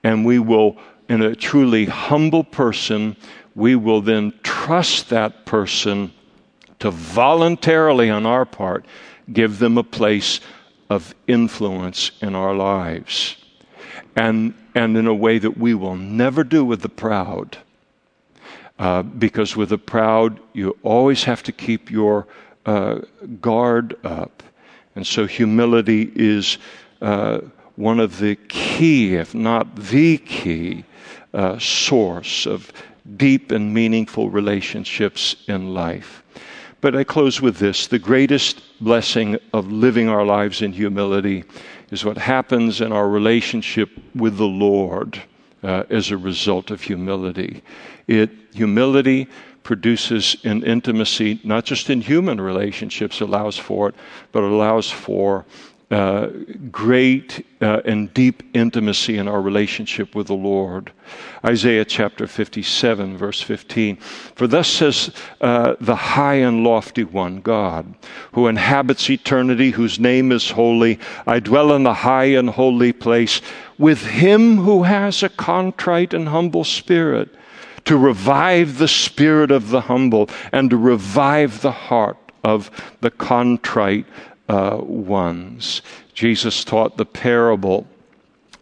and 0.02 0.24
we 0.24 0.38
will 0.38 0.76
in 1.08 1.22
a 1.22 1.34
truly 1.34 1.86
humble 1.86 2.44
person, 2.44 3.16
we 3.54 3.76
will 3.76 4.00
then 4.00 4.32
trust 4.42 5.08
that 5.08 5.46
person 5.46 6.12
to 6.78 6.90
voluntarily, 6.90 8.10
on 8.10 8.26
our 8.26 8.44
part, 8.44 8.84
give 9.32 9.58
them 9.58 9.78
a 9.78 9.84
place 9.84 10.40
of 10.90 11.14
influence 11.26 12.10
in 12.20 12.34
our 12.34 12.54
lives. 12.54 13.36
And, 14.14 14.54
and 14.74 14.96
in 14.96 15.06
a 15.06 15.14
way 15.14 15.38
that 15.38 15.58
we 15.58 15.74
will 15.74 15.96
never 15.96 16.44
do 16.44 16.64
with 16.64 16.82
the 16.82 16.88
proud. 16.88 17.58
Uh, 18.78 19.02
because 19.02 19.56
with 19.56 19.70
the 19.70 19.78
proud, 19.78 20.40
you 20.52 20.76
always 20.82 21.24
have 21.24 21.42
to 21.44 21.52
keep 21.52 21.90
your 21.90 22.26
uh, 22.66 23.00
guard 23.40 23.96
up. 24.04 24.42
And 24.94 25.06
so 25.06 25.26
humility 25.26 26.10
is 26.14 26.58
uh, 27.00 27.40
one 27.76 28.00
of 28.00 28.18
the 28.18 28.36
key, 28.48 29.14
if 29.16 29.34
not 29.34 29.76
the 29.76 30.18
key, 30.18 30.84
uh, 31.36 31.58
source 31.58 32.46
of 32.46 32.72
deep 33.16 33.52
and 33.52 33.72
meaningful 33.72 34.30
relationships 34.30 35.36
in 35.46 35.74
life. 35.74 36.24
But 36.80 36.96
I 36.96 37.04
close 37.04 37.40
with 37.40 37.58
this 37.58 37.86
the 37.86 37.98
greatest 37.98 38.62
blessing 38.80 39.38
of 39.52 39.70
living 39.70 40.08
our 40.08 40.24
lives 40.24 40.62
in 40.62 40.72
humility 40.72 41.44
is 41.90 42.04
what 42.04 42.18
happens 42.18 42.80
in 42.80 42.90
our 42.92 43.08
relationship 43.08 43.90
with 44.14 44.36
the 44.38 44.46
Lord 44.46 45.22
uh, 45.62 45.84
as 45.90 46.10
a 46.10 46.16
result 46.16 46.70
of 46.70 46.80
humility. 46.82 47.62
It, 48.06 48.30
humility 48.54 49.28
produces 49.62 50.36
an 50.44 50.62
intimacy, 50.62 51.40
not 51.42 51.64
just 51.64 51.90
in 51.90 52.00
human 52.00 52.40
relationships, 52.40 53.20
allows 53.20 53.58
for 53.58 53.88
it, 53.88 53.94
but 54.30 54.42
allows 54.42 54.90
for 54.90 55.44
uh, 55.90 56.28
great 56.72 57.46
uh, 57.60 57.80
and 57.84 58.12
deep 58.12 58.42
intimacy 58.54 59.18
in 59.18 59.28
our 59.28 59.40
relationship 59.40 60.16
with 60.16 60.26
the 60.26 60.34
Lord. 60.34 60.90
Isaiah 61.44 61.84
chapter 61.84 62.26
57, 62.26 63.16
verse 63.16 63.40
15. 63.40 63.96
For 64.34 64.48
thus 64.48 64.68
says 64.68 65.12
uh, 65.40 65.76
the 65.80 65.94
high 65.94 66.34
and 66.34 66.64
lofty 66.64 67.04
one, 67.04 67.40
God, 67.40 67.94
who 68.32 68.48
inhabits 68.48 69.08
eternity, 69.08 69.70
whose 69.70 70.00
name 70.00 70.32
is 70.32 70.50
holy. 70.50 70.98
I 71.24 71.38
dwell 71.38 71.72
in 71.72 71.84
the 71.84 71.94
high 71.94 72.34
and 72.34 72.50
holy 72.50 72.92
place 72.92 73.40
with 73.78 74.04
him 74.04 74.56
who 74.56 74.82
has 74.82 75.22
a 75.22 75.28
contrite 75.28 76.12
and 76.12 76.28
humble 76.28 76.64
spirit, 76.64 77.28
to 77.84 77.96
revive 77.96 78.78
the 78.78 78.88
spirit 78.88 79.52
of 79.52 79.68
the 79.70 79.82
humble 79.82 80.28
and 80.50 80.70
to 80.70 80.76
revive 80.76 81.60
the 81.60 81.70
heart 81.70 82.18
of 82.42 82.70
the 83.00 83.10
contrite 83.12 84.06
uh, 84.48 84.78
ones. 84.80 85.82
Jesus 86.14 86.64
taught 86.64 86.96
the 86.96 87.06
parable 87.06 87.86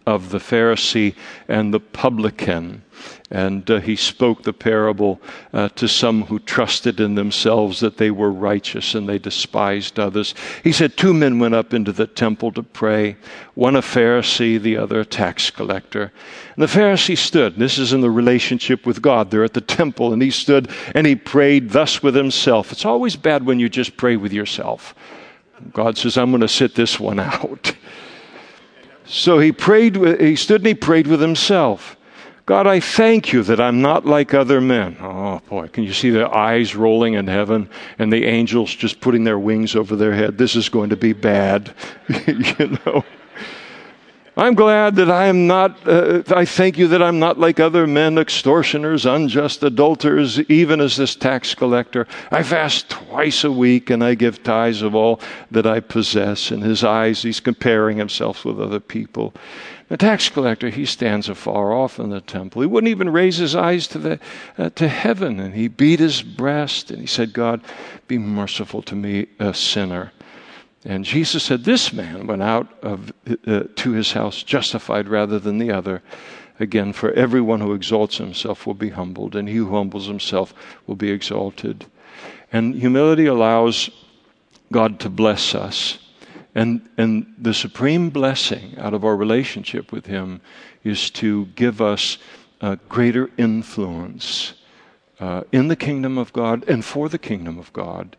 of 0.06 0.30
the 0.30 0.38
Pharisee 0.38 1.14
and 1.48 1.72
the 1.72 1.80
publican. 1.80 2.82
And 3.30 3.68
uh, 3.70 3.80
he 3.80 3.96
spoke 3.96 4.42
the 4.42 4.52
parable 4.52 5.20
uh, 5.52 5.68
to 5.70 5.88
some 5.88 6.22
who 6.22 6.38
trusted 6.38 7.00
in 7.00 7.14
themselves 7.14 7.80
that 7.80 7.96
they 7.96 8.10
were 8.10 8.30
righteous 8.30 8.94
and 8.94 9.08
they 9.08 9.18
despised 9.18 9.98
others. 9.98 10.34
He 10.62 10.72
said, 10.72 10.96
Two 10.96 11.12
men 11.12 11.38
went 11.38 11.54
up 11.54 11.74
into 11.74 11.92
the 11.92 12.06
temple 12.06 12.52
to 12.52 12.62
pray, 12.62 13.16
one 13.54 13.76
a 13.76 13.82
Pharisee, 13.82 14.60
the 14.60 14.76
other 14.76 15.00
a 15.00 15.04
tax 15.04 15.50
collector. 15.50 16.12
And 16.54 16.62
the 16.62 16.66
Pharisee 16.78 17.18
stood. 17.18 17.56
This 17.56 17.78
is 17.78 17.92
in 17.92 18.02
the 18.02 18.10
relationship 18.10 18.86
with 18.86 19.02
God. 19.02 19.30
They're 19.30 19.44
at 19.44 19.54
the 19.54 19.60
temple, 19.60 20.12
and 20.12 20.22
he 20.22 20.30
stood 20.30 20.70
and 20.94 21.06
he 21.06 21.16
prayed 21.16 21.70
thus 21.70 22.02
with 22.02 22.14
himself. 22.14 22.72
It's 22.72 22.84
always 22.84 23.16
bad 23.16 23.44
when 23.44 23.58
you 23.58 23.68
just 23.68 23.96
pray 23.96 24.16
with 24.16 24.32
yourself. 24.32 24.94
God 25.72 25.96
says, 25.96 26.18
I'm 26.18 26.30
going 26.30 26.40
to 26.40 26.48
sit 26.48 26.74
this 26.74 26.98
one 26.98 27.20
out. 27.20 27.74
So 29.06 29.38
he 29.38 29.52
prayed, 29.52 29.96
he 30.20 30.36
stood 30.36 30.62
and 30.62 30.66
he 30.68 30.74
prayed 30.74 31.06
with 31.06 31.20
himself. 31.20 31.96
God, 32.46 32.66
I 32.66 32.78
thank 32.78 33.32
you 33.32 33.42
that 33.44 33.58
I'm 33.58 33.80
not 33.80 34.04
like 34.04 34.34
other 34.34 34.60
men. 34.60 34.98
Oh 35.00 35.40
boy, 35.48 35.68
can 35.68 35.84
you 35.84 35.94
see 35.94 36.10
the 36.10 36.28
eyes 36.28 36.76
rolling 36.76 37.14
in 37.14 37.26
heaven 37.26 37.70
and 37.98 38.12
the 38.12 38.24
angels 38.24 38.74
just 38.74 39.00
putting 39.00 39.24
their 39.24 39.38
wings 39.38 39.74
over 39.74 39.96
their 39.96 40.12
head? 40.12 40.36
This 40.36 40.54
is 40.54 40.68
going 40.68 40.90
to 40.90 40.96
be 40.96 41.14
bad, 41.14 41.74
you 42.26 42.78
know. 42.84 43.04
I'm 44.36 44.54
glad 44.54 44.96
that 44.96 45.12
I 45.12 45.26
am 45.26 45.46
not, 45.46 45.86
uh, 45.86 46.24
I 46.26 46.44
thank 46.44 46.76
you 46.76 46.88
that 46.88 47.02
I'm 47.02 47.20
not 47.20 47.38
like 47.38 47.60
other 47.60 47.86
men, 47.86 48.18
extortioners, 48.18 49.06
unjust 49.06 49.62
adulterers, 49.62 50.40
even 50.50 50.80
as 50.80 50.96
this 50.96 51.14
tax 51.14 51.54
collector. 51.54 52.08
I 52.32 52.42
fast 52.42 52.90
twice 52.90 53.44
a 53.44 53.52
week 53.52 53.90
and 53.90 54.02
I 54.02 54.14
give 54.16 54.42
tithes 54.42 54.82
of 54.82 54.96
all 54.96 55.20
that 55.52 55.68
I 55.68 55.78
possess. 55.78 56.50
In 56.50 56.62
his 56.62 56.82
eyes, 56.82 57.22
he's 57.22 57.38
comparing 57.38 57.96
himself 57.96 58.44
with 58.44 58.60
other 58.60 58.80
people. 58.80 59.34
The 59.88 59.96
tax 59.98 60.28
collector, 60.28 60.70
he 60.70 60.84
stands 60.86 61.28
afar 61.28 61.72
off 61.72 62.00
in 62.00 62.10
the 62.10 62.20
temple. 62.20 62.62
He 62.62 62.66
wouldn't 62.66 62.90
even 62.90 63.12
raise 63.12 63.36
his 63.36 63.54
eyes 63.54 63.86
to, 63.88 63.98
the, 63.98 64.20
uh, 64.58 64.70
to 64.70 64.88
heaven. 64.88 65.38
And 65.38 65.54
he 65.54 65.68
beat 65.68 66.00
his 66.00 66.22
breast 66.22 66.90
and 66.90 67.00
he 67.00 67.06
said, 67.06 67.34
God, 67.34 67.60
be 68.08 68.18
merciful 68.18 68.82
to 68.82 68.96
me, 68.96 69.28
a 69.38 69.54
sinner. 69.54 70.10
And 70.84 71.04
Jesus 71.04 71.42
said, 71.42 71.64
This 71.64 71.92
man 71.92 72.26
went 72.26 72.42
out 72.42 72.68
of, 72.82 73.12
uh, 73.46 73.64
to 73.74 73.92
his 73.92 74.12
house 74.12 74.42
justified 74.42 75.08
rather 75.08 75.38
than 75.38 75.58
the 75.58 75.70
other. 75.70 76.02
Again, 76.60 76.92
for 76.92 77.10
everyone 77.12 77.60
who 77.60 77.72
exalts 77.72 78.18
himself 78.18 78.66
will 78.66 78.74
be 78.74 78.90
humbled, 78.90 79.34
and 79.34 79.48
he 79.48 79.56
who 79.56 79.74
humbles 79.74 80.06
himself 80.06 80.54
will 80.86 80.94
be 80.94 81.10
exalted. 81.10 81.86
And 82.52 82.74
humility 82.74 83.26
allows 83.26 83.90
God 84.70 85.00
to 85.00 85.08
bless 85.08 85.54
us. 85.54 85.98
And, 86.54 86.88
and 86.96 87.34
the 87.36 87.54
supreme 87.54 88.10
blessing 88.10 88.78
out 88.78 88.94
of 88.94 89.04
our 89.04 89.16
relationship 89.16 89.90
with 89.90 90.06
Him 90.06 90.40
is 90.84 91.10
to 91.12 91.46
give 91.56 91.80
us 91.80 92.18
a 92.60 92.76
greater 92.88 93.28
influence 93.36 94.54
uh, 95.18 95.42
in 95.50 95.66
the 95.66 95.76
kingdom 95.76 96.16
of 96.16 96.32
God 96.32 96.64
and 96.68 96.84
for 96.84 97.08
the 97.08 97.18
kingdom 97.18 97.58
of 97.58 97.72
God 97.72 98.16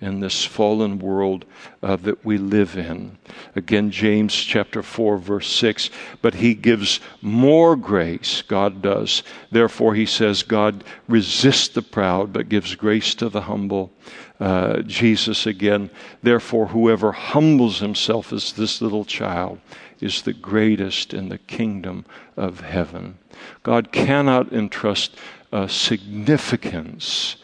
in 0.00 0.20
this 0.20 0.44
fallen 0.44 0.98
world 0.98 1.44
uh, 1.82 1.96
that 1.96 2.22
we 2.24 2.36
live 2.36 2.76
in. 2.76 3.16
Again, 3.54 3.90
James 3.90 4.34
chapter 4.34 4.82
4, 4.82 5.16
verse 5.16 5.50
6. 5.50 5.88
But 6.20 6.34
he 6.34 6.54
gives 6.54 7.00
more 7.22 7.76
grace, 7.76 8.42
God 8.42 8.82
does. 8.82 9.22
Therefore, 9.50 9.94
he 9.94 10.06
says, 10.06 10.42
God 10.42 10.84
resists 11.08 11.68
the 11.68 11.82
proud, 11.82 12.32
but 12.32 12.50
gives 12.50 12.74
grace 12.74 13.14
to 13.16 13.28
the 13.30 13.42
humble. 13.42 13.90
Uh, 14.38 14.82
Jesus 14.82 15.46
again, 15.46 15.88
therefore, 16.22 16.66
whoever 16.66 17.12
humbles 17.12 17.78
himself 17.78 18.34
as 18.34 18.52
this 18.52 18.82
little 18.82 19.06
child 19.06 19.58
is 20.00 20.22
the 20.22 20.34
greatest 20.34 21.14
in 21.14 21.30
the 21.30 21.38
kingdom 21.38 22.04
of 22.36 22.60
heaven. 22.60 23.16
God 23.62 23.92
cannot 23.92 24.52
entrust 24.52 25.16
uh, 25.52 25.66
significance 25.68 27.36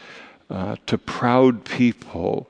uh, 0.53 0.77
to 0.85 0.99
proud 0.99 1.65
people 1.65 2.47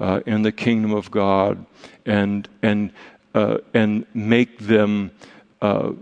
uh, 0.00 0.20
in 0.24 0.40
the 0.40 0.50
kingdom 0.50 0.92
of 0.92 1.10
God 1.10 1.64
and, 2.06 2.48
and, 2.62 2.92
uh, 3.34 3.58
and 3.74 4.06
make 4.14 4.58
them 4.58 5.10
uh, 5.60 5.92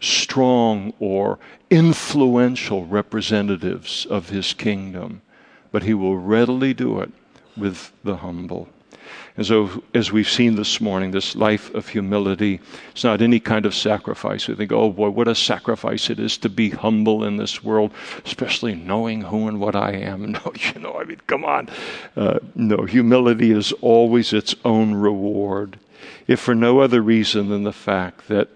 strong 0.00 0.92
or 1.00 1.38
influential 1.70 2.84
representatives 2.84 4.04
of 4.06 4.28
his 4.28 4.52
kingdom. 4.52 5.22
But 5.72 5.84
he 5.84 5.94
will 5.94 6.18
readily 6.18 6.74
do 6.74 7.00
it 7.00 7.10
with 7.56 7.92
the 8.04 8.16
humble. 8.18 8.68
And 9.36 9.46
so, 9.46 9.82
as 9.94 10.10
we've 10.10 10.28
seen 10.28 10.56
this 10.56 10.80
morning, 10.80 11.12
this 11.12 11.36
life 11.36 11.72
of 11.74 11.88
humility, 11.88 12.60
it's 12.90 13.04
not 13.04 13.22
any 13.22 13.38
kind 13.38 13.66
of 13.66 13.74
sacrifice. 13.74 14.48
We 14.48 14.56
think, 14.56 14.72
oh 14.72 14.90
boy, 14.90 15.10
what 15.10 15.28
a 15.28 15.34
sacrifice 15.34 16.10
it 16.10 16.18
is 16.18 16.36
to 16.38 16.48
be 16.48 16.70
humble 16.70 17.24
in 17.24 17.36
this 17.36 17.62
world, 17.62 17.92
especially 18.24 18.74
knowing 18.74 19.22
who 19.22 19.46
and 19.46 19.60
what 19.60 19.76
I 19.76 19.92
am. 19.92 20.18
No, 20.38 20.52
you 20.54 20.80
know, 20.80 20.94
I 20.94 21.04
mean, 21.04 21.20
come 21.26 21.44
on. 21.44 21.68
Uh, 22.16 22.40
no, 22.54 22.84
humility 22.84 23.50
is 23.50 23.72
always 23.80 24.32
its 24.32 24.54
own 24.64 24.94
reward, 24.94 25.78
if 26.26 26.40
for 26.40 26.54
no 26.54 26.80
other 26.80 27.00
reason 27.00 27.48
than 27.48 27.62
the 27.62 27.72
fact 27.72 28.28
that 28.28 28.48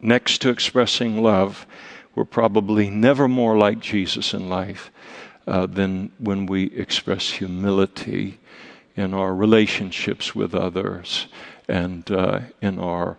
next 0.00 0.42
to 0.42 0.50
expressing 0.50 1.22
love, 1.22 1.66
we're 2.14 2.24
probably 2.24 2.90
never 2.90 3.28
more 3.28 3.56
like 3.56 3.80
Jesus 3.80 4.34
in 4.34 4.48
life 4.48 4.90
uh, 5.46 5.66
than 5.66 6.12
when 6.18 6.46
we 6.46 6.64
express 6.72 7.30
humility 7.30 8.38
in 8.96 9.14
our 9.14 9.34
relationships 9.34 10.34
with 10.34 10.54
others 10.54 11.26
and 11.68 12.10
uh, 12.10 12.40
in 12.60 12.78
our 12.78 13.16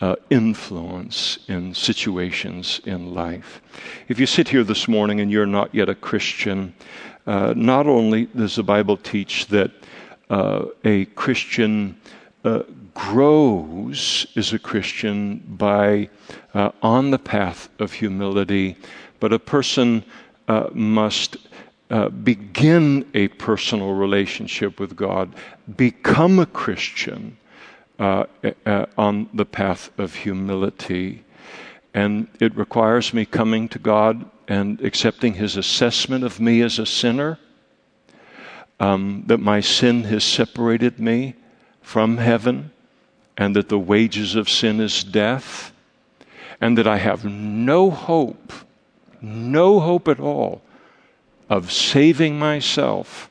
uh, 0.00 0.14
influence 0.30 1.38
in 1.48 1.74
situations 1.74 2.80
in 2.84 3.14
life. 3.14 3.60
If 4.06 4.20
you 4.20 4.26
sit 4.26 4.48
here 4.48 4.62
this 4.62 4.86
morning 4.86 5.20
and 5.20 5.30
you're 5.30 5.46
not 5.46 5.74
yet 5.74 5.88
a 5.88 5.94
Christian, 5.94 6.74
uh, 7.26 7.52
not 7.56 7.86
only 7.86 8.26
does 8.26 8.56
the 8.56 8.62
Bible 8.62 8.96
teach 8.96 9.46
that 9.46 9.72
uh, 10.30 10.66
a 10.84 11.06
Christian 11.06 12.00
uh, 12.44 12.62
grows 12.94 14.26
as 14.36 14.52
a 14.52 14.58
Christian 14.58 15.38
by 15.38 16.08
uh, 16.54 16.70
on 16.82 17.10
the 17.10 17.18
path 17.18 17.68
of 17.78 17.92
humility, 17.92 18.76
but 19.20 19.32
a 19.32 19.38
person 19.38 20.04
must 20.72 21.36
uh, 21.90 22.08
begin 22.10 23.08
a 23.14 23.28
personal 23.28 23.94
relationship 23.94 24.78
with 24.78 24.94
God, 24.94 25.34
become 25.76 26.38
a 26.38 26.46
Christian 26.46 27.38
uh, 27.98 28.24
uh, 28.66 28.86
on 28.96 29.28
the 29.32 29.46
path 29.46 29.90
of 29.98 30.14
humility. 30.14 31.24
And 31.94 32.28
it 32.40 32.54
requires 32.54 33.14
me 33.14 33.24
coming 33.24 33.68
to 33.70 33.78
God 33.78 34.26
and 34.46 34.80
accepting 34.82 35.34
His 35.34 35.56
assessment 35.56 36.24
of 36.24 36.40
me 36.40 36.60
as 36.60 36.78
a 36.78 36.86
sinner, 36.86 37.38
um, 38.78 39.24
that 39.26 39.38
my 39.38 39.60
sin 39.60 40.04
has 40.04 40.24
separated 40.24 41.00
me 41.00 41.34
from 41.80 42.18
heaven, 42.18 42.70
and 43.36 43.56
that 43.56 43.70
the 43.70 43.78
wages 43.78 44.34
of 44.34 44.48
sin 44.48 44.78
is 44.78 45.02
death, 45.02 45.72
and 46.60 46.76
that 46.76 46.86
I 46.86 46.98
have 46.98 47.24
no 47.24 47.90
hope, 47.90 48.52
no 49.22 49.80
hope 49.80 50.06
at 50.06 50.20
all 50.20 50.60
of 51.48 51.72
saving 51.72 52.38
myself. 52.38 53.30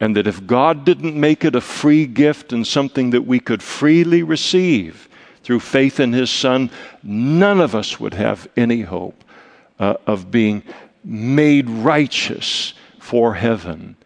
And 0.00 0.16
that 0.16 0.26
if 0.26 0.46
God 0.46 0.84
didn't 0.84 1.18
make 1.18 1.44
it 1.44 1.54
a 1.54 1.60
free 1.60 2.06
gift 2.06 2.52
and 2.52 2.66
something 2.66 3.10
that 3.10 3.22
we 3.22 3.38
could 3.38 3.62
freely 3.62 4.22
receive 4.22 5.08
through 5.42 5.60
faith 5.60 6.00
in 6.00 6.12
His 6.12 6.30
Son, 6.30 6.70
none 7.02 7.60
of 7.60 7.74
us 7.74 8.00
would 8.00 8.14
have 8.14 8.48
any 8.56 8.82
hope 8.82 9.22
uh, 9.78 9.94
of 10.06 10.30
being 10.30 10.62
made 11.04 11.68
righteous 11.68 12.74
for 12.98 13.34
heaven. 13.34 13.96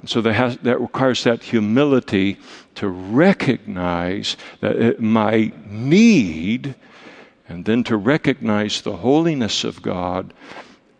And 0.00 0.10
so 0.10 0.22
has, 0.22 0.56
that 0.58 0.80
requires 0.80 1.24
that 1.24 1.42
humility 1.42 2.38
to 2.76 2.88
recognize 2.88 4.36
that 4.60 4.76
it, 4.76 5.00
my 5.00 5.52
need, 5.66 6.74
and 7.48 7.64
then 7.64 7.84
to 7.84 7.96
recognize 7.96 8.82
the 8.82 8.96
holiness 8.96 9.64
of 9.64 9.82
God, 9.82 10.32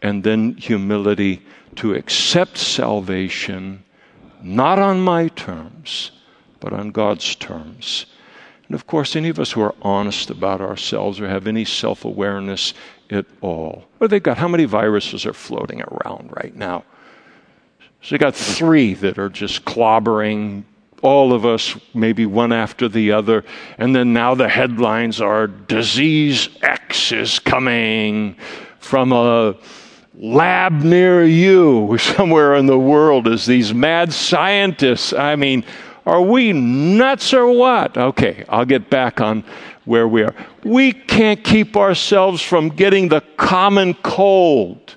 and 0.03 0.25
then 0.25 0.55
humility 0.57 1.43
to 1.77 1.95
accept 1.95 2.59
salvation 2.59 3.83
not 4.43 4.79
on 4.79 5.01
my 5.01 5.29
terms, 5.29 6.13
but 6.61 6.73
on 6.73 6.91
God's 6.91 7.35
terms. 7.35 8.07
And 8.69 8.75
of 8.75 8.87
course, 8.87 9.15
any 9.15 9.29
of 9.29 9.39
us 9.39 9.53
who 9.53 9.61
are 9.61 9.75
honest 9.83 10.31
about 10.31 10.61
ourselves 10.61 11.21
or 11.21 11.29
have 11.29 11.47
any 11.47 11.65
self 11.65 12.05
awareness 12.05 12.75
at 13.11 13.27
all, 13.41 13.85
what 13.99 14.11
they 14.11 14.21
got? 14.21 14.39
How 14.39 14.49
many 14.49 14.65
viruses 14.65 15.25
are 15.25 15.33
floating 15.33 15.83
around 15.83 16.31
right 16.33 16.55
now? 16.55 16.85
So 18.03 18.15
you 18.15 18.19
got 18.19 18.35
three 18.35 18.95
that 18.95 19.19
are 19.19 19.29
just 19.29 19.65
clobbering 19.65 20.65
all 21.03 21.33
of 21.33 21.45
us, 21.45 21.77
maybe 21.95 22.27
one 22.27 22.53
after 22.53 22.89
the 22.89 23.13
other. 23.13 23.45
And 23.79 23.95
then 23.95 24.13
now 24.13 24.35
the 24.35 24.49
headlines 24.49 25.21
are 25.21 25.47
disease 25.47 26.49
X 26.63 27.13
is 27.13 27.39
coming 27.39 28.37
from 28.79 29.13
a 29.13 29.57
lab 30.17 30.73
near 30.73 31.25
you 31.25 31.97
somewhere 32.17 32.55
in 32.55 32.67
the 32.67 32.79
world 32.79 33.29
is 33.29 33.47
these 33.47 33.73
mad 33.73 34.13
scientists. 34.13 35.13
I 35.13 35.37
mean, 35.37 35.65
are 36.05 36.23
we 36.23 36.53
nuts 36.53 37.35
or 37.35 37.51
what? 37.51 37.97
Okay, 37.97 38.45
I'll 38.49 38.65
get 38.65 38.89
back 38.89 39.21
on 39.21 39.45
where 39.85 40.07
we 40.07 40.23
are. 40.23 40.35
We 40.65 40.93
can't 40.93 41.43
keep 41.43 41.77
ourselves 41.77 42.43
from 42.43 42.69
getting 42.69 43.09
the 43.09 43.23
common 43.37 43.95
cold. 43.95 44.97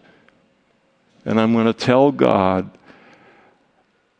And 1.26 1.39
I'm 1.39 1.53
going 1.53 1.65
to 1.65 1.74
tell 1.74 2.11
God 2.11 2.70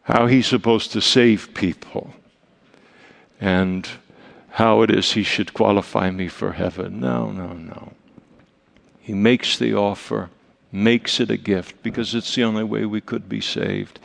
how 0.04 0.28
He's 0.28 0.48
supposed 0.48 0.92
to 0.94 1.02
save 1.02 1.54
people 1.54 2.14
and 3.40 3.88
how 4.52 4.82
it 4.82 4.92
is 4.92 5.12
He 5.12 5.24
should 5.24 5.54
qualify 5.54 6.10
me 6.10 6.28
for 6.28 6.54
heaven. 6.54 7.00
No, 7.00 7.32
no, 7.32 7.54
no. 7.54 7.94
He 9.00 9.14
makes 9.14 9.58
the 9.58 9.74
offer, 9.76 10.30
makes 10.72 11.20
it 11.20 11.32
a 11.32 11.38
gift 11.38 11.82
because 11.84 12.14
it's 12.14 12.36
the 12.36 12.44
only 12.44 12.64
way 12.64 12.86
we 12.86 13.02
could 13.02 13.28
be 13.28 13.42
saved. 13.42 14.00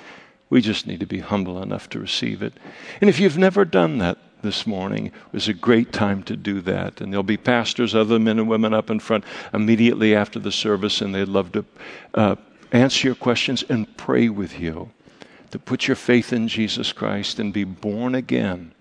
We 0.50 0.60
just 0.60 0.86
need 0.86 1.00
to 1.00 1.06
be 1.06 1.20
humble 1.20 1.62
enough 1.62 1.88
to 1.90 1.98
receive 1.98 2.42
it. 2.42 2.54
And 3.00 3.10
if 3.10 3.18
you've 3.18 3.38
never 3.38 3.64
done 3.64 3.98
that 3.98 4.18
this 4.42 4.66
morning, 4.66 5.06
it 5.06 5.32
was 5.32 5.48
a 5.48 5.54
great 5.54 5.92
time 5.92 6.22
to 6.24 6.36
do 6.36 6.60
that. 6.62 7.00
And 7.00 7.12
there'll 7.12 7.22
be 7.22 7.36
pastors, 7.36 7.94
other 7.94 8.18
men 8.18 8.38
and 8.38 8.48
women 8.48 8.72
up 8.72 8.90
in 8.90 9.00
front 9.00 9.24
immediately 9.52 10.14
after 10.14 10.38
the 10.38 10.52
service, 10.52 11.00
and 11.00 11.14
they'd 11.14 11.28
love 11.28 11.52
to 11.52 11.64
uh, 12.14 12.36
answer 12.72 13.08
your 13.08 13.14
questions 13.14 13.64
and 13.68 13.96
pray 13.96 14.28
with 14.28 14.60
you. 14.60 14.90
To 15.50 15.58
put 15.58 15.86
your 15.86 15.96
faith 15.96 16.32
in 16.32 16.48
Jesus 16.48 16.92
Christ 16.92 17.38
and 17.38 17.52
be 17.52 17.64
born 17.64 18.14
again. 18.14 18.72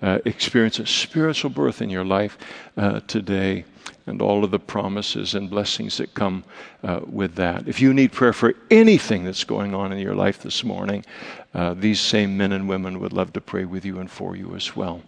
Uh, 0.00 0.18
experience 0.24 0.78
a 0.78 0.86
spiritual 0.86 1.50
birth 1.50 1.82
in 1.82 1.90
your 1.90 2.04
life 2.04 2.38
uh, 2.76 3.00
today 3.08 3.64
and 4.06 4.22
all 4.22 4.44
of 4.44 4.50
the 4.50 4.58
promises 4.58 5.34
and 5.34 5.50
blessings 5.50 5.98
that 5.98 6.14
come 6.14 6.44
uh, 6.84 7.00
with 7.04 7.34
that. 7.34 7.66
If 7.66 7.80
you 7.80 7.92
need 7.92 8.12
prayer 8.12 8.32
for 8.32 8.54
anything 8.70 9.24
that's 9.24 9.44
going 9.44 9.74
on 9.74 9.92
in 9.92 9.98
your 9.98 10.14
life 10.14 10.40
this 10.40 10.62
morning, 10.62 11.04
uh, 11.52 11.74
these 11.74 12.00
same 12.00 12.36
men 12.36 12.52
and 12.52 12.68
women 12.68 13.00
would 13.00 13.12
love 13.12 13.32
to 13.32 13.40
pray 13.40 13.64
with 13.64 13.84
you 13.84 13.98
and 13.98 14.10
for 14.10 14.36
you 14.36 14.54
as 14.54 14.76
well. 14.76 15.02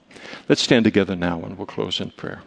Let's 0.48 0.60
stand 0.60 0.84
together 0.84 1.14
now 1.14 1.40
and 1.42 1.56
we'll 1.56 1.66
close 1.66 2.00
in 2.00 2.10
prayer. 2.10 2.42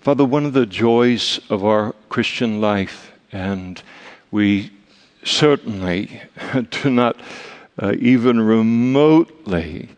Father, 0.00 0.26
one 0.26 0.44
of 0.44 0.52
the 0.52 0.66
joys 0.66 1.40
of 1.48 1.64
our 1.64 1.94
Christian 2.10 2.60
life, 2.60 3.13
and 3.34 3.82
we 4.30 4.70
certainly 5.24 6.22
do 6.70 6.88
not 6.88 7.20
uh, 7.82 7.92
even 7.98 8.40
remotely 8.40 9.88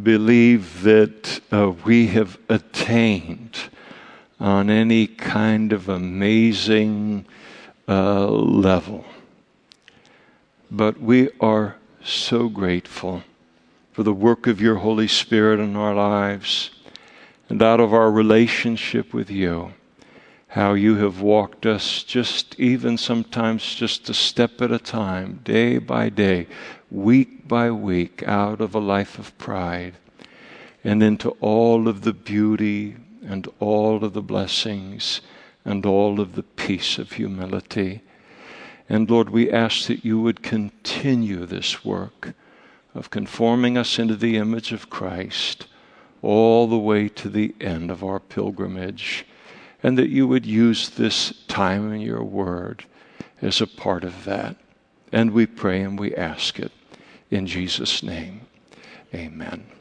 believe 0.00 0.82
that 0.82 1.40
uh, 1.50 1.72
we 1.84 2.06
have 2.06 2.38
attained 2.48 3.58
on 4.38 4.70
any 4.70 5.08
kind 5.08 5.72
of 5.72 5.88
amazing 5.88 7.26
uh, 7.88 8.28
level. 8.28 9.04
But 10.70 11.00
we 11.00 11.30
are 11.40 11.76
so 12.04 12.48
grateful 12.48 13.24
for 13.92 14.04
the 14.04 14.12
work 14.12 14.46
of 14.46 14.60
your 14.60 14.76
Holy 14.76 15.08
Spirit 15.08 15.58
in 15.58 15.74
our 15.74 15.94
lives 15.94 16.70
and 17.48 17.60
out 17.60 17.80
of 17.80 17.92
our 17.92 18.12
relationship 18.12 19.12
with 19.12 19.30
you 19.30 19.72
how 20.48 20.72
you 20.72 20.96
have 20.96 21.20
walked 21.20 21.66
us 21.66 22.02
just 22.02 22.58
even 22.58 22.96
sometimes 22.96 23.74
just 23.74 24.08
a 24.08 24.14
step 24.14 24.62
at 24.62 24.72
a 24.72 24.78
time, 24.78 25.40
day 25.44 25.78
by 25.78 26.08
day, 26.08 26.46
week 26.90 27.46
by 27.46 27.70
week, 27.70 28.22
out 28.26 28.60
of 28.60 28.74
a 28.74 28.78
life 28.78 29.18
of 29.18 29.36
pride 29.36 29.94
and 30.82 31.02
into 31.02 31.30
all 31.40 31.86
of 31.86 32.00
the 32.00 32.14
beauty 32.14 32.96
and 33.22 33.46
all 33.60 34.02
of 34.02 34.14
the 34.14 34.22
blessings 34.22 35.20
and 35.64 35.84
all 35.84 36.18
of 36.18 36.34
the 36.34 36.42
peace 36.42 36.96
of 36.96 37.12
humility. 37.12 38.00
And 38.88 39.10
Lord, 39.10 39.28
we 39.28 39.50
ask 39.50 39.86
that 39.88 40.02
you 40.02 40.18
would 40.20 40.42
continue 40.42 41.44
this 41.44 41.84
work 41.84 42.32
of 42.94 43.10
conforming 43.10 43.76
us 43.76 43.98
into 43.98 44.16
the 44.16 44.38
image 44.38 44.72
of 44.72 44.88
Christ 44.88 45.66
all 46.22 46.66
the 46.66 46.78
way 46.78 47.08
to 47.10 47.28
the 47.28 47.54
end 47.60 47.90
of 47.90 48.02
our 48.02 48.18
pilgrimage 48.18 49.26
and 49.82 49.96
that 49.98 50.08
you 50.08 50.26
would 50.26 50.46
use 50.46 50.88
this 50.90 51.32
time 51.46 51.92
in 51.92 52.00
your 52.00 52.22
word 52.22 52.84
as 53.40 53.60
a 53.60 53.66
part 53.66 54.04
of 54.04 54.24
that. 54.24 54.56
And 55.12 55.30
we 55.30 55.46
pray 55.46 55.82
and 55.82 55.98
we 55.98 56.14
ask 56.14 56.58
it 56.58 56.72
in 57.30 57.46
Jesus' 57.46 58.02
name. 58.02 58.42
Amen. 59.14 59.77